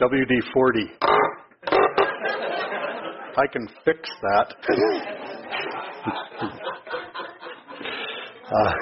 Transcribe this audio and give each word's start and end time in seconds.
WD 0.00 0.42
40. 0.52 0.80
I 3.36 3.46
can 3.52 3.66
fix 3.84 4.00
that. 4.22 4.54
uh, 8.52 8.72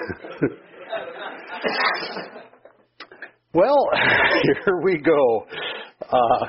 well, 3.54 3.88
here 4.64 4.80
we 4.82 4.98
go. 4.98 5.46
Uh, 6.10 6.46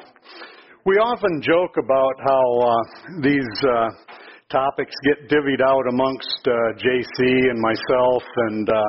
we 0.86 0.95
often 0.95 1.41
joke 1.41 1.77
about 1.77 2.14
how 2.25 2.59
uh, 2.59 2.84
these 3.21 3.64
uh, 3.70 3.89
topics 4.52 4.93
get 5.05 5.30
divvied 5.30 5.61
out 5.61 5.88
amongst 5.89 6.48
uh, 6.48 6.52
JC 6.77 7.50
and 7.50 7.59
myself 7.61 8.23
and 8.50 8.70
uh, 8.70 8.84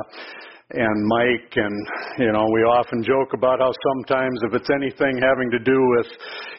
and 0.71 1.07
Mike, 1.07 1.53
and 1.57 1.86
you 2.18 2.31
know, 2.31 2.46
we 2.53 2.63
often 2.63 3.03
joke 3.03 3.35
about 3.35 3.59
how 3.59 3.73
sometimes 3.91 4.39
if 4.46 4.54
it's 4.54 4.71
anything 4.71 5.18
having 5.18 5.50
to 5.50 5.59
do 5.59 5.79
with 5.99 6.07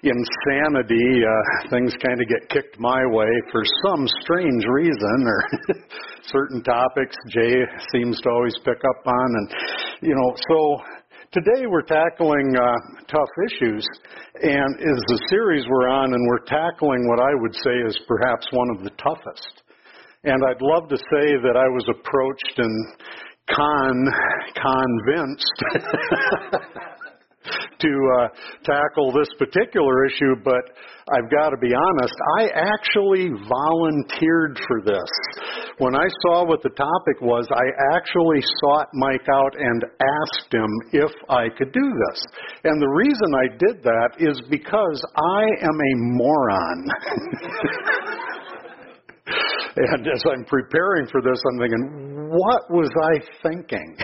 insanity, 0.04 1.24
uh, 1.24 1.70
things 1.70 1.96
kind 2.04 2.20
of 2.20 2.28
get 2.28 2.50
kicked 2.50 2.80
my 2.80 3.06
way 3.08 3.30
for 3.52 3.64
some 3.88 4.08
strange 4.22 4.64
reason, 4.68 5.18
or 5.24 5.40
certain 6.28 6.62
topics 6.64 7.16
Jay 7.30 7.56
seems 7.94 8.20
to 8.22 8.30
always 8.30 8.56
pick 8.66 8.82
up 8.84 9.08
on, 9.08 9.30
and 9.36 9.48
you 10.02 10.16
know, 10.16 10.36
so. 10.50 10.78
Today 11.32 11.68
we're 11.68 11.82
tackling 11.82 12.56
uh, 12.56 13.04
tough 13.12 13.28
issues, 13.52 13.86
and 14.42 14.80
is 14.80 15.02
the 15.10 15.20
series 15.30 15.66
we're 15.68 15.90
on, 15.90 16.14
and 16.14 16.28
we're 16.30 16.46
tackling 16.48 17.10
what 17.10 17.20
I 17.20 17.34
would 17.36 17.54
say 17.56 17.76
is 17.86 18.00
perhaps 18.08 18.48
one 18.52 18.70
of 18.78 18.86
the 18.86 18.92
toughest. 18.92 19.64
And 20.24 20.42
I'd 20.48 20.62
love 20.62 20.88
to 20.88 20.96
say 20.96 21.36
that 21.44 21.58
I 21.60 21.68
was 21.68 21.86
approached 21.92 22.58
and 22.58 22.88
con 23.54 24.06
convinced 24.56 25.64
to 27.80 27.92
uh, 28.20 28.28
tackle 28.64 29.12
this 29.12 29.30
particular 29.38 30.06
issue, 30.06 30.36
but 30.44 30.64
I've 31.14 31.30
got 31.30 31.50
to 31.50 31.58
be 31.58 31.72
honest, 31.74 32.16
I 32.40 32.50
actually 32.56 33.30
volunteered 33.48 34.60
for 34.68 34.82
this. 34.82 35.10
When 35.78 35.96
I 35.96 36.08
saw 36.26 36.46
what 36.46 36.64
the 36.64 36.70
topic 36.70 37.22
was, 37.22 37.48
I 37.52 37.96
actually 37.96 38.42
sought 38.62 38.88
Mike 38.94 39.28
out 39.32 39.54
and 39.60 39.84
asked 40.02 40.52
him 40.52 40.70
if 40.94 41.12
I 41.30 41.50
could 41.56 41.72
do 41.72 41.94
this. 42.10 42.26
And 42.64 42.82
the 42.82 42.88
reason 42.88 43.36
I 43.36 43.48
did 43.58 43.84
that 43.84 44.10
is 44.20 44.42
because 44.50 45.06
I 45.16 45.44
am 45.62 45.78
a 45.80 45.94
moron. 46.18 46.86
And 49.76 50.08
as 50.08 50.24
I'm 50.32 50.46
preparing 50.46 51.08
for 51.12 51.22
this, 51.22 51.36
I'm 51.52 51.60
thinking, 51.60 52.05
what 52.36 52.70
was 52.70 52.92
I 52.92 53.24
thinking 53.48 53.96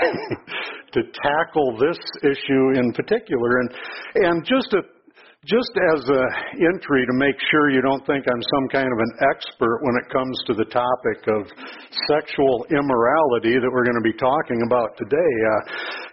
to 0.94 1.02
tackle 1.24 1.78
this 1.78 2.00
issue 2.24 2.80
in 2.80 2.94
particular? 2.94 3.60
And, 3.60 3.70
and 4.16 4.46
just 4.46 4.72
a, 4.74 4.82
just 5.44 5.74
as 5.98 6.06
an 6.06 6.28
entry 6.62 7.02
to 7.02 7.16
make 7.18 7.36
sure 7.50 7.74
you 7.74 7.82
don't 7.82 8.06
think 8.06 8.24
I'm 8.30 8.44
some 8.56 8.68
kind 8.70 8.88
of 8.88 9.00
an 9.00 9.14
expert 9.34 9.82
when 9.82 9.96
it 9.98 10.08
comes 10.14 10.38
to 10.48 10.54
the 10.54 10.70
topic 10.70 11.20
of 11.34 11.50
sexual 12.08 12.66
immorality 12.70 13.58
that 13.58 13.70
we're 13.74 13.86
going 13.86 13.98
to 13.98 14.06
be 14.06 14.16
talking 14.22 14.62
about 14.70 14.94
today, 15.02 15.34
uh, 15.50 15.62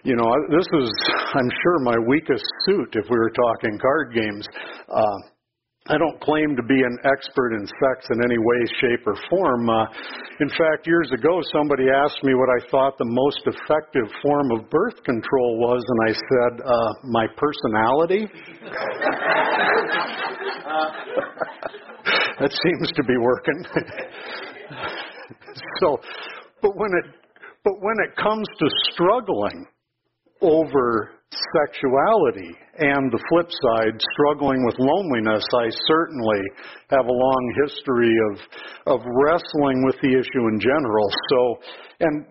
you 0.03 0.15
know, 0.17 0.25
this 0.49 0.65
is, 0.81 0.89
I'm 1.37 1.51
sure, 1.61 1.77
my 1.85 1.97
weakest 2.09 2.45
suit 2.65 2.89
if 2.97 3.05
we 3.05 3.17
were 3.17 3.31
talking 3.31 3.77
card 3.77 4.13
games. 4.17 4.47
Uh, 4.89 5.17
I 5.89 5.97
don't 5.97 6.21
claim 6.21 6.55
to 6.55 6.61
be 6.61 6.83
an 6.83 6.99
expert 7.03 7.55
in 7.55 7.65
sex 7.65 8.05
in 8.11 8.23
any 8.23 8.37
way, 8.37 8.63
shape, 8.79 9.07
or 9.07 9.15
form. 9.27 9.67
Uh, 9.67 9.87
in 10.39 10.47
fact, 10.49 10.85
years 10.85 11.09
ago, 11.11 11.41
somebody 11.51 11.89
asked 11.89 12.23
me 12.23 12.35
what 12.35 12.47
I 12.47 12.59
thought 12.69 12.95
the 12.99 13.09
most 13.09 13.41
effective 13.47 14.07
form 14.21 14.51
of 14.51 14.69
birth 14.69 15.03
control 15.03 15.57
was, 15.57 15.83
and 15.87 15.99
I 16.07 16.13
said, 16.13 16.61
uh, 16.61 16.93
my 17.05 17.25
personality. 17.35 18.27
that 22.39 22.53
seems 22.53 22.91
to 22.93 23.03
be 23.03 23.17
working. 23.17 23.65
so, 25.81 25.99
but 26.61 26.77
when 26.77 26.91
it, 27.03 27.09
but 27.63 27.81
when 27.81 27.97
it 28.07 28.15
comes 28.15 28.47
to 28.59 28.69
struggling 28.93 29.65
over 30.41 31.18
sexuality 31.53 32.51
and 32.79 33.11
the 33.11 33.21
flip 33.29 33.49
side, 33.49 33.95
struggling 34.13 34.65
with 34.65 34.75
loneliness, 34.79 35.43
I 35.53 35.67
certainly 35.85 36.41
have 36.89 37.05
a 37.05 37.11
long 37.11 37.43
history 37.65 38.15
of, 38.31 38.97
of 38.97 38.99
wrestling 39.05 39.83
with 39.85 39.95
the 40.01 40.15
issue 40.15 40.45
in 40.49 40.59
general. 40.59 41.07
So, 41.29 41.39
and 41.99 42.25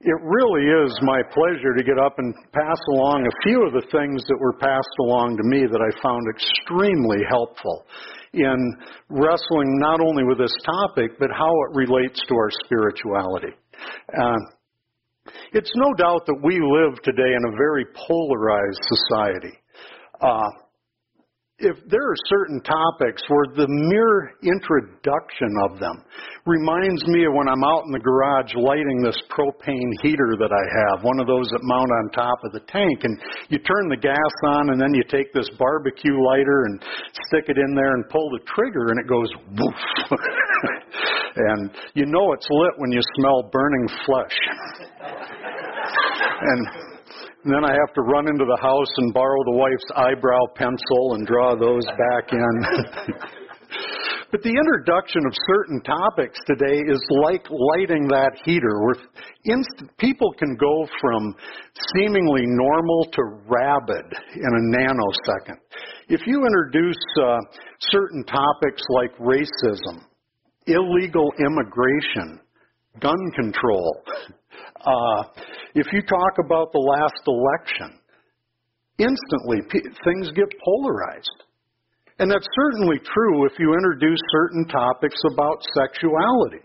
it 0.00 0.18
really 0.22 0.64
is 0.86 0.96
my 1.02 1.20
pleasure 1.34 1.74
to 1.76 1.82
get 1.82 1.98
up 1.98 2.18
and 2.18 2.32
pass 2.52 2.80
along 2.94 3.26
a 3.26 3.34
few 3.42 3.66
of 3.66 3.72
the 3.72 3.86
things 3.90 4.22
that 4.28 4.38
were 4.38 4.54
passed 4.54 4.96
along 5.02 5.36
to 5.36 5.44
me 5.44 5.66
that 5.66 5.82
I 5.82 5.90
found 6.00 6.22
extremely 6.30 7.26
helpful 7.28 7.84
in 8.32 8.56
wrestling 9.08 9.76
not 9.82 10.00
only 10.00 10.22
with 10.22 10.38
this 10.38 10.54
topic, 10.64 11.18
but 11.18 11.30
how 11.34 11.50
it 11.50 11.74
relates 11.74 12.20
to 12.28 12.34
our 12.36 12.50
spirituality. 12.64 13.52
Uh, 14.14 14.38
it's 15.52 15.72
no 15.76 15.92
doubt 15.94 16.26
that 16.26 16.40
we 16.42 16.60
live 16.60 17.00
today 17.02 17.34
in 17.34 17.52
a 17.52 17.56
very 17.56 17.84
polarized 17.94 18.82
society. 18.88 19.56
Uh, 20.20 20.48
if 21.58 21.74
there 21.90 22.06
are 22.06 22.14
certain 22.30 22.62
topics 22.62 23.20
where 23.26 23.50
the 23.58 23.66
mere 23.66 24.30
introduction 24.46 25.50
of 25.66 25.80
them 25.82 26.04
reminds 26.46 27.02
me 27.10 27.26
of 27.26 27.34
when 27.34 27.50
I'm 27.50 27.64
out 27.66 27.82
in 27.82 27.90
the 27.90 27.98
garage 27.98 28.54
lighting 28.54 29.02
this 29.02 29.18
propane 29.26 29.90
heater 29.98 30.38
that 30.38 30.54
I 30.54 30.64
have, 30.78 31.02
one 31.02 31.18
of 31.18 31.26
those 31.26 31.50
that 31.50 31.58
mount 31.66 31.90
on 31.90 32.14
top 32.14 32.38
of 32.44 32.52
the 32.52 32.62
tank, 32.70 33.02
and 33.02 33.18
you 33.50 33.58
turn 33.58 33.90
the 33.90 33.98
gas 33.98 34.34
on 34.54 34.70
and 34.70 34.80
then 34.80 34.94
you 34.94 35.02
take 35.10 35.34
this 35.34 35.50
barbecue 35.58 36.14
lighter 36.30 36.70
and 36.70 36.78
stick 37.26 37.50
it 37.50 37.58
in 37.58 37.74
there 37.74 37.94
and 37.98 38.08
pull 38.08 38.30
the 38.30 38.44
trigger 38.46 38.94
and 38.94 39.00
it 39.02 39.10
goes 39.10 39.30
woof. 39.58 40.14
and 41.36 41.70
you 41.94 42.06
know 42.06 42.32
it's 42.32 42.46
lit 42.50 42.74
when 42.76 42.92
you 42.92 43.00
smell 43.18 43.48
burning 43.52 43.88
flesh. 44.06 44.36
and 46.40 46.66
then 47.44 47.64
I 47.64 47.72
have 47.72 47.94
to 47.94 48.02
run 48.02 48.28
into 48.28 48.44
the 48.44 48.58
house 48.60 48.92
and 48.98 49.14
borrow 49.14 49.40
the 49.46 49.56
wife's 49.56 49.90
eyebrow 49.96 50.42
pencil 50.54 51.14
and 51.14 51.26
draw 51.26 51.54
those 51.54 51.84
back 51.86 52.32
in. 52.32 52.54
but 54.32 54.42
the 54.42 54.50
introduction 54.50 55.22
of 55.24 55.32
certain 55.46 55.80
topics 55.82 56.38
today 56.46 56.82
is 56.90 57.00
like 57.22 57.46
lighting 57.48 58.08
that 58.08 58.36
heater 58.44 58.82
where 58.82 58.98
inst- 59.44 59.96
people 59.98 60.34
can 60.36 60.56
go 60.56 60.86
from 61.00 61.34
seemingly 61.94 62.42
normal 62.44 63.06
to 63.12 63.22
rabid 63.46 64.06
in 64.34 64.50
a 64.50 64.62
nanosecond. 64.76 65.62
If 66.08 66.26
you 66.26 66.44
introduce 66.44 67.04
uh, 67.22 67.38
certain 67.92 68.24
topics 68.24 68.82
like 68.90 69.16
racism, 69.18 70.07
illegal 70.68 71.32
immigration, 71.38 72.40
gun 73.00 73.18
control, 73.34 74.02
uh, 74.86 75.22
if 75.74 75.86
you 75.92 76.02
talk 76.02 76.34
about 76.44 76.72
the 76.72 76.78
last 76.78 77.22
election, 77.26 77.98
instantly 78.98 79.62
p- 79.70 79.88
things 80.04 80.30
get 80.32 80.48
polarized. 80.64 81.44
And 82.18 82.30
that's 82.30 82.46
certainly 82.54 82.98
true 82.98 83.46
if 83.46 83.52
you 83.58 83.72
introduce 83.74 84.18
certain 84.32 84.66
topics 84.66 85.20
about 85.32 85.62
sexuality. 85.74 86.64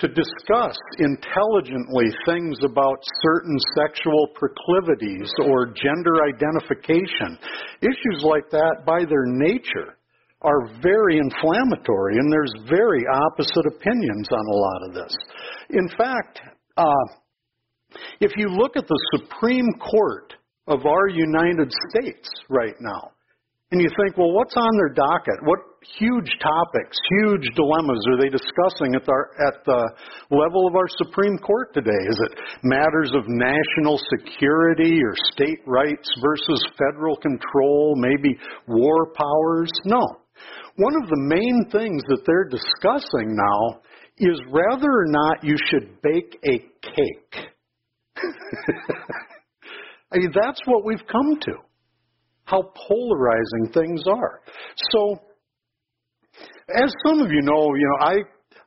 To 0.00 0.08
discuss 0.08 0.76
intelligently 0.98 2.12
things 2.26 2.58
about 2.62 2.98
certain 3.22 3.56
sexual 3.78 4.28
proclivities 4.34 5.32
or 5.46 5.68
gender 5.68 6.20
identification, 6.28 7.38
issues 7.80 8.22
like 8.22 8.50
that 8.50 8.82
by 8.84 9.06
their 9.08 9.24
nature 9.24 9.95
are 10.46 10.70
very 10.80 11.18
inflammatory 11.18 12.16
and 12.16 12.32
there's 12.32 12.52
very 12.70 13.02
opposite 13.12 13.66
opinions 13.66 14.28
on 14.30 14.46
a 14.46 14.56
lot 14.56 14.80
of 14.88 14.94
this. 14.94 15.16
In 15.70 15.88
fact, 15.98 16.40
uh, 16.76 17.06
if 18.20 18.32
you 18.36 18.48
look 18.48 18.76
at 18.76 18.86
the 18.86 19.00
Supreme 19.18 19.68
Court 19.80 20.34
of 20.68 20.86
our 20.86 21.08
United 21.08 21.72
States 21.90 22.28
right 22.48 22.74
now, 22.80 23.10
and 23.72 23.80
you 23.80 23.88
think, 23.98 24.16
well, 24.16 24.30
what's 24.30 24.54
on 24.56 24.76
their 24.76 24.94
docket? 24.94 25.42
What 25.42 25.58
huge 25.98 26.30
topics, 26.40 26.96
huge 27.18 27.50
dilemmas 27.56 27.98
are 28.08 28.18
they 28.22 28.28
discussing 28.28 28.94
at, 28.94 29.04
the 29.04 29.18
at 29.44 29.64
the 29.66 29.90
level 30.30 30.68
of 30.68 30.76
our 30.76 30.86
Supreme 31.02 31.36
Court 31.38 31.74
today? 31.74 32.02
Is 32.08 32.20
it 32.30 32.38
matters 32.62 33.10
of 33.12 33.24
national 33.26 33.98
security 34.14 35.00
or 35.02 35.14
state 35.32 35.66
rights 35.66 36.08
versus 36.22 36.62
federal 36.78 37.16
control, 37.16 37.96
maybe 37.96 38.38
war 38.68 39.10
powers? 39.16 39.70
No. 39.84 40.04
One 40.76 40.94
of 41.02 41.08
the 41.08 41.16
main 41.16 41.66
things 41.70 42.02
that 42.08 42.24
they're 42.26 42.48
discussing 42.48 43.34
now 43.34 43.80
is 44.18 44.40
whether 44.50 44.90
or 44.90 45.06
not 45.06 45.42
you 45.42 45.56
should 45.70 46.00
bake 46.02 46.38
a 46.44 46.58
cake. 46.82 47.46
I 50.12 50.18
mean, 50.18 50.32
that's 50.34 50.60
what 50.66 50.84
we've 50.84 51.06
come 51.10 51.38
to. 51.40 51.52
How 52.44 52.70
polarizing 52.88 53.72
things 53.72 54.04
are. 54.06 54.40
So, 54.92 55.20
as 56.74 56.92
some 57.06 57.20
of 57.20 57.30
you 57.30 57.42
know, 57.42 57.74
you 57.74 57.88
know, 57.88 58.06
I 58.06 58.16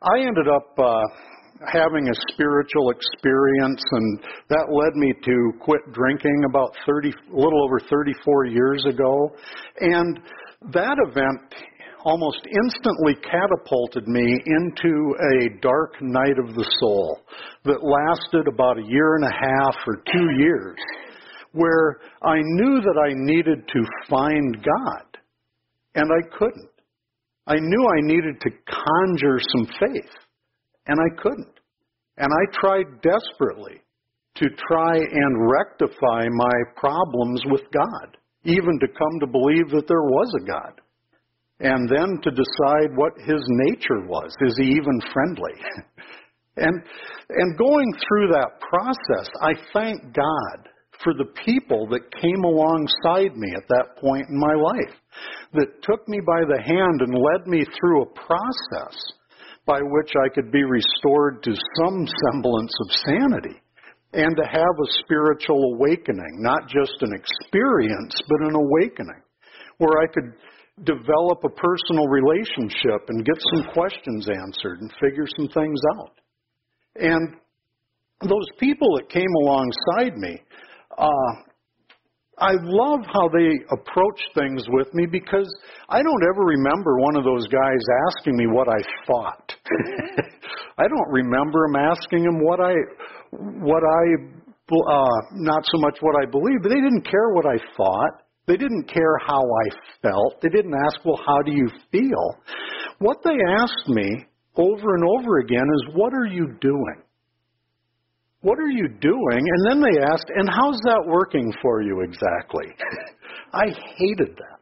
I 0.02 0.20
ended 0.20 0.48
up 0.48 0.78
uh, 0.78 1.04
having 1.72 2.08
a 2.08 2.14
spiritual 2.34 2.92
experience, 2.92 3.82
and 3.92 4.20
that 4.50 4.68
led 4.72 4.96
me 4.96 5.14
to 5.26 5.52
quit 5.60 5.82
drinking 5.92 6.44
about 6.50 6.74
30, 6.86 7.10
a 7.10 7.36
little 7.36 7.64
over 7.64 7.80
34 7.90 8.46
years 8.46 8.86
ago. 8.88 9.32
And 9.80 10.20
that 10.74 10.98
event 11.08 11.42
almost 12.06 12.40
instantly 12.46 13.16
catapulted 13.16 14.08
me 14.08 14.40
into 14.46 15.16
a 15.36 15.60
dark 15.62 16.02
night 16.02 16.40
of 16.40 16.56
the 16.56 16.70
soul 16.80 17.22
that 17.66 17.84
lasted 17.84 18.48
about 18.48 18.78
a 18.78 18.88
year 18.88 19.16
and 19.16 19.26
a 19.26 19.32
half 19.32 19.76
or 19.88 20.02
two 20.12 20.28
years, 20.38 20.78
where 21.52 22.00
I 22.24 22.38
knew 22.42 22.82
that 22.82 23.00
I 23.06 23.14
needed 23.14 23.68
to 23.68 23.82
find 24.10 24.58
God, 24.64 25.18
and 25.96 26.10
I 26.12 26.38
couldn't. 26.38 26.70
I 27.48 27.56
knew 27.60 27.88
I 27.88 28.02
needed 28.02 28.40
to 28.42 28.50
conjure 28.68 29.40
some 29.40 29.66
faith, 29.80 30.12
and 30.88 31.00
I 31.00 31.22
couldn't. 31.22 31.60
And 32.18 32.32
I 32.32 32.60
tried 32.60 33.02
desperately 33.02 33.82
to 34.36 34.46
try 34.68 34.96
and 34.96 35.50
rectify 35.50 36.28
my 36.30 36.54
problems 36.76 37.42
with 37.48 37.62
God, 37.74 38.18
even 38.44 38.80
to 38.80 38.88
come 38.88 39.20
to 39.20 39.28
believe 39.28 39.70
that 39.72 39.88
there 39.88 40.04
was 40.04 40.34
a 40.42 40.46
God. 40.46 40.82
And 41.60 41.90
then 41.90 42.20
to 42.24 42.32
decide 42.32 42.96
what 42.96 43.14
his 43.20 43.44
nature 43.68 44.08
was. 44.08 44.32
Is 44.42 44.56
he 44.58 44.68
even 44.72 45.02
friendly? 45.14 45.54
and, 46.58 46.82
and 47.30 47.58
going 47.58 47.94
through 48.08 48.30
that 48.30 48.60
process, 48.70 49.30
I 49.42 49.54
thank 49.74 50.14
God 50.14 50.70
for 51.04 51.14
the 51.14 51.32
people 51.46 51.88
that 51.88 52.12
came 52.22 52.44
alongside 52.44 53.36
me 53.36 53.54
at 53.56 53.68
that 53.70 53.98
point 54.02 54.28
in 54.30 54.38
my 54.38 54.54
life, 54.54 54.96
that 55.54 55.82
took 55.84 56.08
me 56.08 56.20
by 56.26 56.42
the 56.48 56.62
hand 56.62 57.02
and 57.02 57.14
led 57.16 57.48
me 57.48 57.64
through 57.80 58.04
a 58.04 58.14
process 58.14 58.96
by 59.66 59.80
which 59.82 60.12
I 60.26 60.34
could 60.34 60.52
be 60.52 60.64
restored 60.64 61.44
to 61.44 61.54
some 61.80 62.08
semblance 62.26 62.74
of 62.82 62.92
sanity 63.06 63.62
and 64.14 64.36
to 64.36 64.44
have 64.44 64.76
a 64.82 64.92
spiritual 65.04 65.76
awakening, 65.76 66.42
not 66.42 66.68
just 66.68 66.96
an 67.02 67.14
experience, 67.14 68.16
but 68.28 68.48
an 68.48 68.56
awakening, 68.56 69.22
where 69.78 70.02
I 70.02 70.08
could 70.12 70.34
develop 70.84 71.44
a 71.44 71.50
personal 71.50 72.08
relationship 72.08 73.10
and 73.10 73.26
get 73.26 73.36
some 73.54 73.74
questions 73.74 74.28
answered 74.30 74.82
and 74.82 74.92
figure 75.02 75.26
some 75.38 75.48
things 75.50 75.80
out. 75.98 76.14
And 76.96 77.36
those 78.22 78.48
people 78.60 78.96
that 78.98 79.10
came 79.10 79.30
alongside 79.42 80.18
me, 80.18 80.42
uh, 80.98 81.32
I 82.40 82.52
love 82.64 83.00
how 83.12 83.28
they 83.28 83.52
approach 83.72 84.20
things 84.34 84.64
with 84.70 84.88
me 84.94 85.06
because 85.12 85.48
I 85.90 86.02
don't 86.02 86.24
ever 86.32 86.46
remember 86.46 87.00
one 87.00 87.18
of 87.18 87.24
those 87.26 87.48
guys 87.48 87.82
asking 88.08 88.38
me 88.38 88.48
what 88.48 88.70
I 88.70 88.80
thought. 89.06 89.54
I 90.78 90.88
don't 90.88 91.10
remember 91.12 91.66
him 91.66 91.76
asking 91.76 92.24
him 92.24 92.40
what 92.42 92.62
I, 92.62 92.74
what 93.32 93.84
I, 93.84 94.04
uh, 94.72 95.20
not 95.34 95.66
so 95.66 95.80
much 95.80 95.98
what 96.00 96.16
I 96.22 96.30
believe, 96.30 96.60
but 96.64 96.70
they 96.70 96.80
didn't 96.80 97.06
care 97.10 97.30
what 97.34 97.46
I 97.46 97.58
thought. 97.76 98.24
They 98.50 98.58
didn't 98.58 98.92
care 98.92 99.16
how 99.28 99.44
I 99.44 99.66
felt. 100.02 100.42
They 100.42 100.50
didn't 100.50 100.74
ask, 100.74 101.06
well, 101.06 101.22
how 101.24 101.44
do 101.44 101.52
you 101.52 101.70
feel? 101.92 102.26
What 102.98 103.18
they 103.24 103.38
asked 103.48 103.88
me 103.88 104.26
over 104.56 104.96
and 104.96 105.04
over 105.06 105.38
again 105.38 105.68
is, 105.76 105.94
what 105.96 106.14
are 106.16 106.26
you 106.26 106.58
doing? 106.60 107.04
What 108.42 108.58
are 108.58 108.72
you 108.72 108.88
doing? 108.88 109.44
And 109.46 109.70
then 109.70 109.82
they 109.82 110.02
asked, 110.02 110.32
and 110.36 110.50
how's 110.50 110.80
that 110.86 111.04
working 111.06 111.54
for 111.62 111.84
you 111.84 112.02
exactly? 112.02 112.66
I 113.54 113.66
hated 113.98 114.36
that. 114.36 114.60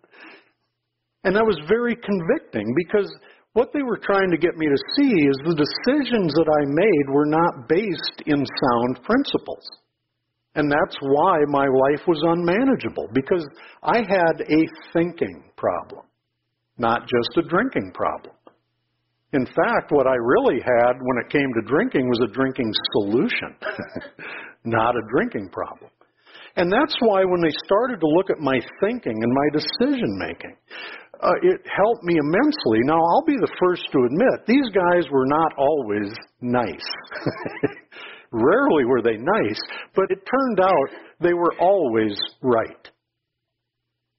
And 1.24 1.34
that 1.38 1.46
was 1.46 1.58
very 1.70 1.96
convicting 1.96 2.76
because 2.76 3.10
what 3.54 3.70
they 3.74 3.84
were 3.84 4.00
trying 4.04 4.32
to 4.32 4.38
get 4.38 4.58
me 4.58 4.68
to 4.68 4.78
see 4.98 5.12
is 5.12 5.38
the 5.46 5.56
decisions 5.56 6.34
that 6.34 6.50
I 6.52 6.64
made 6.68 7.16
were 7.16 7.26
not 7.26 7.70
based 7.70 8.22
in 8.26 8.44
sound 8.44 9.00
principles. 9.06 9.64
And 10.58 10.72
that's 10.72 10.98
why 11.02 11.38
my 11.50 11.68
life 11.70 12.02
was 12.08 12.18
unmanageable 12.26 13.10
because 13.14 13.46
I 13.84 13.98
had 13.98 14.42
a 14.42 14.62
thinking 14.92 15.44
problem, 15.56 16.02
not 16.80 17.02
just 17.02 17.38
a 17.38 17.48
drinking 17.48 17.92
problem. 17.94 18.34
In 19.34 19.46
fact, 19.46 19.92
what 19.92 20.08
I 20.08 20.16
really 20.16 20.60
had 20.60 20.94
when 20.98 21.18
it 21.24 21.30
came 21.30 21.46
to 21.54 21.68
drinking 21.68 22.10
was 22.10 22.20
a 22.26 22.34
drinking 22.34 22.74
solution, 22.94 23.54
not 24.66 24.96
a 24.96 25.02
drinking 25.14 25.50
problem. 25.52 25.92
And 26.56 26.74
that's 26.74 26.96
why 27.02 27.24
when 27.24 27.42
they 27.42 27.54
started 27.66 28.00
to 28.00 28.08
look 28.08 28.32
at 28.32 28.40
my 28.40 28.58
thinking 28.82 29.14
and 29.14 29.32
my 29.32 29.48
decision 29.54 30.18
making, 30.18 30.56
uh, 31.22 31.38
it 31.44 31.62
helped 31.70 32.04
me 32.04 32.18
immensely. 32.18 32.82
Now, 32.82 32.98
I'll 32.98 33.26
be 33.28 33.38
the 33.38 33.54
first 33.62 33.84
to 33.92 34.00
admit, 34.10 34.48
these 34.48 34.70
guys 34.74 35.06
were 35.12 35.28
not 35.28 35.54
always 35.56 36.10
nice. 36.42 36.90
Rarely 38.32 38.86
were 38.86 39.02
they 39.02 39.18
nice, 39.18 39.60
but 39.96 40.06
it 40.10 40.20
turned 40.26 40.60
out 40.60 41.00
they 41.22 41.34
were 41.34 41.54
always 41.60 42.18
right. 42.42 42.90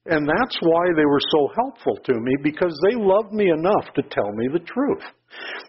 And 0.07 0.27
that's 0.27 0.57
why 0.63 0.87
they 0.97 1.05
were 1.05 1.21
so 1.31 1.49
helpful 1.55 1.99
to 2.05 2.15
me 2.15 2.37
because 2.43 2.79
they 2.89 2.97
loved 2.97 3.33
me 3.33 3.51
enough 3.51 3.93
to 3.95 4.03
tell 4.03 4.33
me 4.33 4.49
the 4.51 4.65
truth. 4.65 5.05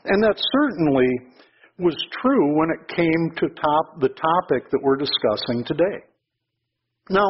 And 0.06 0.24
that 0.24 0.40
certainly 0.54 1.08
was 1.78 1.98
true 2.22 2.58
when 2.58 2.70
it 2.70 2.96
came 2.96 3.32
to 3.38 3.56
top, 3.56 4.00
the 4.00 4.10
topic 4.10 4.70
that 4.72 4.82
we're 4.82 4.98
discussing 4.98 5.66
today. 5.66 6.06
Now, 7.10 7.28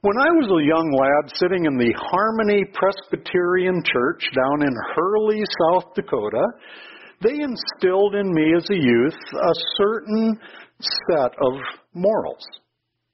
when 0.00 0.16
I 0.16 0.30
was 0.30 0.46
a 0.46 0.62
young 0.62 0.94
lad 0.94 1.32
sitting 1.34 1.64
in 1.64 1.76
the 1.76 1.92
Harmony 1.98 2.62
Presbyterian 2.70 3.82
Church 3.82 4.22
down 4.30 4.62
in 4.62 4.74
Hurley, 4.94 5.42
South 5.66 5.94
Dakota, 5.94 6.46
they 7.20 7.34
instilled 7.34 8.14
in 8.14 8.32
me 8.32 8.54
as 8.56 8.68
a 8.70 8.74
youth 8.74 9.18
a 9.32 9.54
certain 9.76 10.38
set 11.10 11.32
of 11.40 11.52
morals. 11.94 12.46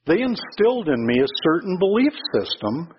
They 0.06 0.20
instilled 0.20 0.88
in 0.88 1.06
me 1.06 1.20
a 1.20 1.36
certain 1.44 1.78
belief 1.78 2.12
system 2.34 2.92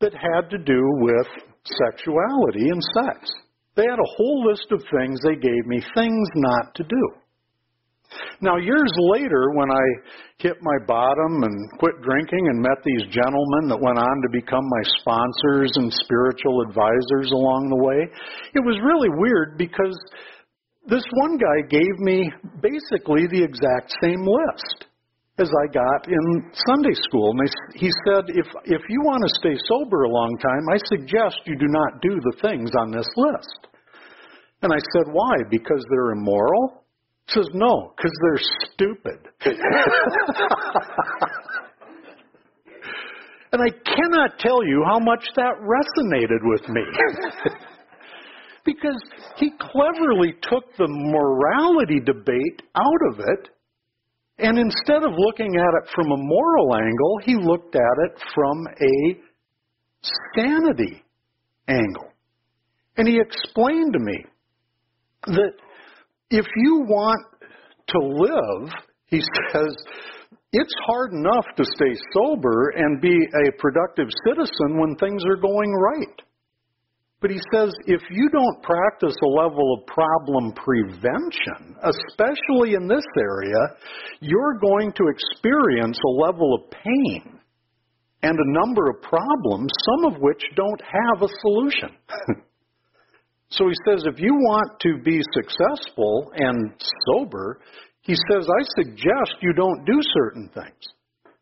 that 0.00 0.12
had 0.12 0.48
to 0.50 0.58
do 0.58 0.82
with 1.00 1.26
sexuality 1.64 2.68
and 2.70 2.82
sex. 2.94 3.30
They 3.76 3.84
had 3.84 3.98
a 3.98 4.12
whole 4.16 4.46
list 4.48 4.66
of 4.72 4.82
things 4.90 5.20
they 5.22 5.36
gave 5.36 5.66
me, 5.66 5.82
things 5.94 6.28
not 6.34 6.74
to 6.76 6.84
do. 6.84 7.04
Now, 8.40 8.56
years 8.56 8.92
later, 9.12 9.50
when 9.52 9.70
I 9.70 9.84
hit 10.38 10.56
my 10.62 10.78
bottom 10.86 11.42
and 11.42 11.70
quit 11.78 12.00
drinking 12.02 12.48
and 12.48 12.62
met 12.62 12.78
these 12.84 13.02
gentlemen 13.10 13.68
that 13.68 13.80
went 13.80 13.98
on 13.98 14.22
to 14.22 14.28
become 14.30 14.64
my 14.64 14.82
sponsors 15.00 15.72
and 15.74 15.92
spiritual 16.04 16.62
advisors 16.62 17.32
along 17.32 17.68
the 17.68 17.82
way, 17.82 18.08
it 18.54 18.64
was 18.64 18.78
really 18.84 19.08
weird 19.10 19.58
because 19.58 19.96
this 20.88 21.04
one 21.22 21.36
guy 21.36 21.66
gave 21.68 21.98
me 21.98 22.30
basically 22.62 23.26
the 23.26 23.42
exact 23.42 23.92
same 24.02 24.22
list 24.22 24.86
as 25.38 25.50
I 25.50 25.66
got 25.72 26.08
in 26.08 26.50
Sunday 26.66 26.94
school. 27.06 27.30
And 27.30 27.50
he 27.74 27.90
said, 28.06 28.24
if, 28.28 28.46
if 28.64 28.80
you 28.88 29.00
want 29.02 29.22
to 29.22 29.28
stay 29.40 29.56
sober 29.68 30.04
a 30.04 30.08
long 30.08 30.38
time, 30.38 30.68
I 30.72 30.78
suggest 30.88 31.40
you 31.44 31.58
do 31.58 31.66
not 31.68 32.00
do 32.00 32.20
the 32.20 32.36
things 32.40 32.70
on 32.80 32.90
this 32.90 33.08
list. 33.16 33.68
And 34.62 34.72
I 34.72 34.78
said, 34.94 35.12
why? 35.12 35.36
Because 35.50 35.84
they're 35.90 36.12
immoral? 36.12 36.84
He 37.26 37.34
says, 37.34 37.48
no, 37.52 37.92
because 37.96 38.12
they're 38.22 38.40
stupid. 38.72 39.28
and 43.52 43.60
I 43.60 43.70
cannot 43.84 44.38
tell 44.38 44.64
you 44.64 44.84
how 44.86 44.98
much 44.98 45.28
that 45.36 45.60
resonated 45.60 46.40
with 46.42 46.68
me. 46.68 46.82
because 48.66 49.00
he 49.36 49.52
cleverly 49.58 50.34
took 50.42 50.64
the 50.76 50.88
morality 50.88 52.00
debate 52.00 52.62
out 52.74 53.12
of 53.12 53.20
it 53.20 53.48
and 54.38 54.58
instead 54.58 55.02
of 55.02 55.12
looking 55.16 55.56
at 55.56 55.82
it 55.82 55.90
from 55.94 56.12
a 56.12 56.16
moral 56.16 56.74
angle, 56.74 57.18
he 57.24 57.36
looked 57.36 57.74
at 57.74 57.96
it 58.04 58.22
from 58.34 58.66
a 58.66 59.20
sanity 60.34 61.02
angle. 61.68 62.12
And 62.98 63.08
he 63.08 63.18
explained 63.18 63.94
to 63.94 63.98
me 63.98 64.24
that 65.26 65.52
if 66.30 66.46
you 66.56 66.84
want 66.86 67.20
to 67.88 67.98
live, 67.98 68.72
he 69.06 69.20
says, 69.52 69.74
it's 70.52 70.74
hard 70.86 71.12
enough 71.12 71.46
to 71.56 71.64
stay 71.64 71.96
sober 72.12 72.74
and 72.76 73.00
be 73.00 73.14
a 73.14 73.52
productive 73.58 74.08
citizen 74.26 74.78
when 74.78 74.96
things 74.96 75.22
are 75.24 75.36
going 75.36 75.72
right. 75.72 76.22
But 77.20 77.30
he 77.30 77.40
says 77.52 77.72
if 77.86 78.02
you 78.10 78.28
don't 78.30 78.62
practice 78.62 79.16
a 79.22 79.26
level 79.26 79.74
of 79.74 79.86
problem 79.86 80.52
prevention, 80.52 81.76
especially 81.82 82.74
in 82.74 82.86
this 82.86 83.04
area, 83.18 83.76
you're 84.20 84.58
going 84.60 84.92
to 84.92 85.08
experience 85.08 85.98
a 86.04 86.26
level 86.26 86.54
of 86.54 86.70
pain 86.70 87.40
and 88.22 88.38
a 88.38 88.52
number 88.60 88.90
of 88.90 89.00
problems, 89.02 89.70
some 89.84 90.12
of 90.12 90.20
which 90.20 90.42
don't 90.56 90.80
have 90.82 91.22
a 91.22 91.32
solution. 91.40 91.96
so 93.48 93.68
he 93.68 93.74
says 93.86 94.04
if 94.06 94.20
you 94.20 94.34
want 94.34 94.78
to 94.80 94.98
be 95.02 95.20
successful 95.32 96.30
and 96.34 96.72
sober, 97.06 97.60
he 98.00 98.14
says, 98.30 98.46
I 98.46 98.82
suggest 98.82 99.36
you 99.40 99.52
don't 99.54 99.84
do 99.84 100.00
certain 100.14 100.50
things 100.54 100.94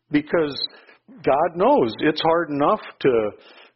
because 0.09 0.57
God 1.23 1.55
knows 1.55 1.93
it's 1.99 2.21
hard 2.21 2.49
enough 2.49 2.81
to 3.01 3.29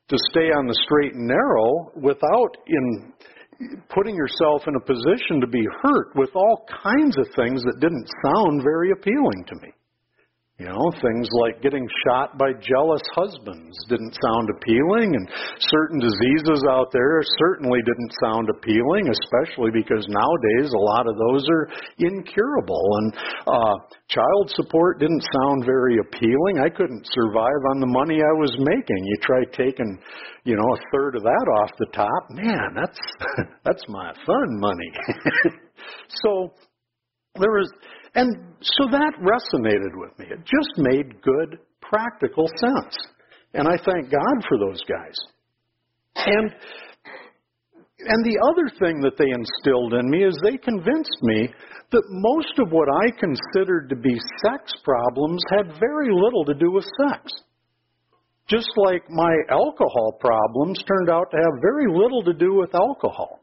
to 0.09 0.17
stay 0.31 0.51
on 0.51 0.67
the 0.67 0.77
straight 0.85 1.13
and 1.13 1.27
narrow 1.27 1.91
without 1.95 2.57
in 2.67 3.13
putting 3.89 4.15
yourself 4.15 4.63
in 4.67 4.75
a 4.75 4.79
position 4.79 5.41
to 5.41 5.47
be 5.47 5.63
hurt 5.83 6.15
with 6.15 6.29
all 6.33 6.65
kinds 6.83 7.17
of 7.17 7.27
things 7.35 7.61
that 7.63 7.79
didn't 7.79 8.07
sound 8.25 8.63
very 8.63 8.91
appealing 8.91 9.43
to 9.47 9.55
me. 9.55 9.73
You 10.59 10.67
know, 10.67 10.91
things 10.99 11.23
like 11.39 11.61
getting 11.63 11.87
shot 12.03 12.37
by 12.37 12.51
jealous 12.59 13.01
husbands 13.15 13.79
didn't 13.87 14.11
sound 14.19 14.49
appealing, 14.51 15.15
and 15.15 15.25
certain 15.71 16.03
diseases 16.03 16.67
out 16.69 16.91
there 16.91 17.23
certainly 17.39 17.79
didn't 17.87 18.11
sound 18.19 18.49
appealing, 18.51 19.07
especially 19.07 19.71
because 19.71 20.03
nowadays 20.11 20.67
a 20.75 20.83
lot 20.91 21.07
of 21.07 21.15
those 21.15 21.47
are 21.47 21.69
incurable. 21.99 22.83
And 22.99 23.13
uh, 23.47 23.75
child 24.11 24.51
support 24.51 24.99
didn't 24.99 25.23
sound 25.31 25.63
very 25.63 25.95
appealing. 25.95 26.59
I 26.59 26.67
couldn't 26.67 27.07
survive 27.07 27.63
on 27.71 27.79
the 27.79 27.87
money 27.87 28.19
I 28.19 28.35
was 28.35 28.51
making. 28.59 28.99
You 29.07 29.15
try 29.23 29.47
taking, 29.55 29.97
you 30.43 30.57
know, 30.57 30.75
a 30.75 30.79
third 30.91 31.15
of 31.15 31.23
that 31.23 31.45
off 31.63 31.71
the 31.79 31.87
top, 31.95 32.23
man, 32.31 32.75
that's 32.75 32.99
that's 33.63 33.83
my 33.87 34.11
fun 34.27 34.59
money. 34.59 34.91
so 36.21 36.51
there 37.39 37.51
was 37.51 37.71
and 38.19 38.35
so 38.59 38.91
that 38.91 39.13
resonated 39.23 39.95
with 39.95 40.11
me. 40.19 40.25
It 40.29 40.39
just 40.43 40.73
made 40.77 41.21
good, 41.21 41.59
practical 41.81 42.47
sense. 42.59 42.97
And 43.53 43.65
I 43.65 43.77
thank 43.85 44.11
God 44.11 44.35
for 44.49 44.57
those 44.59 44.81
guys. 44.83 45.15
And 46.15 46.51
and 48.01 48.23
the 48.23 48.39
other 48.51 48.67
thing 48.79 48.99
that 49.01 49.17
they 49.17 49.27
instilled 49.27 49.93
in 49.93 50.09
me 50.09 50.23
is 50.23 50.35
they 50.43 50.57
convinced 50.57 51.19
me 51.21 51.49
that 51.91 52.03
most 52.09 52.59
of 52.59 52.71
what 52.71 52.87
I 52.87 53.11
considered 53.11 53.89
to 53.89 53.95
be 53.95 54.15
sex 54.43 54.71
problems 54.83 55.41
had 55.49 55.79
very 55.79 56.11
little 56.11 56.45
to 56.45 56.53
do 56.53 56.71
with 56.71 56.85
sex. 56.99 57.31
Just 58.47 58.71
like 58.75 59.03
my 59.09 59.33
alcohol 59.49 60.17
problems 60.19 60.83
turned 60.87 61.09
out 61.09 61.27
to 61.31 61.37
have 61.37 61.61
very 61.61 61.87
little 61.87 62.23
to 62.23 62.33
do 62.33 62.55
with 62.55 62.75
alcohol 62.75 63.38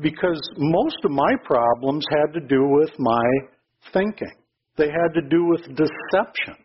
because 0.00 0.40
most 0.56 0.96
of 1.04 1.10
my 1.10 1.34
problems 1.44 2.04
had 2.10 2.32
to 2.34 2.46
do 2.46 2.68
with 2.68 2.90
my 2.98 3.24
thinking. 3.92 4.34
They 4.76 4.88
had 4.88 5.14
to 5.14 5.28
do 5.28 5.46
with 5.46 5.62
deception. 5.62 6.56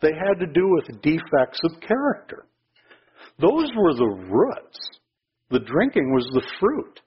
They 0.00 0.12
had 0.12 0.38
to 0.38 0.46
do 0.46 0.68
with 0.70 1.02
defects 1.02 1.58
of 1.64 1.80
character. 1.80 2.46
Those 3.38 3.70
were 3.76 3.94
the 3.94 4.28
roots. 4.30 4.78
The 5.50 5.60
drinking 5.60 6.12
was 6.12 6.26
the 6.32 6.46
fruit. 6.60 7.00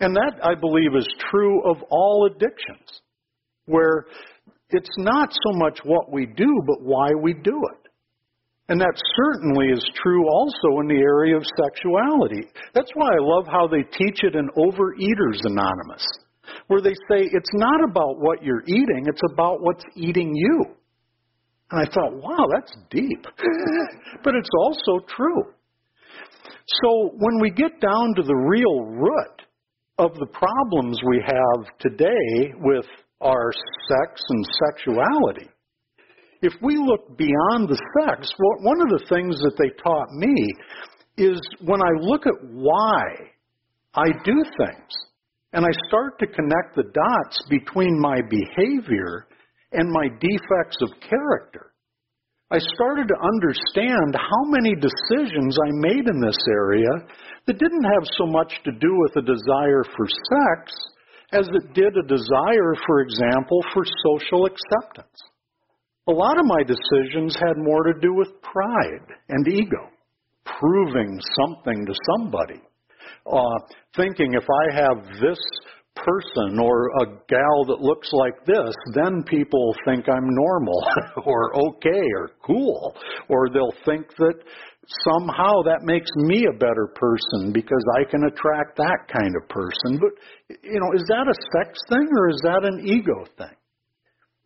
And 0.00 0.16
that, 0.16 0.34
I 0.42 0.54
believe, 0.54 0.96
is 0.96 1.08
true 1.30 1.62
of 1.70 1.76
all 1.90 2.28
addictions, 2.30 3.02
where 3.66 4.06
it's 4.70 4.90
not 4.98 5.32
so 5.32 5.52
much 5.58 5.78
what 5.84 6.10
we 6.10 6.26
do, 6.26 6.62
but 6.66 6.82
why 6.82 7.12
we 7.20 7.34
do 7.34 7.60
it. 7.72 7.88
And 8.72 8.80
that 8.80 8.96
certainly 9.20 9.66
is 9.66 9.84
true 10.02 10.26
also 10.32 10.80
in 10.80 10.88
the 10.88 10.96
area 10.96 11.36
of 11.36 11.44
sexuality. 11.60 12.48
That's 12.72 12.90
why 12.94 13.04
I 13.04 13.20
love 13.20 13.44
how 13.46 13.68
they 13.68 13.82
teach 13.82 14.24
it 14.24 14.34
in 14.34 14.48
Overeaters 14.56 15.44
Anonymous, 15.44 16.06
where 16.68 16.80
they 16.80 16.94
say 17.06 17.20
it's 17.20 17.52
not 17.52 17.84
about 17.84 18.16
what 18.18 18.42
you're 18.42 18.64
eating, 18.66 19.04
it's 19.08 19.20
about 19.30 19.60
what's 19.60 19.84
eating 19.94 20.32
you. 20.34 20.64
And 21.70 21.86
I 21.86 21.92
thought, 21.92 22.14
wow, 22.14 22.46
that's 22.50 22.74
deep. 22.90 23.22
but 24.24 24.34
it's 24.34 24.48
also 24.58 25.04
true. 25.06 25.52
So 26.82 27.10
when 27.18 27.42
we 27.42 27.50
get 27.50 27.78
down 27.78 28.14
to 28.16 28.22
the 28.22 28.34
real 28.34 28.86
root 28.86 29.42
of 29.98 30.14
the 30.14 30.28
problems 30.32 30.98
we 31.06 31.22
have 31.26 31.66
today 31.78 32.54
with 32.56 32.86
our 33.20 33.52
sex 33.86 34.22
and 34.30 34.46
sexuality, 34.64 35.50
if 36.42 36.52
we 36.60 36.76
look 36.76 37.16
beyond 37.16 37.68
the 37.68 37.80
sex, 38.00 38.28
one 38.38 38.82
of 38.82 38.88
the 38.88 39.06
things 39.08 39.38
that 39.38 39.56
they 39.58 39.70
taught 39.82 40.10
me 40.10 40.34
is 41.16 41.40
when 41.64 41.80
I 41.80 42.00
look 42.00 42.26
at 42.26 42.44
why 42.50 43.04
I 43.94 44.10
do 44.24 44.42
things, 44.58 44.92
and 45.52 45.64
I 45.64 45.70
start 45.88 46.18
to 46.18 46.26
connect 46.26 46.74
the 46.74 46.90
dots 46.92 47.42
between 47.48 48.00
my 48.00 48.20
behavior 48.28 49.28
and 49.72 49.90
my 49.90 50.08
defects 50.20 50.78
of 50.80 50.90
character, 51.00 51.72
I 52.50 52.58
started 52.74 53.08
to 53.08 53.16
understand 53.16 54.16
how 54.16 54.44
many 54.50 54.74
decisions 54.74 55.56
I 55.56 55.70
made 55.72 56.08
in 56.08 56.20
this 56.20 56.36
area 56.50 56.90
that 57.46 57.58
didn't 57.58 57.84
have 57.84 58.04
so 58.18 58.26
much 58.26 58.52
to 58.64 58.72
do 58.72 58.92
with 58.98 59.16
a 59.16 59.22
desire 59.22 59.84
for 59.96 60.06
sex 60.08 60.72
as 61.32 61.48
it 61.48 61.72
did 61.72 61.96
a 61.96 62.06
desire, 62.06 62.74
for 62.86 63.00
example, 63.00 63.64
for 63.72 63.84
social 64.04 64.44
acceptance. 64.44 65.31
A 66.08 66.12
lot 66.12 66.38
of 66.38 66.46
my 66.46 66.62
decisions 66.64 67.36
had 67.36 67.56
more 67.56 67.84
to 67.84 68.00
do 68.00 68.12
with 68.14 68.28
pride 68.42 69.06
and 69.28 69.46
ego, 69.46 69.88
proving 70.44 71.20
something 71.38 71.86
to 71.86 71.94
somebody. 72.10 72.60
Uh, 73.24 73.58
thinking 73.96 74.34
if 74.34 74.42
I 74.42 74.74
have 74.74 75.04
this 75.20 75.38
person 75.94 76.58
or 76.58 76.88
a 77.02 77.06
gal 77.28 77.64
that 77.66 77.80
looks 77.80 78.10
like 78.12 78.44
this, 78.46 78.74
then 78.94 79.22
people 79.28 79.74
think 79.84 80.08
I'm 80.08 80.26
normal 80.26 80.82
or 81.24 81.54
okay 81.68 82.06
or 82.16 82.30
cool, 82.44 82.96
or 83.28 83.48
they'll 83.50 83.74
think 83.84 84.08
that 84.16 84.42
somehow 85.04 85.62
that 85.62 85.82
makes 85.82 86.10
me 86.16 86.46
a 86.46 86.58
better 86.58 86.92
person 86.96 87.52
because 87.52 87.84
I 88.00 88.10
can 88.10 88.24
attract 88.24 88.76
that 88.78 89.06
kind 89.06 89.34
of 89.40 89.48
person. 89.48 90.00
But, 90.00 90.58
you 90.64 90.80
know, 90.80 90.98
is 90.98 91.04
that 91.08 91.28
a 91.28 91.36
sex 91.54 91.78
thing 91.88 92.08
or 92.10 92.30
is 92.30 92.40
that 92.42 92.64
an 92.64 92.80
ego 92.88 93.24
thing? 93.38 93.54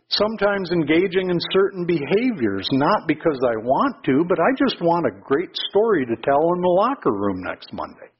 Sometimes 0.08 0.70
engaging 0.70 1.30
in 1.30 1.38
certain 1.52 1.84
behaviors, 1.84 2.68
not 2.72 3.08
because 3.08 3.38
I 3.42 3.56
want 3.56 4.04
to, 4.04 4.24
but 4.28 4.38
I 4.38 4.50
just 4.58 4.80
want 4.80 5.06
a 5.06 5.20
great 5.20 5.50
story 5.70 6.06
to 6.06 6.16
tell 6.22 6.52
in 6.54 6.60
the 6.60 6.76
locker 6.78 7.12
room 7.12 7.42
next 7.42 7.72
Monday. 7.72 8.10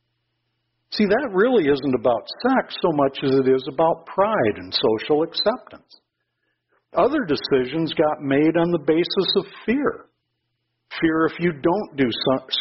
See, 0.93 1.05
that 1.05 1.31
really 1.33 1.65
isn't 1.65 1.95
about 1.95 2.27
sex 2.43 2.77
so 2.81 2.91
much 2.93 3.19
as 3.23 3.35
it 3.35 3.49
is 3.49 3.69
about 3.69 4.07
pride 4.07 4.57
and 4.57 4.73
social 4.73 5.23
acceptance. 5.23 6.01
Other 6.95 7.27
decisions 7.27 7.93
got 7.95 8.23
made 8.23 8.57
on 8.57 8.71
the 8.71 8.85
basis 8.87 9.31
of 9.37 9.45
fear. 9.67 10.07
Fear 11.01 11.27
if 11.27 11.39
you 11.41 11.53
don't 11.53 11.97
do 11.97 12.09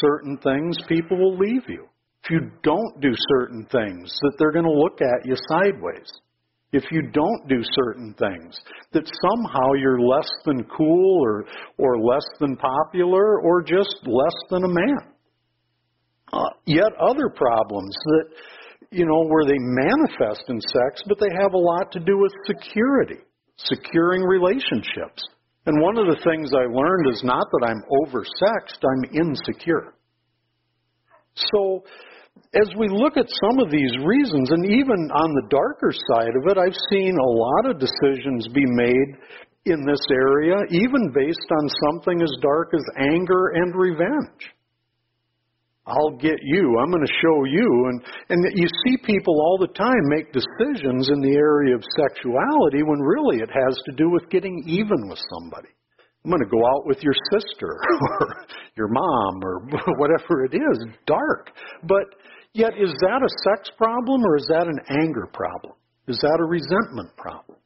certain 0.01 0.38
things, 0.38 0.75
people 0.89 1.17
will 1.17 1.38
leave 1.38 1.63
you. 1.70 1.88
If 2.24 2.32
you 2.32 2.51
don't 2.63 3.01
do 3.01 3.13
certain 3.38 3.65
things, 3.72 4.13
that 4.22 4.34
they're 4.38 4.51
going 4.51 4.65
to 4.65 4.72
look 4.72 5.00
at 5.01 5.25
you 5.25 5.36
sideways 5.48 6.12
if 6.75 6.91
you 6.91 7.01
don't 7.13 7.48
do 7.48 7.62
certain 7.62 8.13
things, 8.20 8.60
that 8.91 9.10
somehow 9.29 9.74
you're 9.79 10.01
less 10.01 10.29
than 10.46 10.63
cool 10.65 11.22
or, 11.24 11.46
or 11.77 12.00
less 12.00 12.25
than 12.39 12.58
popular 12.58 13.39
or 13.39 13.63
just 13.63 13.96
less 14.03 14.36
than 14.50 14.63
a 14.65 14.67
man. 14.67 15.13
Uh, 16.34 16.50
yet 16.65 16.91
other 17.00 17.29
problems 17.34 17.96
that, 18.05 18.25
you 18.91 19.05
know, 19.05 19.25
where 19.27 19.46
they 19.46 19.58
manifest 19.58 20.44
in 20.50 20.60
sex, 20.60 21.01
but 21.08 21.17
they 21.20 21.32
have 21.41 21.53
a 21.53 21.58
lot 21.58 21.91
to 21.94 22.00
do 22.00 22.17
with 22.17 22.32
security, 22.46 23.22
securing 23.55 24.22
relationships. 24.22 25.24
And 25.65 25.82
one 25.82 25.98
of 25.98 26.08
the 26.08 26.22
things 26.24 26.51
I 26.53 26.65
learned 26.65 27.08
is 27.13 27.24
not 27.24 27.48
that 27.51 27.67
I'm 27.67 27.82
oversexed, 28.03 28.84
I'm 28.84 29.29
insecure. 29.29 29.94
So, 31.36 31.84
as 32.56 32.72
we 32.80 32.88
look 32.88 33.18
at 33.18 33.27
some 33.44 33.60
of 33.60 33.70
these 33.70 33.92
reasons, 34.06 34.50
and 34.51 34.65
even 34.65 35.12
on 35.12 35.30
the 35.36 35.48
darker 35.51 35.92
side 35.92 36.36
of 36.39 36.48
it, 36.48 36.58
I've 36.58 36.77
seen 36.89 37.18
a 37.20 37.36
lot 37.36 37.70
of 37.70 37.84
decisions 37.84 38.48
be 38.54 38.63
made 38.63 39.20
in 39.65 39.84
this 39.86 40.00
area, 40.10 40.56
even 40.72 41.12
based 41.12 41.50
on 41.60 41.68
something 41.84 42.22
as 42.22 42.32
dark 42.42 42.72
as 42.74 42.84
anger 43.12 43.51
and 43.56 43.75
revenge. 43.75 44.56
I'll 45.86 46.18
get 46.18 46.39
you. 46.42 46.80
I'm 46.80 46.89
going 46.89 47.06
to 47.06 47.20
show 47.22 47.44
you. 47.44 47.89
And, 47.89 48.01
and 48.30 48.58
you 48.58 48.68
see 48.86 48.98
people 49.06 49.36
all 49.36 49.58
the 49.60 49.74
time 49.74 50.01
make 50.08 50.32
decisions 50.32 51.10
in 51.10 51.22
the 51.22 51.36
area 51.36 51.75
of 51.75 51.84
sexuality 52.00 52.82
when 52.84 53.00
really 53.00 53.38
it 53.38 53.50
has 53.54 53.77
to 53.86 53.92
do 53.96 54.10
with 54.10 54.30
getting 54.30 54.63
even 54.65 55.10
with 55.10 55.20
somebody. 55.30 55.70
I'm 56.25 56.32
going 56.32 56.41
to 56.41 56.50
go 56.50 56.65
out 56.65 56.88
with 56.88 57.03
your 57.03 57.13
sister 57.32 57.70
or 58.20 58.46
your 58.75 58.88
mom 58.89 59.44
or 59.44 59.62
whatever 59.98 60.44
it 60.44 60.55
is. 60.55 60.86
Dark. 61.05 61.51
But 61.84 62.05
Yet, 62.55 62.72
is 62.79 62.96
that 63.01 63.20
a 63.20 63.27
sex 63.44 63.70
problem 63.77 64.24
or 64.24 64.38
is 64.38 64.48
that 64.48 64.65
an 64.65 64.79
anger 64.89 65.27
problem? 65.34 65.74
Is 66.08 66.17
that 66.22 66.39
a 66.39 66.46
resentment 66.46 67.13
problem? 67.17 67.60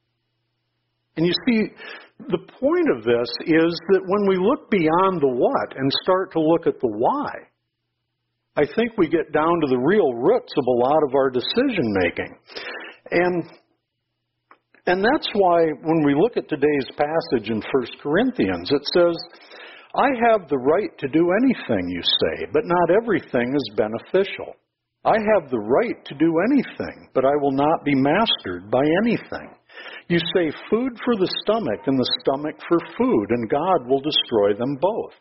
And 1.15 1.27
you 1.27 1.33
see, 1.45 1.69
the 2.17 2.41
point 2.59 2.89
of 2.97 3.03
this 3.05 3.29
is 3.45 3.69
that 3.93 4.01
when 4.01 4.25
we 4.27 4.41
look 4.41 4.71
beyond 4.71 5.21
the 5.21 5.29
what 5.29 5.77
and 5.77 5.91
start 6.01 6.31
to 6.31 6.41
look 6.41 6.65
at 6.65 6.81
the 6.81 6.89
why, 6.89 7.29
I 8.57 8.65
think 8.65 8.97
we 8.97 9.07
get 9.07 9.31
down 9.31 9.61
to 9.61 9.67
the 9.69 9.77
real 9.77 10.11
roots 10.15 10.53
of 10.57 10.65
a 10.65 10.79
lot 10.81 11.03
of 11.07 11.13
our 11.13 11.29
decision 11.29 11.85
making. 12.01 12.33
And 13.11 13.43
and 14.89 15.05
that's 15.05 15.29
why 15.33 15.69
when 15.83 16.03
we 16.03 16.15
look 16.15 16.35
at 16.35 16.49
today's 16.49 16.89
passage 16.97 17.49
in 17.49 17.61
1 17.61 18.01
Corinthians, 18.01 18.69
it 18.71 18.81
says, 18.93 19.15
I 19.93 20.09
have 20.29 20.49
the 20.49 20.57
right 20.57 20.89
to 20.97 21.07
do 21.07 21.29
anything 21.43 21.89
you 21.89 22.01
say, 22.01 22.47
but 22.51 22.65
not 22.65 22.97
everything 23.01 23.53
is 23.53 23.75
beneficial. 23.77 24.53
I 25.05 25.17
have 25.33 25.49
the 25.49 25.59
right 25.61 26.03
to 26.05 26.15
do 26.15 26.33
anything, 26.51 27.07
but 27.13 27.23
I 27.23 27.35
will 27.39 27.53
not 27.53 27.85
be 27.85 27.95
mastered 27.95 28.69
by 28.69 28.83
anything. 29.05 29.49
You 30.07 30.19
say 30.33 30.51
food 30.69 30.97
for 31.05 31.15
the 31.15 31.31
stomach 31.43 31.85
and 31.85 31.97
the 31.97 32.13
stomach 32.21 32.55
for 32.67 32.79
food, 32.97 33.27
and 33.29 33.49
God 33.49 33.87
will 33.87 34.01
destroy 34.01 34.53
them 34.57 34.75
both. 34.81 35.13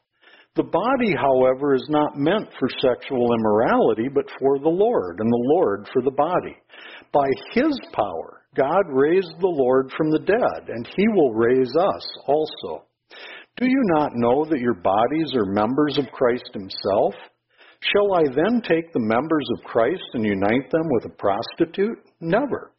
The 0.56 0.64
body, 0.64 1.14
however, 1.14 1.74
is 1.74 1.86
not 1.88 2.18
meant 2.18 2.48
for 2.58 2.68
sexual 2.80 3.32
immorality, 3.32 4.08
but 4.12 4.24
for 4.40 4.58
the 4.58 4.68
Lord, 4.68 5.20
and 5.20 5.30
the 5.30 5.46
Lord 5.54 5.86
for 5.92 6.02
the 6.02 6.10
body. 6.10 6.56
By 7.12 7.28
His 7.52 7.78
power, 7.92 8.42
God 8.54 8.84
raised 8.88 9.34
the 9.40 9.46
Lord 9.46 9.90
from 9.96 10.10
the 10.10 10.20
dead, 10.20 10.68
and 10.68 10.86
He 10.96 11.08
will 11.08 11.32
raise 11.32 11.74
us 11.76 12.18
also. 12.26 12.84
Do 13.56 13.66
you 13.66 13.82
not 13.96 14.12
know 14.14 14.44
that 14.44 14.60
your 14.60 14.74
bodies 14.74 15.32
are 15.34 15.52
members 15.52 15.98
of 15.98 16.12
Christ 16.12 16.50
Himself? 16.52 17.14
Shall 17.80 18.14
I 18.14 18.24
then 18.34 18.60
take 18.62 18.92
the 18.92 19.00
members 19.00 19.46
of 19.56 19.64
Christ 19.64 20.02
and 20.14 20.24
unite 20.24 20.70
them 20.70 20.88
with 20.90 21.04
a 21.06 21.16
prostitute? 21.16 21.98
Never. 22.20 22.72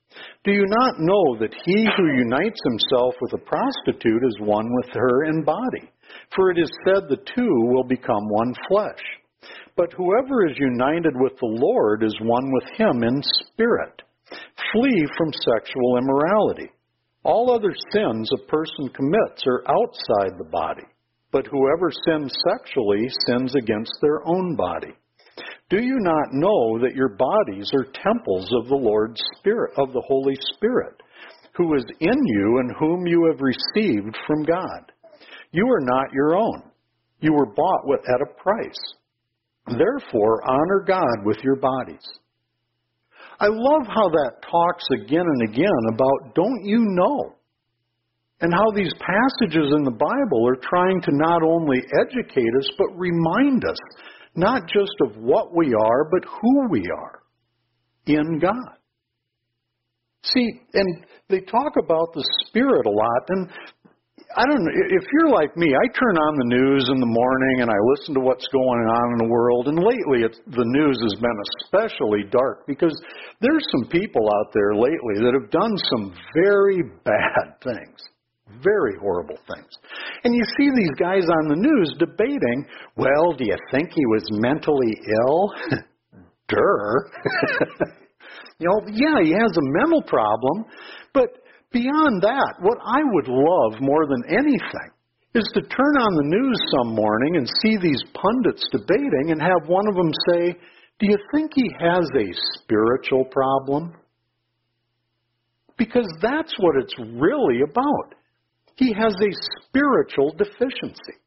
Do 0.43 0.51
you 0.51 0.65
not 0.67 0.99
know 0.99 1.37
that 1.39 1.53
he 1.65 1.87
who 1.95 2.17
unites 2.17 2.59
himself 2.63 3.13
with 3.21 3.33
a 3.33 3.45
prostitute 3.45 4.23
is 4.23 4.39
one 4.41 4.67
with 4.73 4.89
her 4.93 5.25
in 5.25 5.43
body? 5.43 5.91
For 6.35 6.51
it 6.51 6.57
is 6.57 6.71
said 6.83 7.03
the 7.07 7.23
two 7.35 7.55
will 7.71 7.83
become 7.83 8.27
one 8.27 8.53
flesh. 8.67 8.99
But 9.77 9.93
whoever 9.93 10.47
is 10.47 10.57
united 10.57 11.13
with 11.15 11.33
the 11.39 11.47
Lord 11.47 12.03
is 12.03 12.15
one 12.21 12.51
with 12.51 12.65
him 12.75 13.03
in 13.03 13.21
spirit. 13.45 14.01
Flee 14.71 15.05
from 15.17 15.31
sexual 15.33 15.97
immorality. 15.97 16.71
All 17.23 17.51
other 17.51 17.73
sins 17.91 18.29
a 18.33 18.47
person 18.47 18.89
commits 18.95 19.43
are 19.45 19.63
outside 19.67 20.37
the 20.37 20.49
body, 20.51 20.85
but 21.31 21.47
whoever 21.47 21.91
sins 22.05 22.31
sexually 22.47 23.07
sins 23.27 23.55
against 23.55 23.93
their 24.01 24.25
own 24.27 24.55
body. 24.55 24.93
Do 25.69 25.81
you 25.81 25.97
not 25.99 26.33
know 26.33 26.79
that 26.79 26.95
your 26.95 27.09
bodies 27.09 27.71
are 27.73 27.93
temples 28.03 28.51
of 28.53 28.67
the 28.67 28.75
Lord's 28.75 29.21
Spirit, 29.37 29.73
of 29.77 29.93
the 29.93 30.03
Holy 30.07 30.35
Spirit, 30.55 31.01
who 31.55 31.75
is 31.75 31.85
in 31.99 32.25
you 32.25 32.57
and 32.59 32.75
whom 32.79 33.05
you 33.05 33.29
have 33.31 33.41
received 33.41 34.17
from 34.25 34.43
God? 34.43 34.91
You 35.51 35.65
are 35.65 35.81
not 35.81 36.13
your 36.13 36.35
own. 36.35 36.63
You 37.19 37.33
were 37.33 37.53
bought 37.53 37.85
with, 37.85 38.01
at 38.07 38.21
a 38.21 38.41
price. 38.41 38.79
Therefore, 39.67 40.41
honor 40.49 40.83
God 40.87 41.25
with 41.25 41.37
your 41.43 41.57
bodies. 41.57 42.05
I 43.39 43.47
love 43.47 43.87
how 43.87 44.09
that 44.09 44.41
talks 44.49 44.85
again 44.93 45.25
and 45.25 45.49
again 45.49 45.81
about 45.93 46.35
don't 46.35 46.65
you 46.65 46.79
know? 46.79 47.35
And 48.41 48.53
how 48.53 48.71
these 48.73 48.93
passages 48.99 49.73
in 49.75 49.83
the 49.83 49.91
Bible 49.91 50.47
are 50.47 50.59
trying 50.69 51.01
to 51.01 51.11
not 51.11 51.43
only 51.43 51.79
educate 52.01 52.53
us, 52.57 52.69
but 52.77 52.87
remind 52.97 53.65
us 53.65 53.77
not 54.35 54.63
just 54.67 54.93
of 55.05 55.17
what 55.17 55.55
we 55.55 55.73
are, 55.73 56.09
but 56.09 56.23
who 56.23 56.69
we 56.69 56.83
are 56.95 57.19
in 58.05 58.39
God. 58.39 58.77
See, 60.23 60.61
and 60.73 61.05
they 61.29 61.41
talk 61.41 61.73
about 61.81 62.13
the 62.13 62.23
Spirit 62.45 62.85
a 62.85 62.89
lot, 62.89 63.23
and 63.29 63.49
I 64.37 64.45
don't 64.45 64.61
know, 64.61 64.71
if 64.93 65.05
you're 65.09 65.33
like 65.33 65.57
me, 65.57 65.73
I 65.73 65.85
turn 65.97 66.13
on 66.13 66.37
the 66.37 66.53
news 66.53 66.85
in 66.93 67.01
the 67.01 67.09
morning 67.09 67.65
and 67.65 67.69
I 67.73 67.79
listen 67.97 68.13
to 68.13 68.21
what's 68.21 68.45
going 68.53 68.85
on 68.85 69.05
in 69.13 69.25
the 69.25 69.31
world, 69.33 69.67
and 69.67 69.81
lately 69.81 70.21
it's, 70.21 70.37
the 70.45 70.69
news 70.69 71.01
has 71.01 71.17
been 71.17 71.39
especially 71.57 72.29
dark 72.29 72.67
because 72.67 72.93
there's 73.41 73.65
some 73.73 73.89
people 73.89 74.29
out 74.29 74.53
there 74.53 74.77
lately 74.77 75.25
that 75.25 75.33
have 75.33 75.49
done 75.49 75.73
some 75.89 76.13
very 76.37 76.85
bad 77.01 77.57
things. 77.65 77.97
Very 78.61 78.97
horrible 79.01 79.37
things. 79.49 79.69
And 80.23 80.33
you 80.33 80.43
see 80.57 80.69
these 80.77 80.93
guys 80.97 81.25
on 81.25 81.49
the 81.49 81.57
news 81.57 81.93
debating, 81.97 82.65
well, 82.97 83.33
do 83.33 83.45
you 83.45 83.57
think 83.71 83.89
he 83.89 84.05
was 84.13 84.25
mentally 84.41 84.93
ill? 85.25 85.53
Durr. 86.49 87.09
you 88.59 88.67
know, 88.67 88.81
yeah, 88.93 89.21
he 89.23 89.31
has 89.33 89.53
a 89.57 89.65
mental 89.77 90.01
problem, 90.01 90.65
but 91.13 91.29
beyond 91.71 92.21
that, 92.23 92.55
what 92.61 92.77
I 92.83 93.01
would 93.03 93.27
love 93.27 93.81
more 93.81 94.05
than 94.07 94.23
anything 94.29 94.91
is 95.35 95.49
to 95.53 95.61
turn 95.61 95.95
on 96.01 96.15
the 96.15 96.29
news 96.37 96.59
some 96.77 96.95
morning 96.95 97.35
and 97.35 97.47
see 97.61 97.77
these 97.77 98.03
pundits 98.13 98.63
debating 98.71 99.31
and 99.31 99.41
have 99.41 99.67
one 99.67 99.87
of 99.87 99.95
them 99.95 100.11
say, 100.29 100.57
Do 100.99 101.07
you 101.07 101.17
think 101.33 101.51
he 101.53 101.69
has 101.79 102.09
a 102.15 102.33
spiritual 102.59 103.25
problem? 103.25 103.93
Because 105.77 106.11
that's 106.21 106.53
what 106.59 106.75
it's 106.81 106.95
really 106.99 107.61
about. 107.61 108.15
He 108.75 108.93
has 108.93 109.13
a 109.13 109.67
spiritual 109.67 110.33
deficiency. 110.37 111.19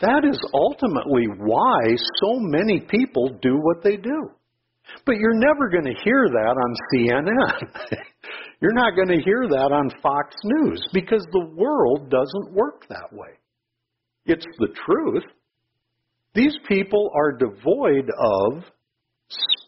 That 0.00 0.24
is 0.28 0.38
ultimately 0.52 1.26
why 1.38 1.80
so 2.22 2.38
many 2.38 2.80
people 2.80 3.38
do 3.40 3.56
what 3.56 3.82
they 3.82 3.96
do. 3.96 4.30
But 5.04 5.16
you're 5.16 5.34
never 5.34 5.68
going 5.70 5.84
to 5.84 6.02
hear 6.04 6.28
that 6.28 6.56
on 6.56 6.74
CNN. 6.92 7.98
you're 8.60 8.72
not 8.72 8.96
going 8.96 9.08
to 9.08 9.24
hear 9.24 9.46
that 9.48 9.70
on 9.72 9.90
Fox 10.02 10.34
News 10.44 10.82
because 10.92 11.24
the 11.32 11.46
world 11.54 12.10
doesn't 12.10 12.54
work 12.54 12.86
that 12.88 13.12
way. 13.12 13.28
It's 14.24 14.46
the 14.58 14.68
truth. 14.86 15.24
These 16.34 16.56
people 16.68 17.10
are 17.14 17.32
devoid 17.32 18.10
of 18.18 18.64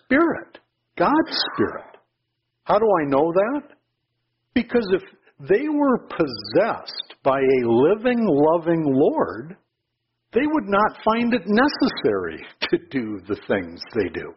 spirit, 0.06 0.58
God's 0.96 1.38
spirit. 1.54 1.96
How 2.64 2.78
do 2.78 2.84
I 2.84 3.08
know 3.08 3.32
that? 3.32 3.62
Because 4.54 4.86
if 4.92 5.02
they 5.48 5.68
were 5.68 5.98
possessed 6.08 7.14
by 7.22 7.38
a 7.38 7.68
living, 7.68 8.26
loving 8.26 8.84
Lord, 8.84 9.56
they 10.32 10.46
would 10.46 10.66
not 10.66 10.98
find 11.04 11.32
it 11.32 11.42
necessary 11.46 12.44
to 12.70 12.78
do 12.90 13.20
the 13.28 13.40
things 13.46 13.80
they 13.94 14.08
do. 14.08 14.34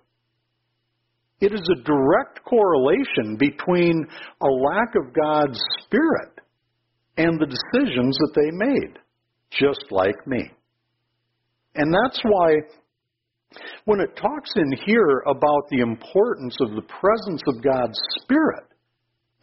It 1.41 1.53
is 1.53 1.67
a 1.71 1.83
direct 1.83 2.43
correlation 2.45 3.35
between 3.37 4.07
a 4.41 4.45
lack 4.45 4.95
of 4.95 5.13
God's 5.13 5.59
Spirit 5.83 6.39
and 7.17 7.39
the 7.39 7.47
decisions 7.47 8.15
that 8.17 8.33
they 8.35 8.51
made, 8.51 8.99
just 9.51 9.91
like 9.91 10.27
me. 10.27 10.51
And 11.75 11.93
that's 11.93 12.21
why 12.23 12.55
when 13.85 13.99
it 13.99 14.15
talks 14.15 14.51
in 14.55 14.71
here 14.85 15.23
about 15.25 15.63
the 15.71 15.79
importance 15.79 16.55
of 16.61 16.75
the 16.75 16.83
presence 16.83 17.41
of 17.47 17.63
God's 17.63 17.99
Spirit, 18.21 18.65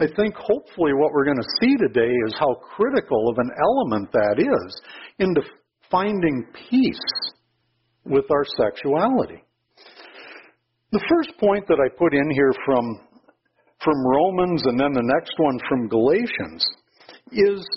I 0.00 0.06
think 0.16 0.34
hopefully 0.36 0.92
what 0.94 1.12
we're 1.12 1.24
going 1.24 1.42
to 1.42 1.56
see 1.60 1.76
today 1.76 2.12
is 2.26 2.34
how 2.38 2.54
critical 2.76 3.28
of 3.28 3.38
an 3.38 3.50
element 3.60 4.12
that 4.12 4.36
is 4.38 4.80
into 5.18 5.42
finding 5.90 6.46
peace 6.70 7.32
with 8.04 8.24
our 8.30 8.44
sexuality. 8.56 9.42
The 10.90 11.04
first 11.08 11.38
point 11.38 11.66
that 11.68 11.80
I 11.84 11.88
put 11.98 12.14
in 12.14 12.30
here 12.30 12.52
from, 12.64 13.00
from 13.84 14.06
Romans 14.06 14.62
and 14.64 14.80
then 14.80 14.92
the 14.92 15.02
next 15.02 15.34
one 15.36 15.58
from 15.68 15.88
Galatians 15.88 16.64
is 17.32 17.68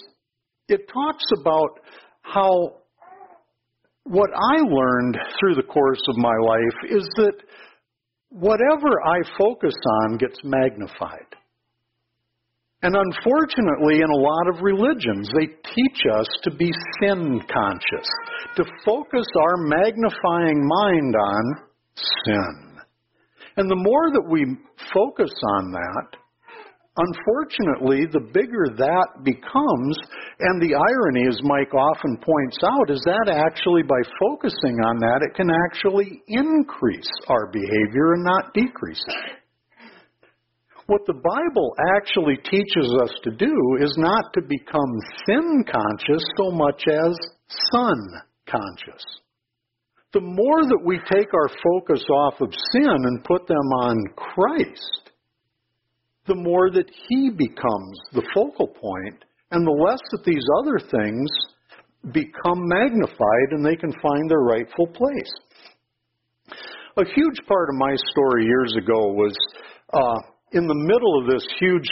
it 0.70 0.88
talks 0.88 1.26
about 1.42 1.80
how 2.22 2.78
what 4.04 4.30
I 4.34 4.58
learned 4.62 5.18
through 5.40 5.56
the 5.56 5.68
course 5.68 6.02
of 6.08 6.18
my 6.18 6.36
life 6.42 6.90
is 6.90 7.08
that 7.18 7.34
whatever 8.30 9.02
I 9.06 9.20
focus 9.38 9.76
on 10.04 10.18
gets 10.18 10.40
magnified. 10.44 11.36
And 12.84 12.96
unfortunately, 12.96 13.98
in 13.98 14.10
a 14.10 14.16
lot 14.16 14.48
of 14.48 14.64
religions, 14.64 15.30
they 15.38 15.46
teach 15.46 16.02
us 16.12 16.28
to 16.44 16.52
be 16.52 16.72
sin 17.00 17.40
conscious, 17.54 18.10
to 18.56 18.64
focus 18.84 19.26
our 19.38 19.58
magnifying 19.58 20.66
mind 20.66 21.16
on 21.16 21.44
sin. 22.26 22.71
And 23.58 23.70
the 23.70 23.76
more 23.76 24.12
that 24.12 24.28
we 24.30 24.46
focus 24.94 25.32
on 25.60 25.72
that, 25.72 26.08
unfortunately, 26.98 28.08
the 28.12 28.32
bigger 28.34 28.68
that 28.78 29.24
becomes. 29.24 29.98
And 30.40 30.62
the 30.62 30.76
irony, 30.76 31.28
as 31.28 31.40
Mike 31.44 31.74
often 31.74 32.18
points 32.18 32.60
out, 32.64 32.90
is 32.90 33.02
that 33.06 33.32
actually 33.32 33.84
by 33.84 34.02
focusing 34.20 34.80
on 34.84 35.00
that, 35.00 35.22
it 35.22 35.36
can 35.36 35.50
actually 35.68 36.22
increase 36.28 37.12
our 37.28 37.52
behavior 37.52 38.14
and 38.14 38.24
not 38.24 38.54
decrease 38.54 39.04
it. 39.08 39.42
What 40.88 41.06
the 41.08 41.14
Bible 41.14 41.74
actually 41.96 42.38
teaches 42.38 42.94
us 43.04 43.14
to 43.24 43.32
do 43.32 43.78
is 43.80 43.96
not 43.98 44.34
to 44.34 44.42
become 44.42 44.92
sin 45.26 45.64
conscious 45.64 46.24
so 46.38 46.52
much 46.52 46.84
as 46.90 47.16
son 47.72 47.96
conscious. 48.46 49.21
The 50.14 50.22
more 50.22 50.64
that 50.68 50.82
we 50.84 51.00
take 51.14 51.34
our 51.34 51.50
focus 51.64 52.04
off 52.10 52.42
of 52.42 52.54
sin 52.74 52.90
and 52.90 53.24
put 53.24 53.48
them 53.48 53.68
on 53.80 53.98
Christ, 54.16 55.12
the 56.28 56.36
more 56.36 56.70
that 56.72 56.92
He 57.08 57.30
becomes 57.30 58.00
the 58.12 58.28
focal 58.34 58.68
point, 58.68 59.24
and 59.52 59.66
the 59.66 59.72
less 59.72 60.02
that 60.12 60.26
these 60.26 60.44
other 60.60 60.80
things 60.80 61.30
become 62.14 62.68
magnified 62.68 63.50
and 63.52 63.66
they 63.66 63.76
can 63.76 63.94
find 64.02 64.30
their 64.30 64.40
rightful 64.40 64.88
place. 64.88 65.32
A 66.98 67.06
huge 67.06 67.40
part 67.48 67.70
of 67.70 67.76
my 67.76 67.96
story 68.12 68.46
years 68.46 68.76
ago 68.78 69.14
was 69.14 69.34
uh, 69.94 70.20
in 70.52 70.68
the 70.68 70.76
middle 70.76 71.22
of 71.22 71.28
this 71.28 71.48
huge 71.60 71.88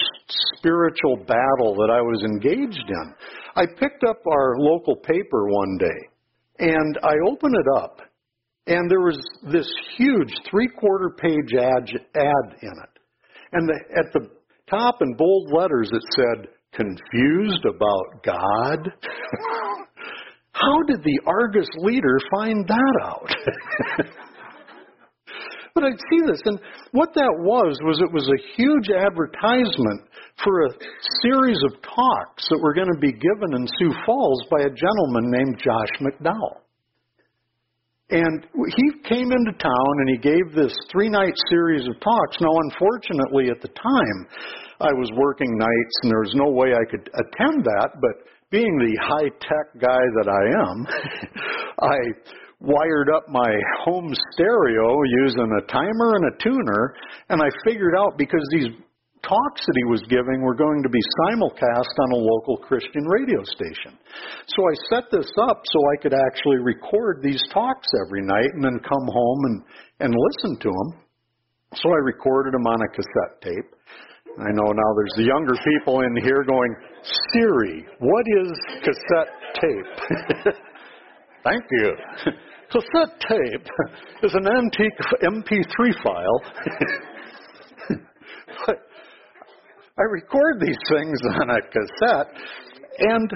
spiritual 0.57 1.17
battle 1.25 1.75
that 1.75 1.89
I 1.89 2.01
was 2.01 2.23
engaged 2.23 2.89
in, 2.89 3.13
I 3.55 3.65
picked 3.79 4.03
up 4.03 4.19
our 4.27 4.57
local 4.57 4.95
paper 4.97 5.47
one 5.47 5.77
day 5.79 6.09
and 6.59 6.99
I 7.03 7.13
opened 7.25 7.55
it 7.55 7.81
up 7.81 8.01
and 8.69 8.89
there 8.89 9.01
was 9.01 9.17
this 9.51 9.67
huge 9.97 10.31
three 10.49 10.67
quarter 10.67 11.09
page 11.17 11.53
ad, 11.57 11.89
ad 12.15 12.55
in 12.61 12.71
it. 12.71 12.99
And 13.51 13.67
the, 13.67 13.79
at 13.97 14.13
the 14.13 14.29
top 14.69 15.01
in 15.01 15.15
bold 15.15 15.51
letters 15.51 15.89
it 15.91 16.03
said, 16.15 16.47
confused 16.73 17.65
about 17.65 18.23
God? 18.23 18.77
How 20.51 20.83
did 20.87 21.03
the 21.03 21.19
Argus 21.25 21.67
leader 21.77 22.19
find 22.29 22.67
that 22.67 22.99
out? 23.03 23.33
but 25.73 25.83
I'd 25.85 25.99
see 26.11 26.19
this, 26.27 26.41
and 26.45 26.59
what 26.91 27.13
that 27.15 27.33
was 27.39 27.79
was 27.83 28.01
it 28.01 28.11
was 28.13 28.27
a 28.27 28.43
huge 28.55 28.89
advertisement 28.89 30.09
for 30.43 30.65
a 30.65 30.73
series 31.23 31.57
of 31.65 31.81
talks 31.81 32.47
that 32.49 32.59
were 32.61 32.73
going 32.73 32.91
to 32.93 32.99
be 32.99 33.13
given 33.13 33.55
in 33.55 33.67
Sioux 33.79 33.93
Falls 34.05 34.43
by 34.51 34.61
a 34.61 34.69
gentleman 34.69 35.31
named 35.31 35.59
Josh 35.63 35.89
McDowell. 36.01 36.68
And 38.11 38.47
he 38.53 38.85
came 39.07 39.31
into 39.31 39.51
town 39.59 39.93
and 40.01 40.09
he 40.09 40.17
gave 40.17 40.55
this 40.55 40.73
three 40.91 41.09
night 41.09 41.33
series 41.49 41.87
of 41.87 41.99
talks. 41.99 42.37
Now, 42.41 42.49
unfortunately, 42.63 43.49
at 43.51 43.61
the 43.61 43.67
time, 43.69 44.27
I 44.81 44.91
was 44.93 45.11
working 45.15 45.57
nights 45.57 45.95
and 46.01 46.11
there 46.11 46.21
was 46.21 46.33
no 46.33 46.49
way 46.49 46.73
I 46.73 46.89
could 46.89 47.07
attend 47.13 47.63
that, 47.63 47.89
but 48.01 48.25
being 48.49 48.77
the 48.79 48.97
high 49.03 49.29
tech 49.41 49.79
guy 49.79 50.01
that 50.17 50.27
I 50.27 50.43
am, 50.57 50.87
I 51.81 51.97
wired 52.61 53.09
up 53.15 53.29
my 53.29 53.53
home 53.83 54.11
stereo 54.33 54.97
using 55.21 55.51
a 55.57 55.71
timer 55.71 56.15
and 56.15 56.25
a 56.33 56.43
tuner, 56.43 56.95
and 57.29 57.41
I 57.41 57.49
figured 57.63 57.93
out 57.95 58.17
because 58.17 58.41
these 58.51 58.69
talks 59.23 59.61
that 59.65 59.77
he 59.77 59.85
was 59.85 60.01
giving 60.09 60.41
were 60.41 60.55
going 60.55 60.81
to 60.83 60.89
be 60.89 60.99
simulcast 61.21 61.93
on 62.07 62.11
a 62.13 62.21
local 62.23 62.57
Christian 62.57 63.05
radio 63.05 63.43
station. 63.43 63.97
So 64.47 64.59
I 64.63 64.73
set 64.89 65.11
this 65.11 65.29
up 65.49 65.61
so 65.65 65.79
I 65.91 66.01
could 66.01 66.13
actually 66.13 66.57
record 66.57 67.21
these 67.21 67.41
talks 67.53 67.87
every 68.05 68.21
night 68.21 68.51
and 68.53 68.63
then 68.63 68.79
come 68.79 69.07
home 69.07 69.41
and, 69.45 69.57
and 69.99 70.11
listen 70.15 70.59
to 70.59 70.69
them. 70.69 70.89
So 71.75 71.89
I 71.89 71.99
recorded 72.03 72.53
them 72.53 72.65
on 72.65 72.81
a 72.81 72.89
cassette 72.89 73.41
tape. 73.43 73.69
I 74.39 74.51
know 74.53 74.71
now 74.71 74.91
there's 74.95 75.17
the 75.17 75.27
younger 75.27 75.53
people 75.75 76.01
in 76.01 76.15
here 76.23 76.43
going, 76.43 76.75
Siri, 77.33 77.85
what 77.99 78.25
is 78.41 78.51
cassette 78.83 79.33
tape? 79.59 80.55
Thank 81.43 81.63
you. 81.71 81.93
cassette 82.71 83.19
tape 83.27 83.67
is 84.23 84.33
an 84.33 84.47
antique 84.47 84.97
MP3 85.23 86.03
file. 86.03 86.41
but 88.65 88.88
I 89.99 90.03
record 90.03 90.61
these 90.61 90.79
things 90.89 91.19
on 91.41 91.49
a 91.49 91.61
cassette, 91.61 92.31
and 92.99 93.31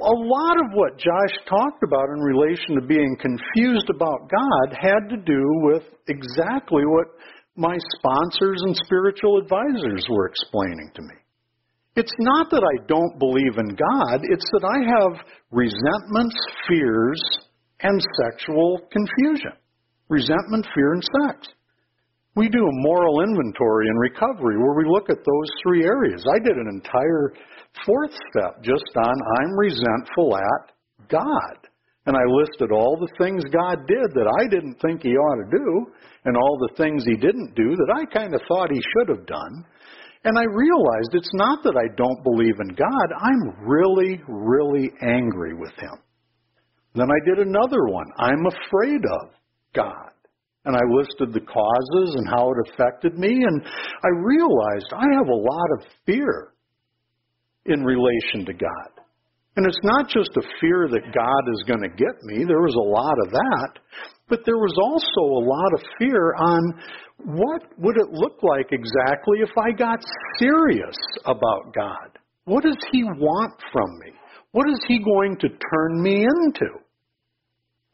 a 0.00 0.16
lot 0.16 0.56
of 0.56 0.72
what 0.72 0.98
Josh 0.98 1.36
talked 1.46 1.82
about 1.84 2.08
in 2.08 2.20
relation 2.20 2.74
to 2.74 2.86
being 2.86 3.16
confused 3.20 3.90
about 3.94 4.30
God 4.30 4.76
had 4.80 5.08
to 5.10 5.16
do 5.16 5.42
with 5.62 5.82
exactly 6.08 6.82
what 6.86 7.08
my 7.56 7.76
sponsors 7.96 8.60
and 8.64 8.74
spiritual 8.84 9.38
advisors 9.38 10.04
were 10.10 10.26
explaining 10.26 10.90
to 10.94 11.02
me. 11.02 11.14
It's 11.96 12.14
not 12.18 12.50
that 12.50 12.64
I 12.64 12.86
don't 12.88 13.18
believe 13.18 13.56
in 13.56 13.76
God, 13.76 14.20
it's 14.24 14.48
that 14.52 14.64
I 14.66 14.78
have 14.98 15.24
resentments, 15.52 16.34
fears, 16.68 17.22
and 17.80 18.00
sexual 18.24 18.80
confusion. 18.90 19.52
Resentment, 20.08 20.66
fear, 20.74 20.92
and 20.94 21.02
sex. 21.22 21.48
We 22.36 22.48
do 22.48 22.58
a 22.58 22.80
moral 22.82 23.22
inventory 23.22 23.86
and 23.88 24.00
recovery 24.00 24.58
where 24.58 24.74
we 24.74 24.90
look 24.90 25.08
at 25.08 25.18
those 25.24 25.50
three 25.62 25.84
areas. 25.84 26.24
I 26.26 26.38
did 26.40 26.56
an 26.56 26.68
entire 26.68 27.32
fourth 27.86 28.10
step 28.30 28.62
just 28.62 28.90
on 28.96 29.14
I'm 29.40 29.56
resentful 29.56 30.36
at 30.36 30.72
God. 31.08 31.68
And 32.06 32.16
I 32.16 32.24
listed 32.26 32.70
all 32.70 32.98
the 33.00 33.12
things 33.18 33.42
God 33.44 33.86
did 33.86 34.12
that 34.14 34.28
I 34.40 34.48
didn't 34.48 34.76
think 34.82 35.02
He 35.02 35.16
ought 35.16 35.40
to 35.44 35.56
do, 35.56 35.86
and 36.26 36.36
all 36.36 36.58
the 36.58 36.74
things 36.76 37.04
He 37.04 37.16
didn't 37.16 37.54
do 37.54 37.76
that 37.76 37.94
I 37.96 38.04
kind 38.12 38.34
of 38.34 38.42
thought 38.46 38.68
He 38.70 38.82
should 38.92 39.08
have 39.16 39.26
done. 39.26 39.64
And 40.24 40.38
I 40.38 40.44
realized 40.44 41.12
it's 41.12 41.34
not 41.34 41.62
that 41.64 41.76
I 41.76 41.94
don't 41.96 42.22
believe 42.24 42.56
in 42.60 42.74
God, 42.74 43.08
I'm 43.16 43.66
really, 43.66 44.20
really 44.26 44.90
angry 45.02 45.54
with 45.54 45.72
Him. 45.78 45.96
Then 46.94 47.08
I 47.10 47.28
did 47.28 47.46
another 47.46 47.86
one. 47.86 48.06
I'm 48.18 48.46
afraid 48.46 49.00
of 49.04 49.30
God. 49.74 50.13
And 50.64 50.74
I 50.74 50.80
listed 50.88 51.32
the 51.32 51.44
causes 51.44 52.14
and 52.16 52.26
how 52.28 52.50
it 52.52 52.68
affected 52.70 53.18
me, 53.18 53.28
and 53.28 53.62
I 53.64 54.08
realized 54.22 54.86
I 54.94 55.04
have 55.18 55.28
a 55.28 55.34
lot 55.34 55.68
of 55.78 55.86
fear 56.06 56.54
in 57.66 57.84
relation 57.84 58.46
to 58.46 58.52
God. 58.52 59.04
And 59.56 59.66
it's 59.66 59.84
not 59.84 60.08
just 60.08 60.30
a 60.36 60.48
fear 60.60 60.88
that 60.90 61.14
God 61.14 61.52
is 61.52 61.64
going 61.66 61.82
to 61.82 61.96
get 61.96 62.16
me, 62.24 62.44
there 62.44 62.62
was 62.62 62.74
a 62.74 62.90
lot 62.90 63.16
of 63.24 63.30
that, 63.30 63.78
but 64.28 64.40
there 64.44 64.56
was 64.56 64.74
also 64.80 65.22
a 65.30 65.46
lot 65.46 65.72
of 65.74 65.86
fear 65.98 66.34
on 66.34 66.62
what 67.38 67.62
would 67.78 67.96
it 67.96 68.10
look 68.10 68.42
like 68.42 68.72
exactly 68.72 69.38
if 69.40 69.50
I 69.56 69.70
got 69.70 70.00
serious 70.38 70.96
about 71.26 71.72
God? 71.74 72.18
What 72.46 72.64
does 72.64 72.78
He 72.90 73.04
want 73.04 73.52
from 73.72 73.98
me? 74.04 74.12
What 74.52 74.68
is 74.68 74.80
He 74.88 74.98
going 74.98 75.36
to 75.40 75.48
turn 75.48 76.02
me 76.02 76.24
into? 76.24 76.70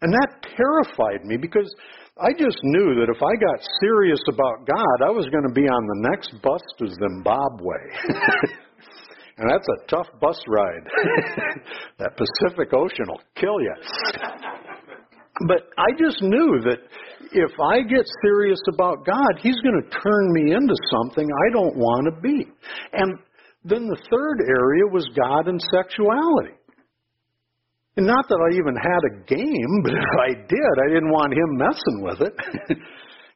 And 0.03 0.13
that 0.15 0.47
terrified 0.57 1.25
me 1.25 1.37
because 1.37 1.71
I 2.21 2.33
just 2.37 2.59
knew 2.63 2.95
that 3.01 3.09
if 3.09 3.23
I 3.23 3.33
got 3.41 3.65
serious 3.81 4.21
about 4.29 4.67
God, 4.69 5.09
I 5.09 5.11
was 5.11 5.25
going 5.33 5.49
to 5.49 5.55
be 5.55 5.65
on 5.65 5.83
the 5.89 6.09
next 6.13 6.37
bus 6.43 6.61
to 6.77 6.87
Zimbabwe. 6.87 7.81
and 9.39 9.49
that's 9.49 9.65
a 9.65 9.87
tough 9.89 10.09
bus 10.21 10.37
ride. 10.47 10.85
that 11.99 12.21
Pacific 12.21 12.75
Ocean 12.75 13.09
will 13.09 13.25
kill 13.37 13.57
you. 13.65 13.75
but 15.49 15.73
I 15.81 15.97
just 15.97 16.21
knew 16.21 16.61
that 16.69 16.85
if 17.33 17.53
I 17.59 17.81
get 17.89 18.05
serious 18.23 18.61
about 18.75 19.07
God, 19.07 19.41
He's 19.41 19.59
going 19.65 19.81
to 19.81 19.89
turn 19.89 20.33
me 20.33 20.53
into 20.53 20.77
something 20.93 21.25
I 21.25 21.53
don't 21.55 21.77
want 21.77 22.05
to 22.13 22.21
be. 22.21 22.45
And 22.93 23.17
then 23.65 23.89
the 23.89 24.01
third 24.13 24.45
area 24.45 24.85
was 24.93 25.09
God 25.17 25.49
and 25.49 25.61
sexuality. 25.73 26.60
And 27.97 28.07
not 28.07 28.29
that 28.29 28.41
I 28.41 28.55
even 28.55 28.77
had 28.77 29.03
a 29.05 29.17
game, 29.27 29.73
but 29.85 29.93
if 29.93 30.13
I 30.21 30.35
did, 30.35 30.75
I 30.85 30.89
didn't 30.89 31.11
want 31.11 31.33
him 31.33 31.57
messing 31.57 32.03
with 32.03 32.21
it. 32.23 32.79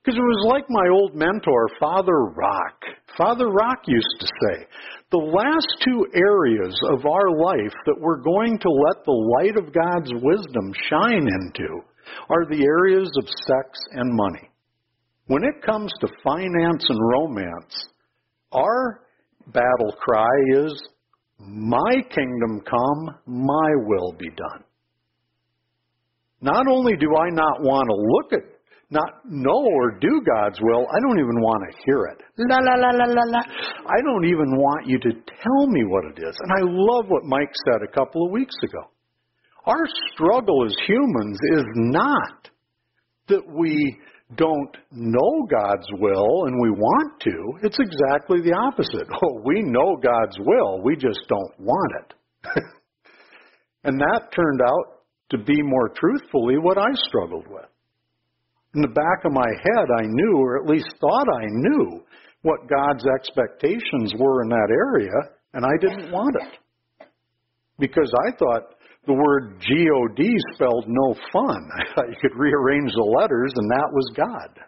Because 0.05 0.19
it 0.19 0.21
was 0.21 0.53
like 0.53 0.67
my 0.69 0.89
old 0.93 1.15
mentor, 1.15 1.67
Father 1.81 2.29
Rock. 2.37 2.77
Father 3.17 3.49
Rock 3.49 3.79
used 3.87 4.17
to 4.21 4.27
say, 4.27 4.67
the 5.11 5.17
last 5.17 5.67
two 5.83 6.05
areas 6.13 6.79
of 6.93 7.07
our 7.07 7.31
life 7.31 7.73
that 7.87 7.97
we're 7.99 8.21
going 8.21 8.59
to 8.59 8.69
let 8.69 9.03
the 9.07 9.33
light 9.41 9.57
of 9.57 9.73
God's 9.73 10.13
wisdom 10.13 10.73
shine 10.91 11.27
into 11.27 11.81
are 12.29 12.45
the 12.51 12.63
areas 12.65 13.11
of 13.17 13.25
sex 13.25 13.79
and 13.93 14.15
money. 14.15 14.51
When 15.27 15.43
it 15.43 15.65
comes 15.65 15.91
to 16.01 16.09
finance 16.23 16.85
and 16.87 17.01
romance, 17.01 17.89
our 18.53 19.01
battle 19.47 19.95
cry 19.99 20.37
is 20.53 20.83
my 21.47 22.03
kingdom 22.15 22.61
come, 22.69 23.17
my 23.27 23.71
will 23.87 24.13
be 24.19 24.29
done. 24.31 24.65
Not 26.41 26.67
only 26.69 26.97
do 26.97 27.09
I 27.17 27.31
not 27.31 27.63
want 27.63 27.89
to 27.89 27.97
look 27.97 28.33
at, 28.35 28.51
not 28.91 29.25
know 29.25 29.65
or 29.65 29.99
do 29.99 30.21
God's 30.27 30.61
will, 30.61 30.87
I 30.93 31.01
don't 31.01 31.19
even 31.19 31.41
want 31.41 31.65
to 31.65 31.77
hear 31.85 32.05
it. 32.13 32.23
La 32.37 32.59
la 32.59 32.75
la 32.75 32.91
la 32.91 33.07
la 33.07 33.25
la. 33.27 33.41
I 33.41 34.01
don't 34.05 34.27
even 34.27 34.57
want 34.57 34.87
you 34.87 34.99
to 34.99 35.11
tell 35.11 35.67
me 35.67 35.85
what 35.85 36.05
it 36.05 36.19
is. 36.23 36.37
And 36.41 36.53
I 36.53 36.61
love 36.63 37.07
what 37.09 37.25
Mike 37.25 37.53
said 37.67 37.81
a 37.83 37.91
couple 37.91 38.27
of 38.27 38.33
weeks 38.33 38.55
ago. 38.63 38.91
Our 39.67 39.87
struggle 40.13 40.67
as 40.67 40.77
humans 40.87 41.39
is 41.57 41.65
not 41.75 42.51
that 43.29 43.43
we 43.49 43.99
don't 44.37 44.77
know 44.91 45.47
God's 45.51 45.87
will 45.99 46.47
and 46.47 46.61
we 46.61 46.71
want 46.71 47.21
to, 47.21 47.59
it's 47.63 47.79
exactly 47.79 48.41
the 48.41 48.55
opposite. 48.55 49.07
Oh, 49.25 49.41
we 49.45 49.63
know 49.63 49.97
God's 49.97 50.37
will, 50.41 50.83
we 50.83 50.97
just 50.97 51.21
don't 51.29 51.61
want 51.61 51.93
it. 52.01 52.15
and 53.85 54.01
that 54.01 54.33
turned 54.35 54.61
out 54.61 55.03
to 55.31 55.39
be 55.39 55.63
more 55.63 55.91
truthfully 55.91 56.57
what 56.59 56.79
I 56.79 56.89
struggled 57.09 57.47
with. 57.49 57.67
In 58.75 58.83
the 58.83 58.89
back 58.89 59.25
of 59.25 59.33
my 59.33 59.47
head, 59.47 59.87
I 59.99 60.03
knew, 60.07 60.37
or 60.39 60.59
at 60.59 60.69
least 60.69 60.89
thought 61.01 61.27
I 61.41 61.47
knew, 61.47 62.03
what 62.43 62.69
God's 62.69 63.05
expectations 63.17 64.13
were 64.19 64.43
in 64.43 64.49
that 64.49 64.69
area, 64.71 65.13
and 65.55 65.65
I 65.65 65.77
didn't 65.81 66.13
want 66.13 66.37
it. 66.43 67.07
Because 67.79 68.13
I 68.27 68.37
thought 68.37 68.75
the 69.07 69.13
word 69.13 69.61
God 69.61 70.39
spelled 70.55 70.87
no 70.89 71.15
fun. 71.33 71.69
I 71.79 71.95
thought 71.95 72.09
you 72.09 72.17
could 72.21 72.37
rearrange 72.37 72.93
the 72.93 73.15
letters 73.21 73.53
and 73.57 73.71
that 73.71 73.89
was 73.93 74.13
God. 74.17 74.65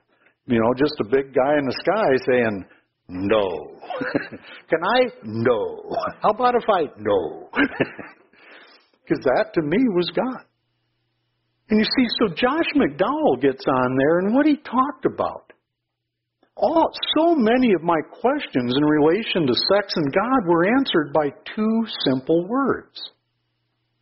You 0.46 0.61
know, 0.61 0.72
just 0.77 0.94
a 1.01 1.05
big 1.05 1.35
guy 1.35 1.59
in 1.59 1.66
the 1.66 1.77
sky 1.81 2.16
saying, 2.27 2.64
no. 3.09 3.81
Can 4.70 4.81
I? 4.83 5.07
No. 5.25 5.96
How 6.22 6.31
about 6.31 6.55
if 6.55 6.68
I? 6.68 6.85
No. 6.99 7.51
Because 9.07 9.22
that 9.22 9.55
to 9.55 9.62
me 9.62 9.79
was 9.94 10.11
God. 10.16 10.42
And 11.70 11.79
you 11.79 11.85
see, 11.85 12.07
so 12.18 12.35
Josh 12.35 12.66
McDowell 12.75 13.40
gets 13.40 13.64
on 13.68 13.96
there 13.96 14.18
and 14.18 14.35
what 14.35 14.46
he 14.46 14.57
talked 14.57 15.07
about. 15.07 15.53
All, 16.57 16.90
so 17.16 17.35
many 17.37 17.72
of 17.75 17.83
my 17.83 18.01
questions 18.20 18.75
in 18.77 18.85
relation 18.85 19.46
to 19.46 19.55
sex 19.75 19.92
and 19.94 20.12
God 20.12 20.49
were 20.49 20.66
answered 20.66 21.12
by 21.12 21.29
two 21.55 21.87
simple 22.05 22.49
words 22.49 22.99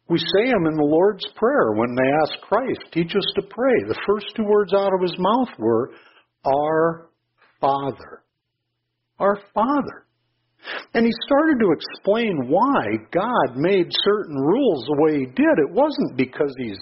we 0.09 0.19
say 0.19 0.51
them 0.51 0.67
in 0.67 0.77
the 0.77 0.85
Lord's 0.85 1.25
Prayer 1.35 1.73
when 1.73 1.95
they 1.95 2.11
ask 2.23 2.41
Christ, 2.43 2.93
teach 2.93 3.15
us 3.17 3.33
to 3.37 3.43
pray. 3.43 3.75
The 3.89 4.01
first 4.07 4.27
two 4.37 4.45
words 4.45 4.75
out 4.75 4.93
of 4.93 5.01
his 5.01 5.17
mouth 5.19 5.49
were, 5.59 5.93
Our 6.45 7.09
Father. 7.61 8.23
Our 9.19 9.39
Father. 9.55 10.05
And 10.95 11.07
he 11.07 11.13
started 11.27 11.59
to 11.61 11.73
explain 11.73 12.49
why 12.49 12.97
God 13.13 13.57
made 13.57 13.87
certain 14.05 14.37
rules 14.37 14.85
the 14.87 15.03
way 15.03 15.21
he 15.21 15.27
did. 15.27 15.59
It 15.59 15.71
wasn't 15.71 16.17
because 16.17 16.55
he's 16.59 16.79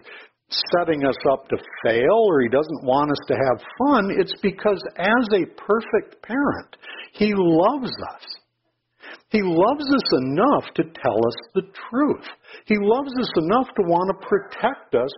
setting 0.75 1.05
us 1.05 1.17
up 1.31 1.49
to 1.49 1.57
fail 1.85 2.27
or 2.29 2.43
he 2.43 2.49
doesn't 2.49 2.85
want 2.85 3.11
us 3.11 3.19
to 3.29 3.35
have 3.35 3.67
fun. 3.79 4.11
It's 4.19 4.35
because 4.43 4.83
as 4.99 5.29
a 5.35 5.47
perfect 5.57 6.23
parent, 6.23 6.77
he 7.13 7.33
loves 7.35 7.93
us. 8.15 8.42
He 9.33 9.41
loves 9.43 9.85
us 9.85 10.21
enough 10.21 10.65
to 10.75 10.83
tell 10.85 11.17
us 11.27 11.35
the 11.55 11.63
truth. 11.91 12.27
He 12.67 12.77
loves 12.79 13.13
us 13.19 13.31
enough 13.39 13.69
to 13.77 13.83
want 13.83 14.13
to 14.13 14.27
protect 14.29 14.95
us 14.95 15.11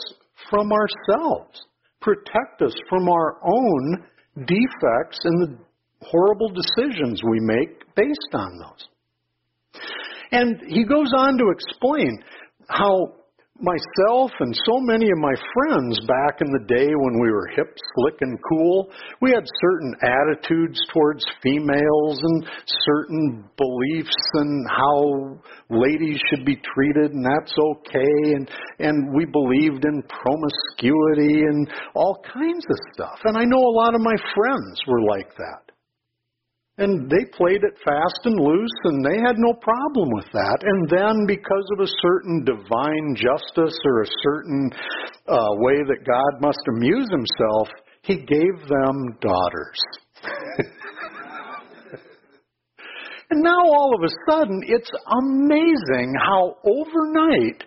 from 0.48 0.70
ourselves, 0.70 1.66
protect 2.00 2.62
us 2.62 2.74
from 2.88 3.08
our 3.08 3.40
own 3.44 4.04
defects 4.36 5.18
and 5.24 5.42
the 5.42 5.58
horrible 6.00 6.48
decisions 6.50 7.22
we 7.28 7.40
make 7.40 7.94
based 7.96 8.34
on 8.34 8.58
those. 8.58 9.82
And 10.30 10.60
he 10.68 10.84
goes 10.84 11.12
on 11.16 11.36
to 11.38 11.50
explain 11.50 12.22
how 12.68 13.14
myself 13.60 14.32
and 14.40 14.54
so 14.66 14.80
many 14.80 15.06
of 15.06 15.18
my 15.18 15.34
friends 15.54 15.98
back 16.08 16.40
in 16.40 16.50
the 16.50 16.64
day 16.66 16.88
when 16.90 17.20
we 17.22 17.30
were 17.30 17.46
hip, 17.54 17.76
slick, 17.94 18.14
and 18.20 18.36
cool, 18.48 18.90
we 19.20 19.30
had 19.30 19.44
certain 19.60 19.94
attitudes 20.02 20.78
towards 20.92 21.24
females 21.40 22.18
and 22.20 22.46
certain 22.84 23.44
beliefs 23.56 24.16
and 24.34 24.66
how 24.68 25.38
ladies 25.70 26.18
should 26.28 26.44
be 26.44 26.60
treated 26.74 27.12
and 27.12 27.24
that's 27.24 27.54
okay 27.58 28.34
and 28.34 28.50
and 28.80 29.14
we 29.14 29.24
believed 29.24 29.84
in 29.84 30.02
promiscuity 30.02 31.46
and 31.46 31.68
all 31.94 32.22
kinds 32.32 32.64
of 32.68 32.76
stuff. 32.92 33.20
And 33.24 33.36
I 33.36 33.44
know 33.44 33.58
a 33.58 33.76
lot 33.78 33.94
of 33.94 34.00
my 34.00 34.16
friends 34.34 34.80
were 34.88 35.02
like 35.02 35.34
that. 35.36 35.63
And 36.76 37.08
they 37.08 37.24
played 37.36 37.62
it 37.62 37.78
fast 37.84 38.20
and 38.24 38.34
loose, 38.34 38.78
and 38.84 39.04
they 39.04 39.18
had 39.24 39.38
no 39.38 39.52
problem 39.54 40.08
with 40.12 40.26
that. 40.32 40.58
And 40.62 40.88
then, 40.90 41.24
because 41.24 41.64
of 41.72 41.78
a 41.78 41.92
certain 42.02 42.44
divine 42.44 43.14
justice 43.14 43.78
or 43.84 44.02
a 44.02 44.10
certain 44.24 44.70
uh, 45.28 45.54
way 45.62 45.84
that 45.86 46.04
God 46.04 46.40
must 46.40 46.58
amuse 46.74 47.08
himself, 47.10 47.68
he 48.02 48.16
gave 48.16 48.66
them 48.68 49.16
daughters. 49.20 49.78
and 53.30 53.40
now, 53.40 53.60
all 53.60 53.94
of 53.94 54.02
a 54.02 54.10
sudden, 54.28 54.60
it's 54.66 54.90
amazing 55.22 56.12
how 56.26 56.56
overnight 56.66 57.62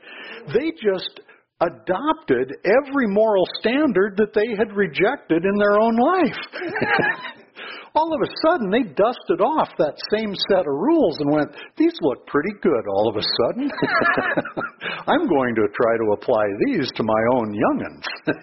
they 0.53 0.71
just 0.83 1.21
adopted 1.61 2.53
every 2.65 3.07
moral 3.07 3.47
standard 3.61 4.17
that 4.17 4.33
they 4.33 4.55
had 4.57 4.75
rejected 4.75 5.45
in 5.45 5.57
their 5.57 5.79
own 5.79 5.95
life. 5.95 6.37
all 7.95 8.13
of 8.13 8.21
a 8.21 8.31
sudden 8.45 8.69
they 8.69 8.83
dusted 8.83 9.41
off 9.41 9.69
that 9.77 9.97
same 10.13 10.33
set 10.49 10.67
of 10.67 10.73
rules 10.73 11.17
and 11.19 11.31
went, 11.31 11.49
these 11.77 11.97
look 12.01 12.25
pretty 12.27 12.53
good 12.61 12.85
all 12.87 13.09
of 13.09 13.15
a 13.15 13.25
sudden. 13.41 13.69
I'm 15.07 15.27
going 15.27 15.55
to 15.55 15.67
try 15.73 15.97
to 15.97 16.13
apply 16.13 16.45
these 16.67 16.91
to 16.95 17.03
my 17.03 17.21
own 17.35 17.53
young'uns. 17.53 18.05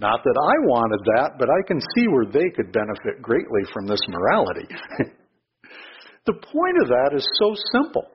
Not 0.00 0.20
that 0.24 0.38
I 0.38 0.54
wanted 0.66 1.00
that, 1.16 1.38
but 1.38 1.48
I 1.48 1.66
can 1.66 1.80
see 1.96 2.06
where 2.08 2.26
they 2.26 2.50
could 2.54 2.72
benefit 2.72 3.22
greatly 3.22 3.62
from 3.72 3.86
this 3.86 4.00
morality. 4.08 4.66
the 6.26 6.34
point 6.34 6.76
of 6.82 6.88
that 6.88 7.10
is 7.14 7.26
so 7.38 7.54
simple. 7.72 8.06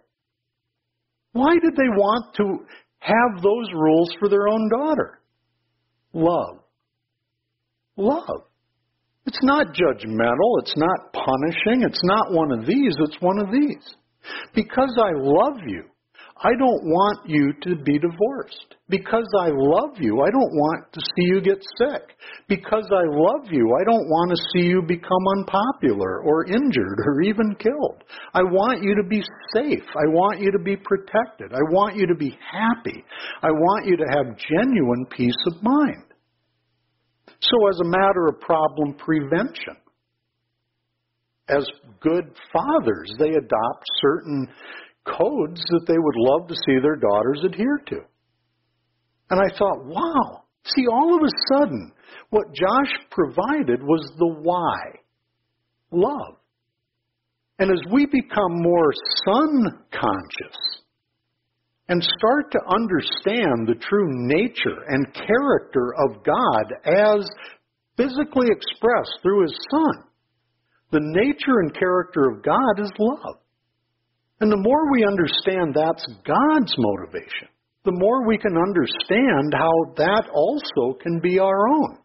Why 1.34 1.54
did 1.54 1.76
they 1.76 1.90
want 1.90 2.36
to 2.36 2.66
have 3.00 3.42
those 3.42 3.68
rules 3.74 4.16
for 4.20 4.30
their 4.30 4.48
own 4.48 4.70
daughter? 4.70 5.20
Love. 6.14 6.60
Love. 7.98 8.44
It's 9.26 9.44
not 9.44 9.68
judgmental. 9.68 10.60
It's 10.62 10.76
not 10.78 11.14
punishing. 11.14 11.84
It's 11.84 12.04
not 12.04 12.32
one 12.32 12.52
of 12.52 12.66
these. 12.66 12.96
It's 13.00 13.22
one 13.22 13.40
of 13.40 13.52
these. 13.52 13.96
Because 14.54 14.96
I 14.98 15.12
love 15.16 15.60
you, 15.66 15.84
I 16.44 16.52
don't 16.58 16.84
want 16.84 17.30
you 17.30 17.54
to 17.64 17.84
be 17.84 18.00
divorced. 18.00 18.76
Because 18.90 19.28
I 19.40 19.48
love 19.48 19.96
you, 20.00 20.22
I 20.22 20.30
don't 20.30 20.54
want 20.54 20.92
to 20.94 21.00
see 21.00 21.26
you 21.28 21.42
get 21.42 21.60
sick. 21.78 22.16
Because 22.50 22.86
I 22.92 23.04
love 23.08 23.52
you, 23.52 23.74
I 23.80 23.84
don't 23.86 24.08
want 24.10 24.32
to 24.32 24.44
see 24.52 24.68
you 24.68 24.82
become 24.82 25.24
unpopular 25.38 26.22
or 26.22 26.46
injured 26.46 27.00
or 27.06 27.22
even 27.22 27.56
killed. 27.56 28.04
I 28.34 28.44
want 28.44 28.84
you 28.84 28.96
to 28.96 29.08
be 29.08 29.24
safe. 29.54 29.88
I 29.96 30.08
want 30.08 30.42
you 30.42 30.52
to 30.52 30.60
be 30.60 30.76
protected. 30.76 31.54
I 31.54 31.64
want 31.72 31.96
you 31.96 32.08
to 32.08 32.16
be 32.16 32.38
happy. 32.52 33.04
I 33.42 33.52
want 33.52 33.86
you 33.86 33.96
to 33.98 34.06
have 34.12 34.38
genuine 34.38 35.06
peace 35.16 35.42
of 35.48 35.64
mind. 35.64 36.13
So, 37.50 37.68
as 37.68 37.80
a 37.82 37.90
matter 37.90 38.28
of 38.28 38.40
problem 38.40 38.94
prevention, 38.94 39.76
as 41.50 41.66
good 42.00 42.26
fathers, 42.54 43.14
they 43.20 43.30
adopt 43.30 43.86
certain 44.02 44.48
codes 45.06 45.62
that 45.70 45.86
they 45.88 45.98
would 45.98 46.16
love 46.16 46.48
to 46.48 46.56
see 46.66 46.80
their 46.82 46.96
daughters 46.96 47.42
adhere 47.46 47.82
to. 47.88 48.00
And 49.30 49.42
I 49.42 49.58
thought, 49.58 49.86
wow, 49.86 50.44
see, 50.66 50.86
all 50.88 51.16
of 51.16 51.24
a 51.24 51.54
sudden, 51.54 51.92
what 52.30 52.54
Josh 52.54 52.94
provided 53.12 53.84
was 53.84 54.10
the 54.18 54.36
why 54.42 55.00
love. 55.92 56.38
And 57.60 57.72
as 57.72 57.82
we 57.92 58.06
become 58.06 58.62
more 58.62 58.92
son 59.26 59.66
conscious, 59.92 60.83
and 61.90 62.02
start 62.18 62.52
to 62.52 62.60
understand 62.68 63.68
the 63.68 63.80
true 63.80 64.08
nature 64.10 64.84
and 64.88 65.14
character 65.14 65.94
of 66.06 66.24
God 66.24 66.74
as 66.86 67.28
physically 67.98 68.48
expressed 68.50 69.20
through 69.22 69.44
His 69.44 69.58
Son. 69.70 70.04
The 70.92 71.02
nature 71.02 71.60
and 71.60 71.74
character 71.74 72.30
of 72.30 72.44
God 72.44 72.80
is 72.80 72.92
love. 72.98 73.38
And 74.40 74.52
the 74.52 74.58
more 74.58 74.92
we 74.92 75.06
understand 75.06 75.74
that's 75.74 76.06
God's 76.26 76.74
motivation, 76.78 77.50
the 77.86 77.92
more 77.94 78.28
we 78.28 78.38
can 78.38 78.56
understand 78.58 79.54
how 79.54 79.72
that 79.98 80.30
also 80.34 80.98
can 81.02 81.20
be 81.20 81.40
our 81.40 81.68
own. 81.68 81.98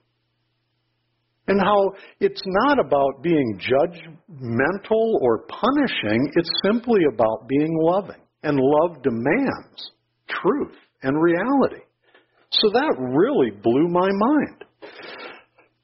And 1.47 1.61
how 1.61 1.93
it's 2.21 2.43
not 2.45 2.79
about 2.79 3.23
being 3.23 3.59
judgmental 3.59 5.21
or 5.21 5.47
punishing, 5.49 6.31
it's 6.35 6.51
simply 6.65 7.01
about 7.13 7.49
being 7.49 7.75
loving. 7.81 8.21
And 8.43 8.59
love 8.59 9.03
demands 9.03 9.93
truth 10.29 10.77
and 11.03 11.21
reality. 11.21 11.83
So 12.51 12.71
that 12.71 12.95
really 12.99 13.51
blew 13.51 13.89
my 13.89 14.09
mind. 14.11 14.65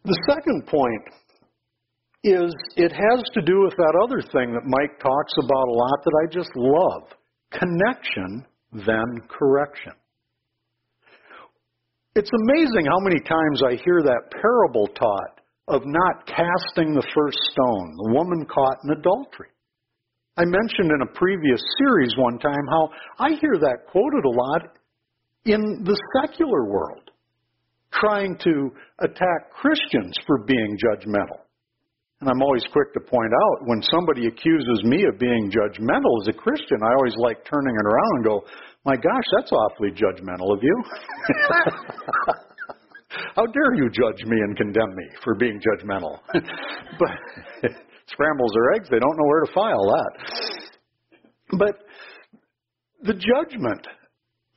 The 0.05 0.19
second 0.29 0.67
point 0.67 1.03
is 2.23 2.55
it 2.77 2.93
has 2.93 3.23
to 3.35 3.43
do 3.43 3.63
with 3.65 3.75
that 3.77 4.01
other 4.03 4.21
thing 4.21 4.53
that 4.53 4.65
Mike 4.65 4.99
talks 4.99 5.33
about 5.39 5.69
a 5.69 5.73
lot 5.73 5.99
that 6.05 6.21
I 6.23 6.33
just 6.33 6.51
love 6.57 7.03
connection, 7.53 8.47
then 8.73 9.21
correction. 9.29 9.93
It's 12.17 12.31
amazing 12.45 12.87
how 12.87 13.01
many 13.01 13.21
times 13.21 13.63
I 13.67 13.83
hear 13.85 14.03
that 14.03 14.31
parable 14.41 14.87
taught 14.89 15.41
of 15.69 15.83
not 15.85 16.27
casting 16.27 16.95
the 16.95 17.07
first 17.15 17.39
stone, 17.51 17.95
the 17.97 18.13
woman 18.13 18.47
caught 18.47 18.79
in 18.85 18.99
adultery. 18.99 19.49
I 20.37 20.45
mentioned 20.45 20.91
in 20.91 21.03
a 21.03 21.07
previous 21.15 21.63
series 21.79 22.13
one 22.19 22.39
time 22.39 22.67
how 22.69 22.91
I 23.19 23.31
hear 23.41 23.57
that 23.61 23.87
quoted 23.87 24.25
a 24.25 24.31
lot 24.31 24.63
in 25.45 25.85
the 25.85 25.97
secular 26.21 26.65
world, 26.65 27.11
trying 27.93 28.37
to 28.39 28.71
attack 29.01 29.53
Christians 29.53 30.13
for 30.27 30.39
being 30.45 30.77
judgmental. 30.83 31.39
And 32.21 32.29
I'm 32.29 32.43
always 32.43 32.65
quick 32.73 32.93
to 32.95 33.01
point 33.01 33.33
out 33.33 33.67
when 33.67 33.81
somebody 33.83 34.27
accuses 34.27 34.83
me 34.85 35.05
of 35.05 35.21
being 35.21 35.53
judgmental 35.53 36.23
as 36.23 36.29
a 36.29 36.33
Christian, 36.33 36.79
I 36.83 36.95
always 36.95 37.15
like 37.19 37.45
turning 37.45 37.75
it 37.75 37.87
around 37.87 38.17
and 38.17 38.25
go, 38.25 38.45
my 38.85 38.97
gosh, 38.97 39.25
that's 39.39 39.53
awfully 39.53 39.91
judgmental 39.91 40.53
of 40.53 40.63
you. 40.63 40.83
How 43.37 43.47
dare 43.47 43.75
you 43.75 43.89
judge 43.91 44.25
me 44.25 44.37
and 44.37 44.57
condemn 44.57 44.95
me 44.97 45.05
for 45.23 45.35
being 45.37 45.61
judgmental? 45.61 46.19
but 46.33 47.71
scrambles 48.11 48.53
their 48.55 48.75
eggs, 48.75 48.89
they 48.91 48.99
don't 48.99 49.17
know 49.17 49.27
where 49.27 49.45
to 49.45 49.53
file 49.53 49.87
that. 49.87 50.13
But 51.59 51.77
the 53.03 53.15
judgment 53.15 53.87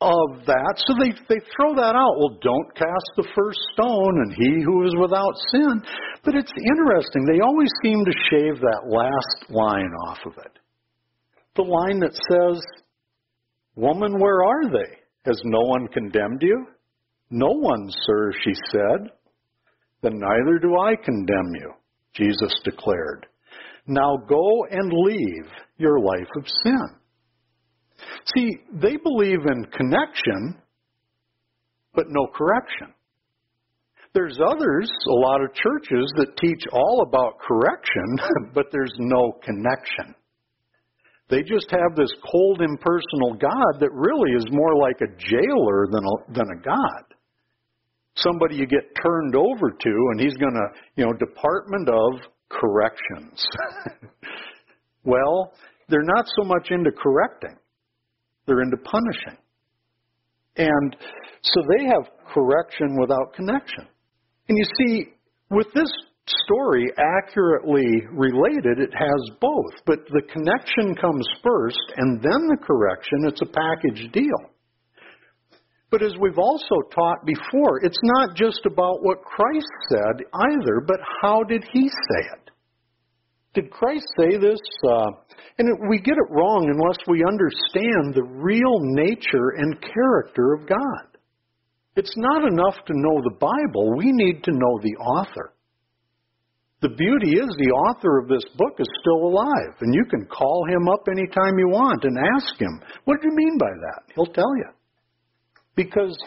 of 0.00 0.46
that, 0.46 0.74
so 0.76 0.94
they, 0.98 1.10
they 1.28 1.40
throw 1.56 1.74
that 1.74 1.94
out. 1.96 2.18
Well, 2.18 2.38
don't 2.40 2.74
cast 2.74 3.10
the 3.16 3.28
first 3.34 3.58
stone, 3.74 4.14
and 4.22 4.32
he 4.32 4.62
who 4.62 4.86
is 4.86 4.94
without 5.00 5.34
sin. 5.50 5.82
But 6.24 6.34
it's 6.34 6.52
interesting, 6.70 7.24
they 7.24 7.40
always 7.40 7.70
seem 7.82 8.04
to 8.04 8.12
shave 8.30 8.60
that 8.60 8.88
last 8.88 9.50
line 9.50 9.92
off 10.06 10.18
of 10.26 10.32
it. 10.38 10.52
The 11.56 11.62
line 11.62 12.00
that 12.00 12.14
says, 12.30 12.62
Woman, 13.74 14.18
where 14.18 14.42
are 14.42 14.70
they? 14.70 14.98
Has 15.24 15.40
no 15.44 15.60
one 15.60 15.88
condemned 15.88 16.42
you? 16.42 16.66
No 17.30 17.50
one, 17.50 17.90
sir, 18.06 18.32
she 18.44 18.52
said. 18.70 19.10
Then 20.02 20.18
neither 20.18 20.58
do 20.58 20.76
I 20.78 20.94
condemn 20.96 21.54
you, 21.54 21.72
Jesus 22.14 22.52
declared. 22.64 23.27
Now 23.88 24.18
go 24.28 24.66
and 24.70 24.92
leave 24.92 25.50
your 25.78 25.98
life 25.98 26.28
of 26.36 26.44
sin. 26.62 26.88
See, 28.36 28.50
they 28.72 28.96
believe 28.96 29.40
in 29.46 29.64
connection, 29.72 30.60
but 31.94 32.06
no 32.08 32.26
correction. 32.34 32.94
There's 34.14 34.38
others, 34.44 34.90
a 35.08 35.14
lot 35.14 35.42
of 35.42 35.54
churches, 35.54 36.12
that 36.16 36.36
teach 36.36 36.62
all 36.72 37.04
about 37.06 37.38
correction, 37.40 38.18
but 38.54 38.66
there's 38.72 38.94
no 38.98 39.32
connection. 39.42 40.14
They 41.30 41.42
just 41.42 41.70
have 41.70 41.94
this 41.96 42.12
cold, 42.30 42.62
impersonal 42.62 43.34
God 43.38 43.80
that 43.80 43.92
really 43.92 44.32
is 44.32 44.46
more 44.50 44.76
like 44.76 45.00
a 45.00 45.14
jailer 45.18 45.86
than 45.90 46.04
a, 46.04 46.32
than 46.32 46.46
a 46.58 46.62
God. 46.62 47.04
Somebody 48.16 48.56
you 48.56 48.66
get 48.66 48.94
turned 49.02 49.34
over 49.34 49.70
to, 49.70 49.90
and 50.10 50.20
he's 50.20 50.34
going 50.34 50.54
to, 50.54 50.80
you 50.96 51.04
know, 51.04 51.12
Department 51.12 51.88
of 51.88 52.32
Corrections. 52.50 53.44
well, 55.04 55.52
they're 55.88 56.02
not 56.02 56.26
so 56.36 56.44
much 56.44 56.68
into 56.70 56.90
correcting, 56.92 57.56
they're 58.46 58.62
into 58.62 58.78
punishing. 58.78 59.38
And 60.56 60.96
so 61.42 61.62
they 61.76 61.84
have 61.86 62.10
correction 62.34 62.98
without 63.00 63.32
connection. 63.34 63.86
And 64.48 64.58
you 64.58 64.64
see, 64.76 65.04
with 65.50 65.68
this 65.72 65.90
story 66.44 66.84
accurately 66.98 67.86
related, 68.10 68.78
it 68.78 68.90
has 68.92 69.36
both. 69.40 69.72
But 69.86 70.00
the 70.10 70.22
connection 70.32 70.94
comes 70.96 71.26
first 71.42 71.78
and 71.96 72.20
then 72.20 72.48
the 72.48 72.58
correction. 72.66 73.24
It's 73.24 73.40
a 73.42 73.46
package 73.46 74.12
deal. 74.12 74.50
But 75.90 76.02
as 76.02 76.12
we've 76.20 76.38
also 76.38 76.76
taught 76.94 77.24
before, 77.24 77.80
it's 77.82 77.98
not 78.02 78.36
just 78.36 78.66
about 78.66 79.02
what 79.02 79.22
Christ 79.22 79.72
said 79.90 80.24
either, 80.34 80.82
but 80.86 81.00
how 81.22 81.42
did 81.44 81.64
he 81.72 81.88
say 81.88 82.24
it? 82.34 82.50
Did 83.54 83.70
Christ 83.70 84.04
say 84.18 84.36
this? 84.36 84.60
Uh, 84.84 85.10
and 85.58 85.68
we 85.88 85.98
get 85.98 86.14
it 86.14 86.30
wrong 86.30 86.68
unless 86.68 86.98
we 87.08 87.24
understand 87.24 88.14
the 88.14 88.22
real 88.22 88.78
nature 88.80 89.56
and 89.56 89.80
character 89.80 90.52
of 90.52 90.68
God. 90.68 91.18
It's 91.96 92.14
not 92.16 92.46
enough 92.46 92.76
to 92.86 92.92
know 92.94 93.20
the 93.22 93.36
Bible, 93.40 93.96
we 93.96 94.12
need 94.12 94.44
to 94.44 94.52
know 94.52 94.78
the 94.82 94.94
author. 95.02 95.54
The 96.80 96.90
beauty 96.90 97.32
is 97.32 97.48
the 97.58 97.74
author 97.74 98.20
of 98.20 98.28
this 98.28 98.44
book 98.56 98.78
is 98.78 98.86
still 99.00 99.26
alive, 99.26 99.74
and 99.80 99.92
you 99.92 100.04
can 100.04 100.26
call 100.26 100.64
him 100.68 100.86
up 100.88 101.08
anytime 101.10 101.58
you 101.58 101.68
want 101.70 102.04
and 102.04 102.16
ask 102.36 102.54
him, 102.60 102.80
What 103.04 103.20
do 103.20 103.28
you 103.28 103.34
mean 103.34 103.58
by 103.58 103.66
that? 103.66 104.14
He'll 104.14 104.32
tell 104.32 104.54
you. 104.58 104.70
Because 105.78 106.18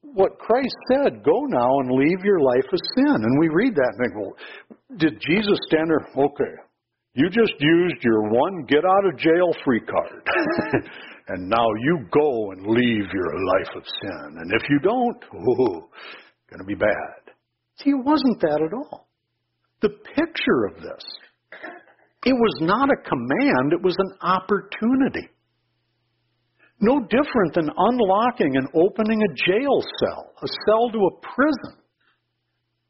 what 0.00 0.38
Christ 0.38 0.74
said, 0.90 1.22
go 1.22 1.44
now 1.44 1.78
and 1.80 1.90
leave 1.90 2.24
your 2.24 2.40
life 2.40 2.64
of 2.72 2.80
sin. 2.96 3.16
And 3.20 3.38
we 3.38 3.50
read 3.52 3.74
that 3.74 3.92
and 3.92 4.00
think, 4.00 4.14
well, 4.16 4.36
did 4.96 5.20
Jesus 5.20 5.58
stand 5.68 5.90
there? 5.90 6.08
Okay, 6.16 6.54
you 7.12 7.28
just 7.28 7.52
used 7.60 8.02
your 8.02 8.22
one 8.30 8.64
get 8.66 8.82
out 8.86 9.04
of 9.04 9.18
jail 9.18 9.52
free 9.62 9.82
card. 9.82 10.26
and 11.28 11.50
now 11.50 11.66
you 11.82 12.06
go 12.10 12.52
and 12.52 12.66
leave 12.66 13.04
your 13.12 13.34
life 13.58 13.76
of 13.76 13.82
sin. 14.00 14.38
And 14.38 14.50
if 14.54 14.62
you 14.70 14.78
don't, 14.78 15.22
oh, 15.34 15.90
going 16.48 16.60
to 16.60 16.64
be 16.66 16.74
bad. 16.74 17.34
See, 17.80 17.90
it 17.90 18.04
wasn't 18.04 18.40
that 18.40 18.62
at 18.66 18.72
all. 18.72 19.06
The 19.82 19.90
picture 19.90 20.64
of 20.70 20.76
this, 20.76 21.04
it 22.24 22.32
was 22.32 22.56
not 22.62 22.88
a 22.88 23.06
command, 23.06 23.74
it 23.74 23.82
was 23.82 23.96
an 23.98 24.12
opportunity. 24.22 25.28
No 26.80 27.00
different 27.00 27.54
than 27.54 27.70
unlocking 27.76 28.56
and 28.56 28.68
opening 28.74 29.22
a 29.22 29.34
jail 29.34 29.82
cell, 30.00 30.32
a 30.42 30.46
cell 30.66 30.90
to 30.90 30.98
a 30.98 31.34
prison, 31.34 31.82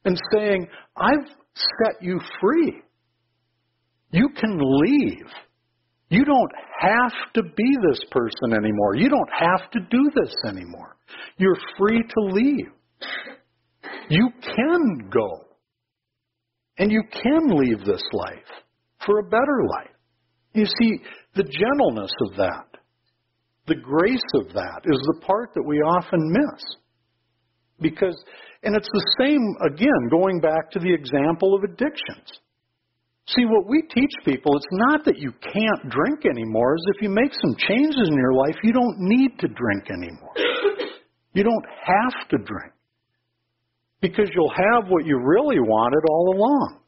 and 0.04 0.18
saying, 0.32 0.66
I've 0.96 1.28
set 1.54 2.02
you 2.02 2.20
free. 2.40 2.82
You 4.10 4.28
can 4.38 4.58
leave. 4.58 5.26
You 6.08 6.24
don't 6.24 6.52
have 6.80 7.12
to 7.34 7.42
be 7.42 7.76
this 7.88 8.00
person 8.10 8.52
anymore. 8.52 8.96
You 8.96 9.08
don't 9.08 9.30
have 9.38 9.70
to 9.72 9.80
do 9.80 10.10
this 10.14 10.34
anymore. 10.48 10.96
You're 11.36 11.58
free 11.78 12.02
to 12.02 12.20
leave. 12.32 12.70
You 14.08 14.30
can 14.40 15.10
go. 15.10 15.44
And 16.78 16.92
you 16.92 17.02
can 17.10 17.56
leave 17.56 17.84
this 17.84 18.02
life 18.12 18.64
for 19.04 19.18
a 19.18 19.24
better 19.24 19.64
life. 19.68 19.94
You 20.52 20.66
see, 20.66 21.00
the 21.34 21.42
gentleness 21.42 22.10
of 22.28 22.36
that, 22.36 22.75
the 23.66 23.74
grace 23.74 24.30
of 24.34 24.52
that 24.54 24.80
is 24.84 24.98
the 25.06 25.20
part 25.26 25.50
that 25.54 25.62
we 25.62 25.78
often 25.78 26.32
miss. 26.32 26.62
Because, 27.80 28.16
and 28.62 28.76
it's 28.76 28.88
the 28.92 29.14
same, 29.20 29.42
again, 29.66 30.08
going 30.10 30.40
back 30.40 30.70
to 30.72 30.78
the 30.78 30.92
example 30.92 31.54
of 31.54 31.64
addictions. 31.64 32.40
See, 33.28 33.44
what 33.44 33.66
we 33.68 33.82
teach 33.82 34.12
people, 34.24 34.56
it's 34.56 34.66
not 34.70 35.04
that 35.04 35.18
you 35.18 35.32
can't 35.42 35.90
drink 35.90 36.24
anymore, 36.24 36.76
is 36.76 36.86
if 36.94 37.02
you 37.02 37.10
make 37.10 37.32
some 37.34 37.56
changes 37.58 38.08
in 38.08 38.14
your 38.14 38.34
life, 38.34 38.54
you 38.62 38.72
don't 38.72 38.98
need 38.98 39.38
to 39.40 39.48
drink 39.48 39.90
anymore. 39.90 40.32
You 41.32 41.42
don't 41.42 41.66
have 41.84 42.28
to 42.30 42.36
drink. 42.38 42.72
Because 44.00 44.30
you'll 44.32 44.54
have 44.54 44.88
what 44.88 45.04
you 45.04 45.18
really 45.18 45.58
wanted 45.58 46.02
all 46.08 46.34
along 46.36 46.80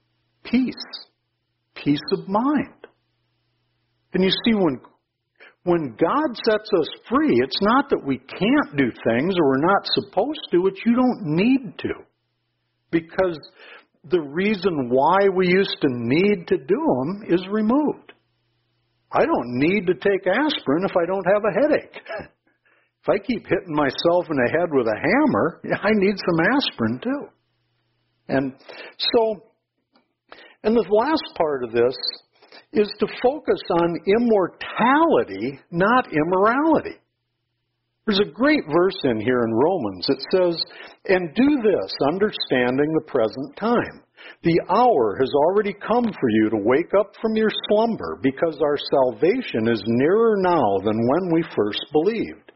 peace, 0.44 0.74
peace 1.74 2.00
of 2.12 2.28
mind. 2.28 2.86
And 4.14 4.24
you 4.24 4.30
see, 4.30 4.54
when 4.54 4.80
when 5.68 5.96
God 6.00 6.36
sets 6.48 6.70
us 6.80 6.88
free, 7.10 7.40
it's 7.44 7.60
not 7.60 7.90
that 7.90 8.04
we 8.04 8.16
can't 8.16 8.76
do 8.76 8.90
things 9.04 9.34
or 9.38 9.48
we're 9.48 9.66
not 9.66 9.84
supposed 9.92 10.40
to, 10.50 10.66
it's 10.66 10.80
you 10.86 10.96
don't 10.96 11.36
need 11.36 11.78
to. 11.80 11.92
Because 12.90 13.38
the 14.04 14.20
reason 14.20 14.88
why 14.88 15.28
we 15.36 15.46
used 15.46 15.76
to 15.82 15.88
need 15.90 16.46
to 16.48 16.56
do 16.56 16.80
them 16.80 17.22
is 17.28 17.46
removed. 17.50 18.14
I 19.12 19.26
don't 19.26 19.58
need 19.58 19.86
to 19.86 19.94
take 19.94 20.26
aspirin 20.26 20.84
if 20.84 20.96
I 20.96 21.06
don't 21.06 21.26
have 21.32 21.42
a 21.44 21.60
headache. 21.60 22.00
if 23.02 23.08
I 23.08 23.18
keep 23.18 23.46
hitting 23.46 23.74
myself 23.74 24.24
in 24.30 24.36
the 24.36 24.50
head 24.50 24.68
with 24.72 24.86
a 24.86 24.96
hammer, 24.96 25.60
I 25.82 25.90
need 25.92 26.16
some 26.16 26.46
aspirin 26.56 27.00
too. 27.02 27.28
And 28.28 28.52
so, 28.98 29.42
and 30.62 30.74
the 30.74 30.86
last 30.90 31.36
part 31.36 31.64
of 31.64 31.72
this 31.72 31.94
is 32.72 32.90
to 33.00 33.06
focus 33.22 33.60
on 33.70 33.96
immortality, 34.06 35.58
not 35.70 36.08
immorality. 36.12 36.98
There's 38.06 38.20
a 38.20 38.32
great 38.32 38.64
verse 38.72 38.96
in 39.04 39.20
here 39.20 39.44
in 39.44 39.52
Romans. 39.52 40.08
It 40.08 40.22
says, 40.32 40.64
And 41.06 41.34
do 41.34 41.60
this, 41.62 41.92
understanding 42.10 42.92
the 42.94 43.04
present 43.06 43.56
time. 43.56 44.02
The 44.42 44.60
hour 44.70 45.16
has 45.20 45.30
already 45.34 45.74
come 45.74 46.04
for 46.04 46.30
you 46.30 46.50
to 46.50 46.64
wake 46.64 46.92
up 46.98 47.12
from 47.20 47.36
your 47.36 47.50
slumber, 47.68 48.18
because 48.22 48.58
our 48.62 48.78
salvation 48.90 49.68
is 49.68 49.82
nearer 49.86 50.36
now 50.38 50.78
than 50.84 51.06
when 51.06 51.32
we 51.32 51.44
first 51.54 51.84
believed. 51.92 52.52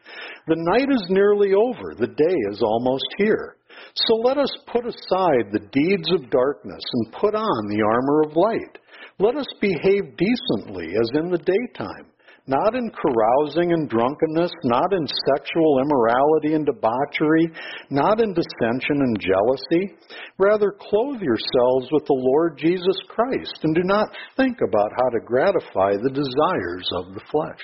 The 0.47 0.57
night 0.73 0.89
is 0.91 1.07
nearly 1.09 1.53
over, 1.55 1.95
the 1.97 2.09
day 2.09 2.37
is 2.51 2.63
almost 2.63 3.07
here. 3.19 3.57
So 3.95 4.15
let 4.17 4.39
us 4.39 4.51
put 4.73 4.87
aside 4.87 5.53
the 5.53 5.69
deeds 5.71 6.11
of 6.13 6.31
darkness 6.31 6.83
and 6.95 7.13
put 7.13 7.35
on 7.35 7.69
the 7.69 7.83
armor 7.83 8.23
of 8.23 8.37
light. 8.37 8.79
Let 9.23 9.37
us 9.37 9.47
behave 9.61 10.19
decently 10.19 10.89
as 10.99 11.11
in 11.15 11.31
the 11.31 11.39
daytime, 11.39 12.11
not 12.49 12.75
in 12.75 12.91
carousing 12.91 13.71
and 13.71 13.89
drunkenness, 13.89 14.51
not 14.65 14.93
in 14.93 15.07
sexual 15.31 15.79
immorality 15.79 16.55
and 16.59 16.67
debauchery, 16.67 17.47
not 17.89 18.19
in 18.19 18.35
dissension 18.35 18.99
and 18.99 19.23
jealousy. 19.23 19.95
Rather, 20.39 20.75
clothe 20.75 21.23
yourselves 21.23 21.87
with 21.93 22.03
the 22.07 22.19
Lord 22.19 22.59
Jesus 22.59 22.99
Christ, 23.07 23.63
and 23.63 23.77
do 23.77 23.85
not 23.85 24.11
think 24.37 24.59
about 24.59 24.91
how 24.99 25.09
to 25.11 25.25
gratify 25.25 26.03
the 26.03 26.11
desires 26.11 26.89
of 26.99 27.15
the 27.15 27.23
flesh. 27.31 27.63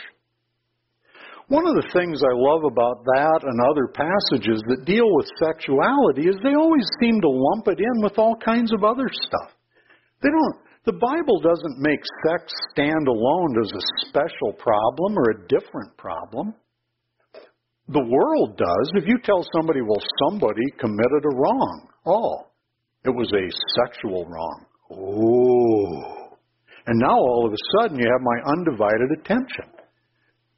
One 1.48 1.66
of 1.66 1.74
the 1.74 1.90
things 1.92 2.22
I 2.22 2.38
love 2.38 2.62
about 2.62 3.02
that 3.02 3.40
and 3.42 3.58
other 3.66 3.90
passages 3.90 4.62
that 4.68 4.86
deal 4.86 5.10
with 5.10 5.26
sexuality 5.42 6.30
is 6.30 6.36
they 6.38 6.54
always 6.54 6.86
seem 7.00 7.20
to 7.20 7.28
lump 7.28 7.66
it 7.66 7.80
in 7.80 8.00
with 8.00 8.16
all 8.16 8.36
kinds 8.36 8.72
of 8.72 8.84
other 8.84 9.10
stuff. 9.10 9.50
They 10.22 10.30
don't 10.30 10.67
the 10.88 10.96
Bible 10.96 11.38
doesn't 11.44 11.84
make 11.84 12.00
sex 12.24 12.50
stand 12.72 13.08
alone 13.08 13.60
as 13.60 13.70
a 13.76 14.08
special 14.08 14.56
problem 14.56 15.18
or 15.18 15.30
a 15.30 15.46
different 15.46 15.94
problem. 15.98 16.54
The 17.88 18.08
world 18.08 18.56
does. 18.56 18.92
If 18.96 19.04
you 19.06 19.18
tell 19.22 19.44
somebody, 19.52 19.82
well, 19.82 20.00
somebody 20.24 20.64
committed 20.80 21.24
a 21.28 21.36
wrong, 21.36 21.88
oh, 22.06 22.48
it 23.04 23.10
was 23.10 23.30
a 23.36 23.84
sexual 23.84 24.24
wrong. 24.24 24.64
Oh. 24.90 26.38
And 26.86 26.98
now 26.98 27.18
all 27.18 27.44
of 27.44 27.52
a 27.52 27.64
sudden 27.76 27.98
you 27.98 28.08
have 28.08 28.24
my 28.24 28.52
undivided 28.56 29.12
attention. 29.20 29.68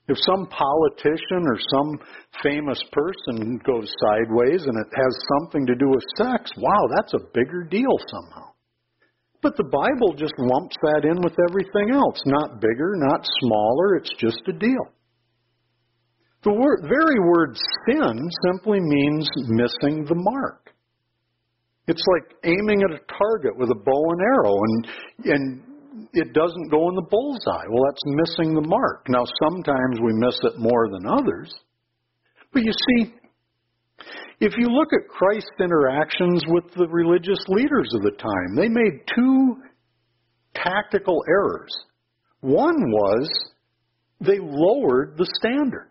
If 0.07 0.17
some 0.19 0.47
politician 0.47 1.43
or 1.43 1.59
some 1.75 1.99
famous 2.41 2.81
person 2.93 3.59
goes 3.67 3.93
sideways 3.99 4.63
and 4.63 4.79
it 4.79 4.91
has 4.95 5.27
something 5.41 5.67
to 5.67 5.75
do 5.75 5.89
with 5.89 6.05
sex, 6.17 6.53
wow, 6.57 6.87
that's 6.95 7.15
a 7.15 7.27
bigger 7.35 7.65
deal 7.69 7.99
somehow. 8.07 8.51
But 9.43 9.57
the 9.57 9.65
Bible 9.65 10.13
just 10.17 10.35
lumps 10.39 10.77
that 10.83 11.09
in 11.09 11.23
with 11.23 11.37
everything 11.49 11.95
else. 11.95 12.21
Not 12.27 12.61
bigger, 12.61 12.95
not 12.97 13.27
smaller, 13.41 13.97
it's 13.97 14.15
just 14.19 14.43
a 14.49 14.53
deal. 14.53 14.93
The 16.43 16.53
word, 16.53 16.81
very 16.89 17.21
word 17.21 17.57
sin 17.89 18.31
simply 18.49 18.81
means 18.81 19.29
missing 19.49 20.05
the 20.05 20.17
mark. 20.17 20.73
It's 21.87 22.05
like 22.15 22.37
aiming 22.45 22.83
at 22.83 22.97
a 22.97 23.05
target 23.19 23.57
with 23.57 23.71
a 23.71 23.75
bow 23.75 24.05
and 24.13 24.21
arrow 24.21 24.57
and, 24.63 24.87
and 25.25 25.63
it 26.13 26.33
doesn't 26.33 26.71
go 26.71 26.89
in 26.89 26.95
the 26.95 27.09
bullseye. 27.11 27.67
Well, 27.69 27.85
that's 27.89 28.05
missing 28.07 28.55
the 28.55 28.67
mark. 28.67 29.07
Now, 29.09 29.25
sometimes 29.43 29.99
we 30.01 30.13
miss 30.15 30.39
it 30.45 30.59
more 30.59 30.89
than 30.89 31.07
others. 31.07 31.53
But 32.53 32.63
you 32.63 32.73
see, 32.73 33.15
if 34.41 34.55
you 34.57 34.69
look 34.69 34.89
at 34.93 35.09
Christ's 35.09 35.51
interactions 35.61 36.43
with 36.49 36.65
the 36.77 36.89
religious 36.89 37.45
leaders 37.49 37.91
of 37.95 38.03
the 38.03 38.17
time, 38.19 38.57
they 38.57 38.69
made 38.69 39.03
two 39.15 39.57
tactical 40.55 41.23
errors. 41.29 41.75
One 42.41 42.91
was 42.91 43.31
they 44.21 44.39
lowered 44.41 45.17
the 45.17 45.29
standard. 45.41 45.91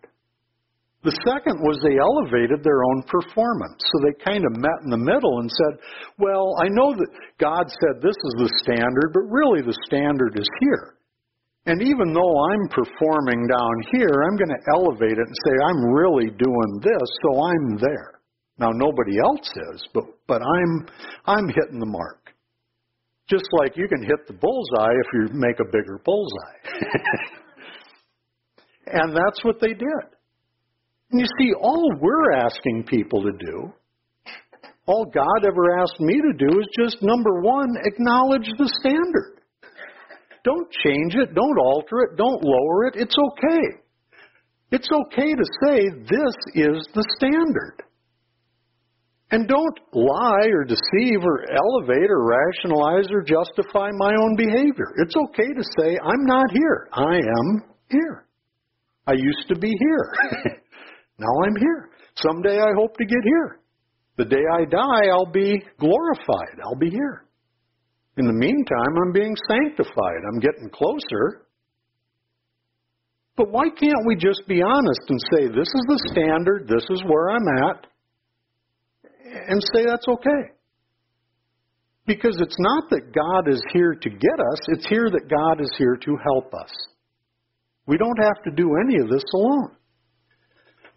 The 1.02 1.16
second 1.24 1.64
was 1.64 1.80
they 1.80 1.96
elevated 1.96 2.60
their 2.60 2.84
own 2.84 3.04
performance. 3.08 3.80
So 3.80 4.04
they 4.04 4.14
kind 4.20 4.44
of 4.44 4.60
met 4.60 4.84
in 4.84 4.92
the 4.92 5.00
middle 5.00 5.40
and 5.40 5.50
said, 5.50 5.80
well, 6.20 6.60
I 6.60 6.68
know 6.68 6.92
that 6.92 7.08
God 7.40 7.72
said 7.72 8.04
this 8.04 8.20
is 8.20 8.36
the 8.36 8.52
standard, 8.60 9.16
but 9.16 9.32
really 9.32 9.62
the 9.62 9.78
standard 9.88 10.38
is 10.38 10.50
here. 10.60 10.99
And 11.66 11.82
even 11.82 12.14
though 12.14 12.36
I'm 12.52 12.68
performing 12.70 13.48
down 13.48 13.76
here, 13.92 14.24
I'm 14.24 14.38
going 14.38 14.50
to 14.50 14.64
elevate 14.74 15.18
it 15.18 15.28
and 15.28 15.36
say, 15.46 15.54
I'm 15.68 15.94
really 15.94 16.30
doing 16.32 16.80
this, 16.82 17.10
so 17.24 17.44
I'm 17.44 17.78
there. 17.78 18.20
Now 18.58 18.70
nobody 18.74 19.20
else 19.20 19.50
is, 19.74 19.88
but, 19.94 20.04
but 20.28 20.42
I'm, 20.42 20.88
I'm 21.26 21.48
hitting 21.48 21.80
the 21.80 21.86
mark. 21.86 22.34
Just 23.30 23.46
like 23.62 23.78
you 23.78 23.88
can 23.88 24.02
hit 24.02 24.28
the 24.28 24.34
bullseye 24.34 24.94
if 24.94 25.08
you 25.14 25.40
make 25.40 25.60
a 25.60 25.66
bigger 25.66 26.02
bullseye. 26.04 26.60
and 28.88 29.16
that's 29.16 29.44
what 29.44 29.62
they 29.62 29.74
did. 29.74 30.06
And 31.12 31.22
you 31.22 31.28
see, 31.40 31.54
all 31.60 31.92
we're 32.00 32.34
asking 32.34 32.86
people 32.88 33.22
to 33.24 33.32
do, 33.32 33.74
all 34.88 35.06
God 35.06 35.46
ever 35.46 35.80
asked 35.80 36.00
me 36.00 36.20
to 36.20 36.34
do 36.34 36.60
is 36.60 36.68
just 36.78 36.98
number 37.04 37.42
one, 37.42 37.76
acknowledge 37.86 38.50
the 38.58 38.72
standard. 38.82 39.39
Don't 40.44 40.70
change 40.84 41.16
it, 41.16 41.34
don't 41.36 41.60
alter 41.60 42.00
it, 42.02 42.18
don't 42.18 42.44
lower 42.44 42.88
it. 42.88 42.96
It's 42.96 43.16
okay. 43.18 43.82
It's 44.72 44.88
okay 45.06 45.34
to 45.34 45.46
say 45.66 45.90
this 45.90 46.36
is 46.56 46.88
the 46.94 47.06
standard. 47.18 47.84
And 49.32 49.48
don't 49.48 49.80
lie 49.94 50.48
or 50.48 50.64
deceive 50.64 51.20
or 51.24 51.46
elevate 51.52 52.10
or 52.10 52.26
rationalize 52.26 53.08
or 53.12 53.22
justify 53.22 53.90
my 53.98 54.14
own 54.16 54.36
behavior. 54.36 54.94
It's 54.98 55.16
okay 55.16 55.54
to 55.54 55.64
say, 55.80 55.98
I'm 56.04 56.26
not 56.26 56.52
here. 56.52 56.90
I 56.94 57.16
am 57.18 57.64
here. 57.90 58.26
I 59.06 59.14
used 59.14 59.48
to 59.50 59.60
be 59.60 59.76
here. 59.80 60.56
Now 61.20 61.28
I'm 61.46 61.56
here. 61.58 61.90
Someday 62.16 62.60
I 62.60 62.72
hope 62.78 62.96
to 62.96 63.06
get 63.06 63.24
here. 63.24 63.60
The 64.18 64.26
day 64.26 64.44
I 64.54 64.66
die, 64.66 65.10
I'll 65.12 65.32
be 65.32 65.62
glorified. 65.78 66.60
I'll 66.64 66.80
be 66.80 66.90
here. 66.90 67.26
In 68.20 68.28
the 68.28 68.34
meantime, 68.34 68.94
I'm 69.02 69.14
being 69.14 69.34
sanctified. 69.48 70.22
I'm 70.28 70.40
getting 70.40 70.70
closer. 70.70 71.48
But 73.38 73.50
why 73.50 73.70
can't 73.70 74.06
we 74.06 74.18
just 74.18 74.44
be 74.46 74.62
honest 74.62 75.04
and 75.08 75.20
say, 75.32 75.48
this 75.48 75.72
is 75.72 75.86
the 75.88 76.00
standard, 76.12 76.68
this 76.68 76.84
is 76.90 77.02
where 77.08 77.30
I'm 77.30 77.48
at, 77.64 77.88
and 79.48 79.64
say 79.74 79.86
that's 79.88 80.06
okay? 80.10 80.52
Because 82.06 82.36
it's 82.42 82.60
not 82.60 82.90
that 82.90 83.16
God 83.16 83.48
is 83.48 83.64
here 83.72 83.94
to 83.96 84.10
get 84.10 84.40
us, 84.52 84.60
it's 84.68 84.88
here 84.90 85.10
that 85.10 85.30
God 85.30 85.62
is 85.62 85.72
here 85.78 85.96
to 85.96 86.18
help 86.22 86.54
us. 86.54 86.72
We 87.86 87.98
don't 87.98 88.20
have 88.22 88.44
to 88.44 88.52
do 88.52 88.68
any 88.84 89.00
of 89.02 89.10
this 89.10 89.24
alone. 89.34 89.78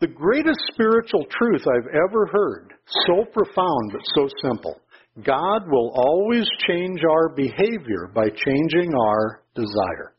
The 0.00 0.08
greatest 0.08 0.58
spiritual 0.72 1.24
truth 1.30 1.62
I've 1.68 1.94
ever 1.94 2.26
heard, 2.26 2.72
so 3.06 3.24
profound 3.32 3.92
but 3.92 4.02
so 4.16 4.28
simple. 4.42 4.81
God 5.20 5.68
will 5.68 5.92
always 5.94 6.46
change 6.66 7.00
our 7.04 7.28
behavior 7.28 8.10
by 8.14 8.28
changing 8.28 8.92
our 8.94 9.42
desire. 9.54 10.14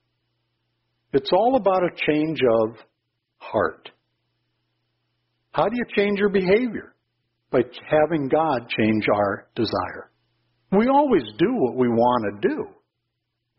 It's 1.14 1.32
all 1.34 1.56
about 1.56 1.84
a 1.84 1.96
change 2.08 2.40
of 2.62 2.76
heart. 3.38 3.90
How 5.52 5.66
do 5.66 5.76
you 5.76 5.86
change 5.96 6.20
your 6.20 6.30
behavior? 6.30 6.94
By 7.52 7.62
having 7.90 8.28
God 8.28 8.68
change 8.80 9.06
our 9.14 9.48
desire. 9.56 10.12
We 10.72 10.88
always 10.88 11.24
do 11.38 11.50
what 11.50 11.76
we 11.76 11.88
want 11.88 12.42
to 12.42 12.48
do. 12.48 12.66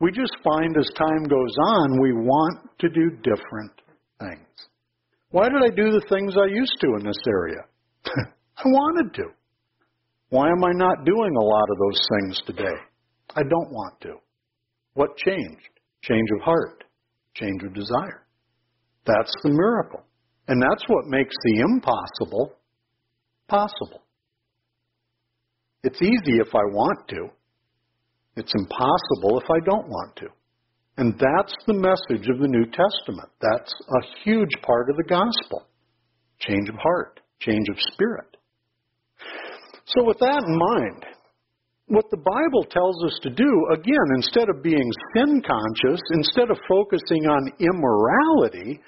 We 0.00 0.10
just 0.10 0.36
find 0.42 0.76
as 0.76 0.88
time 0.96 1.24
goes 1.24 1.54
on, 1.66 2.00
we 2.00 2.12
want 2.12 2.68
to 2.80 2.88
do 2.88 3.10
different 3.22 3.72
things. 4.20 4.68
Why 5.30 5.48
did 5.48 5.62
I 5.64 5.74
do 5.74 5.92
the 5.92 6.04
things 6.08 6.34
I 6.36 6.46
used 6.46 6.76
to 6.80 6.96
in 6.98 7.06
this 7.06 7.22
area? 7.28 7.62
I 8.56 8.62
wanted 8.66 9.14
to. 9.14 9.24
Why 10.34 10.48
am 10.48 10.64
I 10.64 10.72
not 10.74 11.04
doing 11.04 11.36
a 11.36 11.44
lot 11.44 11.70
of 11.70 11.78
those 11.78 12.00
things 12.10 12.42
today? 12.44 12.76
I 13.36 13.42
don't 13.44 13.70
want 13.70 14.00
to. 14.00 14.16
What 14.94 15.16
changed? 15.16 15.70
Change 16.02 16.28
of 16.34 16.42
heart, 16.42 16.82
change 17.36 17.62
of 17.62 17.72
desire. 17.72 18.26
That's 19.06 19.32
the 19.44 19.50
miracle. 19.50 20.02
And 20.48 20.60
that's 20.60 20.82
what 20.88 21.06
makes 21.06 21.36
the 21.44 21.60
impossible 21.60 22.52
possible. 23.46 24.02
It's 25.84 26.02
easy 26.02 26.40
if 26.40 26.52
I 26.52 26.64
want 26.72 27.06
to. 27.10 27.28
It's 28.34 28.52
impossible 28.56 29.38
if 29.38 29.48
I 29.48 29.64
don't 29.64 29.86
want 29.86 30.16
to. 30.16 30.26
And 30.96 31.14
that's 31.14 31.54
the 31.68 31.74
message 31.74 32.28
of 32.28 32.40
the 32.40 32.48
New 32.48 32.64
Testament. 32.64 33.30
That's 33.40 33.72
a 33.72 34.24
huge 34.24 34.60
part 34.66 34.90
of 34.90 34.96
the 34.96 35.04
gospel. 35.08 35.68
Change 36.40 36.68
of 36.70 36.74
heart, 36.74 37.20
change 37.38 37.68
of 37.70 37.76
spirit. 37.92 38.33
So, 39.86 40.04
with 40.04 40.18
that 40.18 40.42
in 40.46 40.58
mind, 40.58 41.04
what 41.86 42.06
the 42.10 42.16
Bible 42.16 42.64
tells 42.64 43.04
us 43.04 43.18
to 43.22 43.30
do, 43.30 43.66
again, 43.74 44.08
instead 44.16 44.48
of 44.48 44.62
being 44.62 44.90
sin 45.14 45.42
conscious, 45.42 46.00
instead 46.12 46.50
of 46.50 46.58
focusing 46.66 47.26
on 47.26 47.52
immorality, 47.60 48.80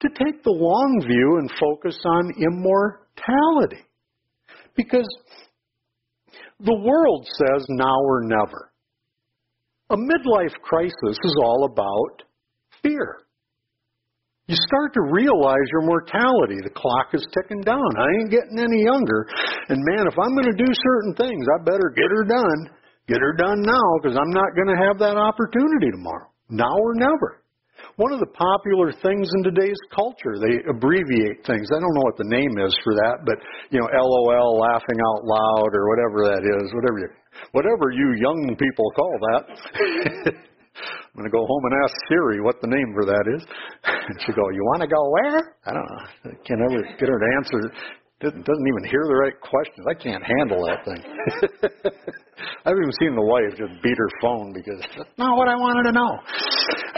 to 0.00 0.08
take 0.24 0.42
the 0.44 0.50
long 0.50 1.00
view 1.06 1.38
and 1.38 1.50
focus 1.58 1.98
on 2.04 2.30
immortality. 2.38 3.84
Because 4.76 5.06
the 6.60 6.74
world 6.74 7.26
says 7.26 7.66
now 7.68 7.98
or 8.00 8.22
never. 8.22 8.70
A 9.90 9.96
midlife 9.96 10.54
crisis 10.62 10.94
is 11.02 11.36
all 11.42 11.64
about 11.64 12.22
fear. 12.82 13.18
You 14.44 14.56
start 14.68 14.92
to 14.92 15.00
realize 15.08 15.68
your 15.72 15.88
mortality. 15.88 16.60
The 16.60 16.76
clock 16.76 17.16
is 17.16 17.24
ticking 17.32 17.64
down. 17.64 17.88
I 17.96 18.08
ain't 18.20 18.28
getting 18.28 18.60
any 18.60 18.84
younger. 18.84 19.24
And 19.72 19.80
man, 19.80 20.04
if 20.04 20.20
I'm 20.20 20.36
going 20.36 20.52
to 20.52 20.60
do 20.60 20.68
certain 20.68 21.16
things, 21.16 21.44
I 21.48 21.64
better 21.64 21.88
get 21.96 22.12
her 22.12 22.28
done. 22.28 22.68
Get 23.08 23.24
her 23.24 23.32
done 23.32 23.64
now 23.64 23.88
because 24.00 24.20
I'm 24.20 24.32
not 24.36 24.52
going 24.52 24.68
to 24.68 24.80
have 24.84 25.00
that 25.00 25.16
opportunity 25.16 25.88
tomorrow. 25.96 26.28
Now 26.52 26.76
or 26.76 26.92
never. 26.92 27.40
One 27.96 28.12
of 28.12 28.20
the 28.20 28.28
popular 28.36 28.92
things 28.92 29.30
in 29.32 29.40
today's 29.44 29.80
culture, 29.94 30.36
they 30.36 30.60
abbreviate 30.68 31.46
things. 31.46 31.64
I 31.72 31.80
don't 31.80 31.94
know 31.96 32.04
what 32.04 32.20
the 32.20 32.28
name 32.28 32.52
is 32.60 32.74
for 32.84 32.92
that, 33.00 33.24
but 33.24 33.40
you 33.70 33.80
know, 33.80 33.88
LOL, 33.88 34.60
laughing 34.60 34.98
out 34.98 35.24
loud, 35.24 35.70
or 35.72 35.88
whatever 35.88 36.18
that 36.34 36.42
is, 36.42 36.74
whatever 36.74 36.98
you 36.98 37.10
whatever 37.52 37.94
you 37.94 38.18
young 38.18 38.56
people 38.58 38.90
call 38.92 39.14
that. 39.30 40.34
I'm 41.14 41.22
going 41.22 41.30
to 41.30 41.36
go 41.36 41.46
home 41.46 41.64
and 41.70 41.74
ask 41.86 41.94
Siri 42.10 42.42
what 42.42 42.58
the 42.60 42.66
name 42.66 42.90
for 42.92 43.06
that 43.06 43.24
is. 43.38 43.46
And 44.04 44.20
she'll 44.20 44.34
go, 44.34 44.50
You 44.50 44.60
want 44.74 44.82
to 44.82 44.90
go 44.90 45.00
where? 45.14 45.56
I 45.64 45.72
don't 45.72 45.86
know. 45.86 46.04
I 46.26 46.36
can't 46.44 46.60
ever 46.60 46.82
get 46.98 47.08
her 47.08 47.18
to 47.18 47.28
answer. 47.38 47.56
Doesn't, 48.20 48.44
doesn't 48.44 48.68
even 48.68 48.84
hear 48.90 49.00
the 49.06 49.14
right 49.14 49.38
questions. 49.40 49.86
I 49.88 49.94
can't 49.94 50.22
handle 50.22 50.66
that 50.66 50.84
thing. 50.84 51.00
I've 52.66 52.76
even 52.76 52.92
seen 53.00 53.14
the 53.14 53.24
wife 53.24 53.56
just 53.56 53.80
beat 53.82 53.96
her 53.96 54.10
phone 54.20 54.52
because 54.52 54.80
that's 54.96 55.16
not 55.16 55.38
what 55.38 55.48
I 55.48 55.54
wanted 55.54 55.88
to 55.88 55.92
know. 55.92 56.12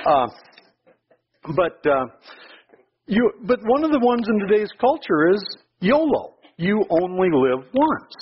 Uh, 0.03 0.27
but 1.55 1.91
uh, 1.91 2.07
you, 3.07 3.31
but 3.45 3.61
one 3.65 3.85
of 3.85 3.93
the 3.93 4.01
ones 4.01 4.27
in 4.29 4.49
today's 4.49 4.71
culture 4.81 5.31
is 5.31 5.45
YOLO. 5.81 6.35
You 6.57 6.85
only 6.91 7.29
live 7.33 7.67
once. 7.73 8.15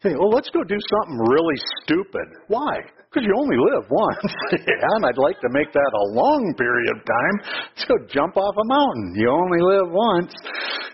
Hey, 0.00 0.14
well, 0.14 0.30
let's 0.30 0.48
go 0.54 0.62
do 0.62 0.78
something 0.78 1.18
really 1.26 1.58
stupid. 1.82 2.28
Why? 2.46 2.70
Because 3.10 3.26
you 3.26 3.34
only 3.34 3.58
live 3.58 3.90
once. 3.90 4.30
yeah, 4.52 4.94
and 4.94 5.04
I'd 5.04 5.18
like 5.18 5.40
to 5.42 5.50
make 5.50 5.72
that 5.72 5.90
a 5.90 6.04
long 6.14 6.54
period 6.54 6.94
of 6.94 7.02
time. 7.02 7.36
Let's 7.74 7.88
go 7.90 7.96
jump 8.06 8.36
off 8.36 8.54
a 8.54 8.66
mountain. 8.70 9.14
You 9.16 9.26
only 9.26 9.58
live 9.58 9.90
once. 9.90 10.30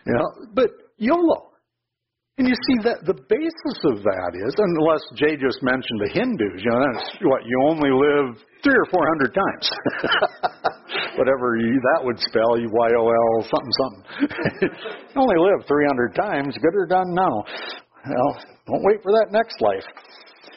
You 0.06 0.14
know, 0.14 0.28
but 0.54 0.70
YOLO. 0.96 1.52
And 2.38 2.48
you 2.48 2.56
see 2.56 2.78
that 2.88 3.04
the 3.04 3.14
basis 3.14 3.78
of 3.94 4.02
that 4.02 4.32
is, 4.34 4.56
unless 4.58 5.04
Jay 5.14 5.36
just 5.36 5.62
mentioned 5.62 6.00
the 6.02 6.10
Hindus, 6.10 6.64
you 6.64 6.70
know, 6.72 6.82
that's 6.82 7.06
what 7.22 7.46
you 7.46 7.54
only 7.62 7.92
live 7.92 8.40
three 8.64 8.74
or 8.74 8.88
four 8.90 9.04
hundred 9.06 9.36
times. 9.36 9.66
Whatever 11.20 11.60
you, 11.60 11.78
that 11.94 12.02
would 12.02 12.18
spell, 12.18 12.58
you 12.58 12.66
Y 12.72 12.90
O 12.98 13.04
L 13.06 13.34
something 13.46 13.74
something. 13.78 14.04
you 15.14 15.18
only 15.20 15.38
live 15.38 15.62
three 15.68 15.86
hundred 15.86 16.16
times. 16.16 16.56
Good 16.58 16.74
or 16.74 16.86
done 16.88 17.14
now. 17.14 17.44
Well, 18.06 18.38
don't 18.66 18.84
wait 18.84 19.02
for 19.02 19.12
that 19.12 19.28
next 19.30 19.60
life. 19.60 19.84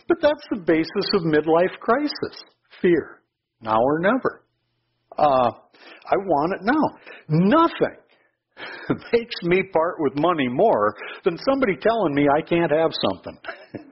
But 0.07 0.17
that's 0.21 0.45
the 0.51 0.61
basis 0.65 1.07
of 1.13 1.23
midlife 1.23 1.77
crisis 1.79 2.43
fear. 2.81 3.21
Now 3.61 3.79
or 3.81 3.99
never. 3.99 4.43
Uh, 5.17 5.49
I 5.51 6.15
want 6.17 6.53
it 6.53 6.61
now. 6.63 6.85
Nothing 7.27 7.97
makes 9.13 9.35
me 9.43 9.63
part 9.73 9.95
with 9.99 10.13
money 10.15 10.47
more 10.47 10.95
than 11.23 11.37
somebody 11.49 11.75
telling 11.75 12.13
me 12.13 12.27
I 12.29 12.41
can't 12.41 12.71
have 12.71 12.91
something. 13.11 13.37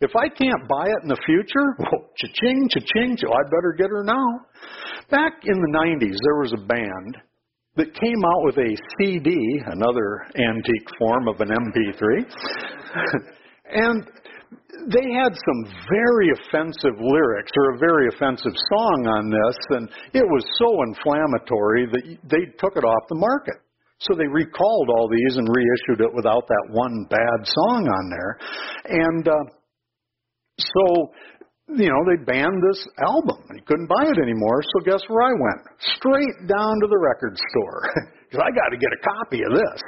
if 0.00 0.10
I 0.16 0.28
can't 0.28 0.68
buy 0.68 0.86
it 0.86 1.02
in 1.02 1.08
the 1.08 1.20
future, 1.26 1.76
well, 1.78 2.10
cha-ching, 2.16 2.68
cha-ching, 2.70 3.16
so 3.18 3.32
I 3.32 3.42
better 3.50 3.74
get 3.76 3.90
her 3.90 4.04
now. 4.04 4.40
Back 5.10 5.32
in 5.44 5.60
the 5.60 5.78
90s, 5.78 6.16
there 6.24 6.40
was 6.40 6.54
a 6.54 6.66
band 6.66 7.18
that 7.76 7.94
came 7.94 8.24
out 8.24 8.44
with 8.44 8.58
a 8.58 8.76
CD, 8.98 9.34
another 9.66 10.26
antique 10.36 10.88
form 10.98 11.28
of 11.28 11.40
an 11.40 11.48
MP3. 11.48 12.24
and 13.72 14.04
they 14.90 15.12
had 15.14 15.32
some 15.32 15.74
very 15.88 16.28
offensive 16.36 16.98
lyrics 17.00 17.52
or 17.56 17.74
a 17.74 17.78
very 17.78 18.08
offensive 18.08 18.52
song 18.72 19.06
on 19.06 19.30
this, 19.30 19.56
and 19.70 19.88
it 20.12 20.24
was 20.24 20.44
so 20.58 20.82
inflammatory 20.82 21.86
that 21.86 22.04
they 22.28 22.44
took 22.58 22.76
it 22.76 22.84
off 22.84 23.08
the 23.08 23.16
market. 23.16 23.56
So 24.00 24.16
they 24.16 24.26
recalled 24.26 24.88
all 24.90 25.08
these 25.08 25.36
and 25.36 25.48
reissued 25.48 26.04
it 26.04 26.12
without 26.12 26.48
that 26.48 26.66
one 26.70 27.06
bad 27.08 27.46
song 27.46 27.86
on 27.86 28.10
there. 28.10 28.38
And 28.84 29.28
uh, 29.28 29.44
so, 30.58 31.12
you 31.76 31.88
know, 31.88 32.02
they 32.08 32.20
banned 32.24 32.60
this 32.70 32.80
album. 33.00 33.38
And 33.48 33.58
you 33.58 33.64
couldn't 33.66 33.88
buy 33.88 34.04
it 34.08 34.18
anymore. 34.18 34.62
So 34.74 34.84
guess 34.84 35.02
where 35.08 35.22
I 35.22 35.34
went? 35.34 35.62
Straight 35.96 36.48
down 36.48 36.74
to 36.80 36.86
the 36.88 36.98
record 36.98 37.36
store 37.50 37.82
because 38.28 38.42
I 38.44 38.50
got 38.50 38.70
to 38.70 38.78
get 38.78 38.92
a 38.92 39.00
copy 39.00 39.40
of 39.44 39.52
this. 39.52 39.80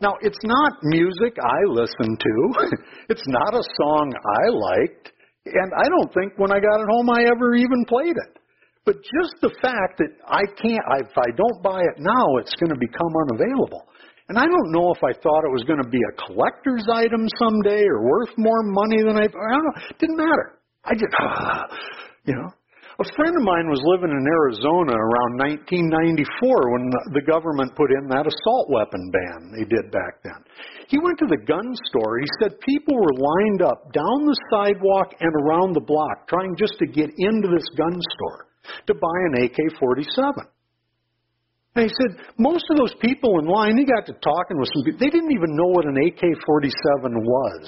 Now, 0.00 0.16
it's 0.22 0.40
not 0.44 0.72
music 0.82 1.36
I 1.36 1.60
listen 1.68 2.16
to. 2.16 2.34
it's 3.12 3.26
not 3.28 3.52
a 3.52 3.64
song 3.80 4.12
I 4.16 4.48
liked. 4.48 5.12
And 5.46 5.72
I 5.76 5.88
don't 5.88 6.12
think 6.12 6.36
when 6.36 6.52
I 6.52 6.60
got 6.60 6.80
it 6.80 6.88
home 6.88 7.10
I 7.10 7.24
ever 7.28 7.54
even 7.54 7.84
played 7.88 8.16
it. 8.16 8.40
But 8.84 8.96
just 9.04 9.36
the 9.42 9.52
fact 9.60 10.00
that 10.00 10.12
I 10.24 10.40
can't, 10.56 10.80
if 11.04 11.16
I 11.16 11.30
don't 11.36 11.62
buy 11.62 11.80
it 11.80 11.96
now, 12.00 12.36
it's 12.40 12.54
going 12.56 12.72
to 12.72 12.80
become 12.80 13.12
unavailable. 13.28 13.84
And 14.30 14.38
I 14.38 14.46
don't 14.46 14.70
know 14.70 14.94
if 14.94 15.02
I 15.02 15.10
thought 15.10 15.42
it 15.42 15.50
was 15.50 15.64
going 15.66 15.82
to 15.82 15.90
be 15.90 15.98
a 15.98 16.14
collector's 16.26 16.86
item 16.86 17.26
someday 17.36 17.82
or 17.82 18.06
worth 18.06 18.30
more 18.38 18.62
money 18.62 19.02
than 19.02 19.18
I, 19.18 19.26
I 19.26 19.52
don't 19.52 19.66
know. 19.66 19.78
It 19.90 19.98
didn't 19.98 20.16
matter. 20.16 20.59
I 20.90 20.94
just, 20.94 21.14
you 22.26 22.34
know. 22.34 22.50
A 23.00 23.16
friend 23.16 23.32
of 23.32 23.40
mine 23.40 23.64
was 23.72 23.80
living 23.96 24.12
in 24.12 24.24
Arizona 24.28 24.92
around 24.92 25.40
1994 25.64 26.20
when 26.68 26.92
the 27.16 27.24
government 27.24 27.72
put 27.72 27.88
in 27.88 28.12
that 28.12 28.28
assault 28.28 28.68
weapon 28.68 29.08
ban 29.08 29.56
they 29.56 29.64
did 29.64 29.88
back 29.88 30.20
then. 30.20 30.36
He 30.92 31.00
went 31.00 31.16
to 31.24 31.30
the 31.32 31.40
gun 31.48 31.64
store. 31.88 32.20
He 32.20 32.28
said 32.36 32.60
people 32.60 33.00
were 33.00 33.16
lined 33.16 33.62
up 33.64 33.88
down 33.96 34.28
the 34.28 34.36
sidewalk 34.52 35.16
and 35.16 35.32
around 35.32 35.72
the 35.72 35.80
block 35.80 36.28
trying 36.28 36.52
just 36.60 36.76
to 36.76 36.84
get 36.84 37.08
into 37.16 37.48
this 37.48 37.64
gun 37.72 37.96
store 37.96 38.52
to 38.84 38.92
buy 38.92 39.16
an 39.32 39.48
AK 39.48 39.80
47. 39.80 40.44
And 41.76 41.86
he 41.86 41.92
said, 42.02 42.18
most 42.36 42.66
of 42.70 42.78
those 42.78 42.94
people 42.98 43.38
in 43.38 43.46
line, 43.46 43.78
he 43.78 43.86
got 43.86 44.02
to 44.10 44.14
talking 44.18 44.58
with 44.58 44.66
some 44.74 44.82
people, 44.82 44.98
they 44.98 45.10
didn't 45.10 45.30
even 45.30 45.54
know 45.54 45.70
what 45.70 45.86
an 45.86 46.02
AK 46.02 46.18
47 46.42 47.14
was. 47.14 47.62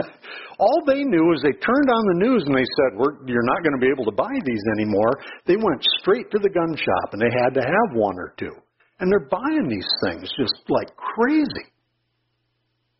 All 0.58 0.80
they 0.88 1.04
knew 1.04 1.32
is 1.36 1.44
they 1.44 1.52
turned 1.60 1.90
on 1.92 2.04
the 2.08 2.20
news 2.24 2.42
and 2.48 2.56
they 2.56 2.64
said, 2.64 2.96
We're, 2.96 3.20
You're 3.28 3.44
not 3.44 3.60
going 3.60 3.76
to 3.76 3.84
be 3.84 3.92
able 3.92 4.08
to 4.08 4.16
buy 4.16 4.32
these 4.48 4.64
anymore. 4.80 5.12
They 5.44 5.60
went 5.60 5.84
straight 6.00 6.30
to 6.32 6.38
the 6.40 6.48
gun 6.48 6.72
shop 6.72 7.12
and 7.12 7.20
they 7.20 7.28
had 7.44 7.52
to 7.60 7.60
have 7.60 7.88
one 7.92 8.16
or 8.16 8.32
two. 8.38 8.56
And 8.98 9.12
they're 9.12 9.28
buying 9.28 9.68
these 9.68 9.88
things 10.08 10.32
just 10.32 10.56
like 10.68 10.88
crazy. 10.96 11.68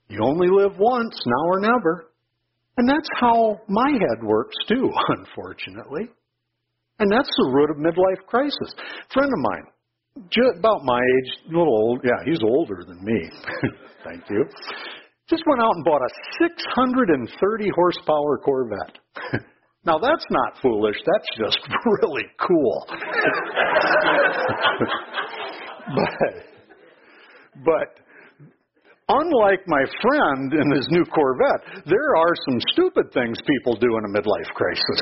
You 0.09 0.21
only 0.23 0.49
live 0.53 0.77
once, 0.79 1.19
now 1.25 1.45
or 1.49 1.61
never. 1.61 2.13
And 2.77 2.87
that's 2.87 3.09
how 3.19 3.61
my 3.69 3.91
head 3.93 4.23
works 4.23 4.55
too, 4.69 4.93
unfortunately. 5.09 6.13
And 6.99 7.11
that's 7.11 7.29
the 7.29 7.51
root 7.53 7.71
of 7.71 7.77
midlife 7.77 8.27
crisis. 8.27 8.75
A 8.77 9.13
friend 9.13 9.33
of 9.33 9.41
mine, 9.41 9.67
just 10.31 10.59
about 10.59 10.85
my 10.85 10.99
age, 10.99 11.31
a 11.47 11.59
little 11.59 11.77
old, 11.77 12.01
yeah, 12.03 12.25
he's 12.25 12.43
older 12.43 12.85
than 12.87 13.05
me. 13.05 13.31
Thank 14.05 14.25
you. 14.31 14.45
Just 15.29 15.43
went 15.47 15.61
out 15.61 15.75
and 15.75 15.85
bought 15.85 16.01
a 16.01 16.11
630 16.41 17.69
horsepower 17.75 18.39
Corvette. 18.39 18.99
now 19.85 19.99
that's 19.99 20.25
not 20.31 20.61
foolish, 20.63 20.97
that's 21.05 21.29
just 21.37 21.59
really 22.03 22.25
cool. 22.41 22.87
but 25.95 26.45
but 27.65 27.89
unlike 29.09 29.61
my 29.67 29.85
friend 30.03 30.53
in 30.53 30.77
his 30.77 30.87
new 30.91 31.05
Corvette, 31.05 31.85
there 31.87 32.17
are 32.17 32.35
some 32.49 32.61
stupid 32.73 33.13
things 33.13 33.39
people 33.47 33.75
do 33.77 33.99
in 33.99 34.05
a 34.05 34.19
midlife 34.19 34.53
crisis 34.55 35.01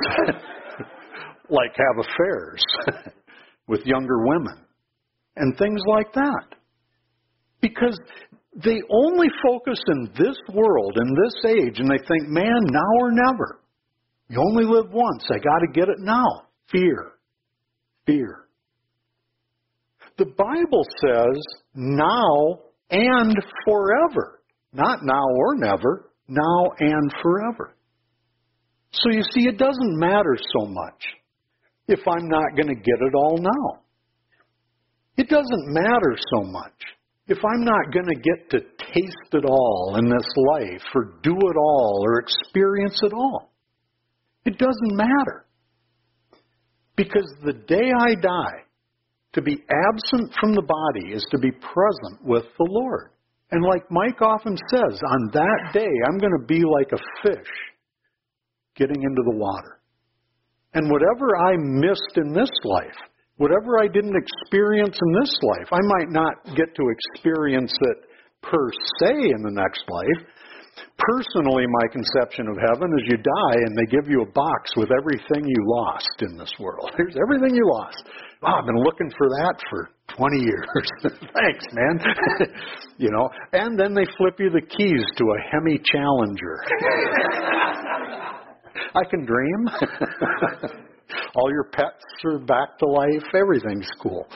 like 1.50 1.72
have 1.76 2.06
affairs 2.06 2.62
with 3.68 3.84
younger 3.84 4.26
women 4.26 4.64
and 5.36 5.56
things 5.56 5.80
like 5.86 6.12
that. 6.14 6.56
Because 7.60 7.98
they 8.62 8.80
only 8.90 9.28
focus 9.42 9.78
in 9.88 10.10
this 10.16 10.36
world, 10.52 10.96
in 10.96 11.14
this 11.24 11.52
age, 11.58 11.78
and 11.78 11.90
they 11.90 11.98
think, 12.06 12.28
man, 12.28 12.60
now 12.70 13.00
or 13.00 13.10
never. 13.10 13.60
You 14.28 14.40
only 14.40 14.64
live 14.64 14.90
once. 14.92 15.24
I 15.30 15.38
got 15.38 15.58
to 15.58 15.72
get 15.72 15.88
it 15.88 15.98
now. 15.98 16.26
Fear. 16.70 17.12
Fear. 18.06 18.44
The 20.16 20.26
Bible 20.26 20.84
says 21.00 21.42
now 21.74 22.60
and 22.90 23.34
forever. 23.64 24.42
Not 24.72 25.00
now 25.02 25.24
or 25.24 25.56
never, 25.56 26.10
now 26.28 26.70
and 26.78 27.12
forever. 27.22 27.76
So 28.92 29.10
you 29.10 29.22
see, 29.32 29.46
it 29.48 29.58
doesn't 29.58 29.98
matter 29.98 30.36
so 30.58 30.66
much 30.66 31.02
if 31.88 32.00
I'm 32.06 32.28
not 32.28 32.56
going 32.56 32.68
to 32.68 32.74
get 32.74 33.00
it 33.00 33.14
all 33.14 33.38
now. 33.38 33.83
It 35.16 35.28
doesn't 35.28 35.72
matter 35.72 36.16
so 36.34 36.44
much 36.44 36.72
if 37.26 37.38
I'm 37.38 37.64
not 37.64 37.92
going 37.92 38.06
to 38.06 38.16
get 38.16 38.50
to 38.50 38.60
taste 38.60 39.32
it 39.32 39.44
all 39.44 39.96
in 39.98 40.08
this 40.08 40.26
life 40.52 40.82
or 40.94 41.14
do 41.22 41.32
it 41.32 41.56
all 41.56 42.02
or 42.04 42.20
experience 42.20 43.00
it 43.02 43.12
all. 43.12 43.52
It 44.44 44.58
doesn't 44.58 44.96
matter. 44.96 45.46
Because 46.96 47.26
the 47.44 47.54
day 47.54 47.90
I 47.98 48.14
die, 48.14 48.64
to 49.34 49.42
be 49.42 49.64
absent 49.68 50.32
from 50.40 50.54
the 50.54 50.62
body 50.62 51.12
is 51.12 51.26
to 51.30 51.38
be 51.38 51.50
present 51.50 52.24
with 52.24 52.44
the 52.56 52.66
Lord. 52.68 53.10
And 53.50 53.64
like 53.64 53.82
Mike 53.90 54.22
often 54.22 54.56
says, 54.70 55.00
on 55.10 55.30
that 55.32 55.72
day, 55.72 55.90
I'm 56.06 56.18
going 56.18 56.38
to 56.38 56.46
be 56.46 56.62
like 56.64 56.92
a 56.92 57.02
fish 57.22 57.50
getting 58.76 59.02
into 59.02 59.22
the 59.24 59.36
water. 59.36 59.80
And 60.72 60.90
whatever 60.90 61.36
I 61.36 61.56
missed 61.56 62.16
in 62.16 62.32
this 62.32 62.50
life, 62.64 62.96
whatever 63.36 63.80
I 63.80 63.88
didn't 63.88 64.16
experience 64.16 64.98
in 65.00 65.10
this 65.20 65.32
life, 65.42 65.68
I 65.72 65.82
might 65.82 66.10
not 66.10 66.56
get 66.56 66.74
to 66.74 66.84
experience 66.90 67.72
it 67.72 67.98
per 68.42 68.70
se 69.00 69.12
in 69.34 69.42
the 69.42 69.52
next 69.52 69.84
life. 69.88 70.28
Personally, 70.98 71.64
my 71.66 71.86
conception 71.90 72.46
of 72.48 72.56
heaven 72.56 72.90
is 72.98 73.04
you 73.10 73.16
die 73.16 73.58
and 73.66 73.76
they 73.76 73.86
give 73.90 74.08
you 74.08 74.22
a 74.22 74.30
box 74.30 74.70
with 74.76 74.90
everything 74.90 75.46
you 75.46 75.60
lost 75.66 76.22
in 76.22 76.36
this 76.36 76.52
world. 76.58 76.90
Here's 76.96 77.16
everything 77.20 77.54
you 77.54 77.66
lost. 77.66 78.04
Oh, 78.42 78.58
I've 78.58 78.66
been 78.66 78.82
looking 78.82 79.10
for 79.16 79.28
that 79.28 79.54
for 79.70 79.90
20 80.16 80.38
years. 80.38 80.68
Thanks, 81.02 81.64
man. 81.72 82.00
you 82.98 83.10
know, 83.10 83.28
and 83.52 83.78
then 83.78 83.94
they 83.94 84.06
flip 84.16 84.34
you 84.38 84.50
the 84.50 84.62
keys 84.62 85.04
to 85.16 85.24
a 85.24 85.38
Hemi 85.50 85.80
Challenger. 85.84 86.58
I 88.94 89.04
can 89.10 89.24
dream. 89.24 90.80
All 91.34 91.50
your 91.50 91.64
pets 91.64 92.04
are 92.24 92.38
back 92.38 92.78
to 92.78 92.86
life. 92.86 93.24
Everything's 93.34 93.90
cool. 94.02 94.26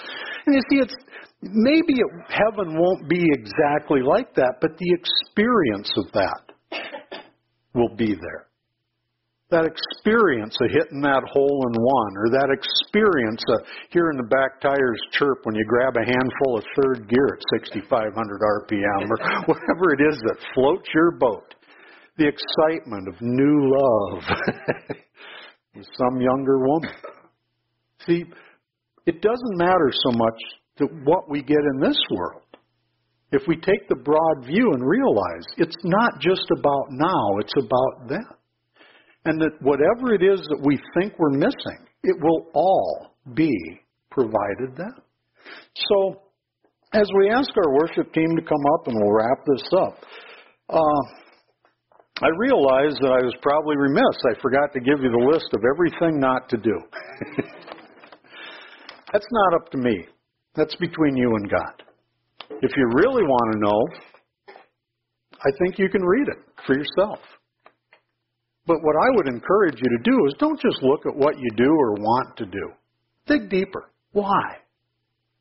And 0.46 0.54
you 0.54 0.62
see, 0.70 0.78
it's 0.82 0.94
maybe 1.42 1.94
it, 1.94 2.10
heaven 2.28 2.78
won't 2.78 3.08
be 3.08 3.24
exactly 3.32 4.00
like 4.00 4.34
that, 4.34 4.54
but 4.60 4.76
the 4.78 4.96
experience 4.96 5.92
of 5.96 6.12
that 6.12 7.22
will 7.74 7.94
be 7.96 8.14
there. 8.14 8.46
That 9.50 9.64
experience 9.64 10.54
of 10.60 10.68
hitting 10.68 11.00
that 11.00 11.24
hole 11.24 11.64
in 11.72 11.80
one, 11.80 12.12
or 12.20 12.28
that 12.36 12.52
experience 12.52 13.40
of 13.48 13.64
hearing 13.88 14.18
the 14.18 14.28
back 14.28 14.60
tires 14.60 15.00
chirp 15.12 15.40
when 15.44 15.54
you 15.54 15.64
grab 15.64 15.96
a 15.96 16.04
handful 16.04 16.58
of 16.58 16.64
third 16.76 17.08
gear 17.08 17.32
at 17.32 17.64
6,500 17.64 18.12
RPM, 18.12 19.08
or 19.08 19.16
whatever 19.48 19.96
it 19.96 20.04
is 20.04 20.20
that 20.28 20.36
floats 20.54 20.88
your 20.92 21.12
boat 21.12 21.54
the 22.18 22.26
excitement 22.26 23.06
of 23.06 23.14
new 23.20 23.70
love 23.70 24.24
some 25.98 26.20
younger 26.20 26.58
woman. 26.58 26.92
See, 28.06 28.24
it 29.06 29.22
doesn't 29.22 29.56
matter 29.56 29.90
so 29.92 30.12
much 30.12 30.40
that 30.78 30.88
what 31.04 31.28
we 31.28 31.42
get 31.42 31.58
in 31.74 31.80
this 31.80 31.98
world. 32.10 32.42
If 33.30 33.42
we 33.46 33.56
take 33.56 33.88
the 33.88 33.96
broad 33.96 34.46
view 34.46 34.72
and 34.72 34.82
realize 34.82 35.44
it's 35.58 35.76
not 35.84 36.20
just 36.20 36.46
about 36.58 36.86
now, 36.90 37.38
it's 37.40 37.52
about 37.58 38.08
then. 38.08 38.24
And 39.24 39.40
that 39.40 39.60
whatever 39.60 40.14
it 40.14 40.22
is 40.22 40.40
that 40.40 40.62
we 40.64 40.78
think 40.98 41.18
we're 41.18 41.36
missing, 41.36 41.86
it 42.02 42.16
will 42.22 42.46
all 42.54 43.14
be 43.34 43.52
provided 44.10 44.76
then. 44.76 44.94
So, 45.74 46.22
as 46.94 47.06
we 47.18 47.30
ask 47.30 47.50
our 47.56 47.74
worship 47.74 48.12
team 48.14 48.34
to 48.36 48.42
come 48.42 48.64
up 48.74 48.86
and 48.86 48.96
we'll 48.96 49.12
wrap 49.12 49.44
this 49.46 49.68
up, 49.78 49.98
uh, 50.70 51.27
I 52.20 52.28
realized 52.36 52.98
that 53.00 53.14
I 53.14 53.22
was 53.22 53.34
probably 53.42 53.76
remiss. 53.76 54.16
I 54.26 54.34
forgot 54.42 54.72
to 54.74 54.80
give 54.80 54.98
you 54.98 55.10
the 55.10 55.30
list 55.30 55.54
of 55.54 55.62
everything 55.62 56.18
not 56.18 56.48
to 56.50 56.56
do. 56.56 56.74
That's 59.12 59.26
not 59.30 59.54
up 59.54 59.70
to 59.70 59.78
me. 59.78 60.06
That's 60.56 60.74
between 60.76 61.16
you 61.16 61.30
and 61.36 61.48
God. 61.48 61.82
If 62.60 62.72
you 62.76 62.90
really 62.94 63.22
want 63.22 63.52
to 63.54 63.58
know, 63.60 63.86
I 65.32 65.50
think 65.60 65.78
you 65.78 65.88
can 65.88 66.02
read 66.02 66.26
it 66.26 66.38
for 66.66 66.74
yourself. 66.74 67.20
But 68.66 68.82
what 68.82 68.96
I 68.96 69.14
would 69.14 69.28
encourage 69.28 69.76
you 69.80 69.88
to 69.88 70.02
do 70.02 70.26
is 70.26 70.34
don't 70.40 70.60
just 70.60 70.82
look 70.82 71.06
at 71.06 71.14
what 71.14 71.38
you 71.38 71.48
do 71.56 71.70
or 71.70 71.94
want 71.94 72.36
to 72.38 72.46
do. 72.46 72.72
Dig 73.26 73.48
deeper. 73.48 73.90
Why? 74.12 74.58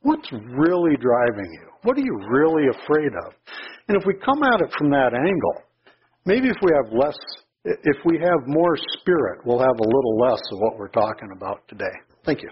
What's 0.02 0.32
really 0.32 0.96
driving 0.96 1.52
you? 1.52 1.68
What 1.82 1.98
are 1.98 2.02
you 2.02 2.20
really 2.30 2.68
afraid 2.70 3.12
of? 3.26 3.34
And 3.88 3.98
if 3.98 4.06
we 4.06 4.14
come 4.24 4.44
at 4.44 4.62
it 4.62 4.72
from 4.78 4.92
that 4.92 5.14
angle, 5.14 5.64
Maybe 6.28 6.50
if 6.50 6.58
we 6.62 6.72
have 6.76 6.92
less, 6.92 7.18
if 7.64 7.98
we 8.04 8.20
have 8.20 8.48
more 8.48 8.76
spirit, 9.00 9.40
we'll 9.46 9.60
have 9.60 9.80
a 9.80 9.84
little 9.84 10.18
less 10.20 10.42
of 10.52 10.60
what 10.60 10.78
we're 10.78 10.90
talking 10.90 11.30
about 11.34 11.66
today. 11.70 11.86
Thank 12.26 12.42
you. 12.44 12.50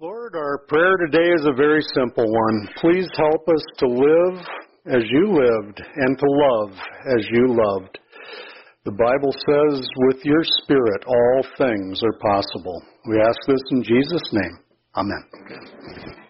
Lord, 0.00 0.34
our 0.34 0.64
prayer 0.68 0.96
today 1.06 1.28
is 1.34 1.44
a 1.44 1.54
very 1.54 1.82
simple 1.94 2.24
one. 2.24 2.68
Please 2.80 3.06
help 3.14 3.46
us 3.48 3.62
to 3.80 3.86
live 3.86 4.40
as 4.86 5.02
you 5.10 5.34
lived 5.34 5.82
and 5.96 6.18
to 6.18 6.26
love 6.26 6.70
as 7.14 7.26
you 7.30 7.58
loved. 7.62 7.98
The 8.86 8.92
Bible 8.92 9.34
says, 9.34 9.82
with 10.06 10.24
your 10.24 10.44
Spirit, 10.62 11.02
all 11.08 11.42
things 11.58 12.00
are 12.04 12.18
possible. 12.22 12.80
We 13.08 13.20
ask 13.20 13.36
this 13.48 13.60
in 13.72 13.82
Jesus' 13.82 14.32
name. 14.32 14.58
Amen. 14.94 16.25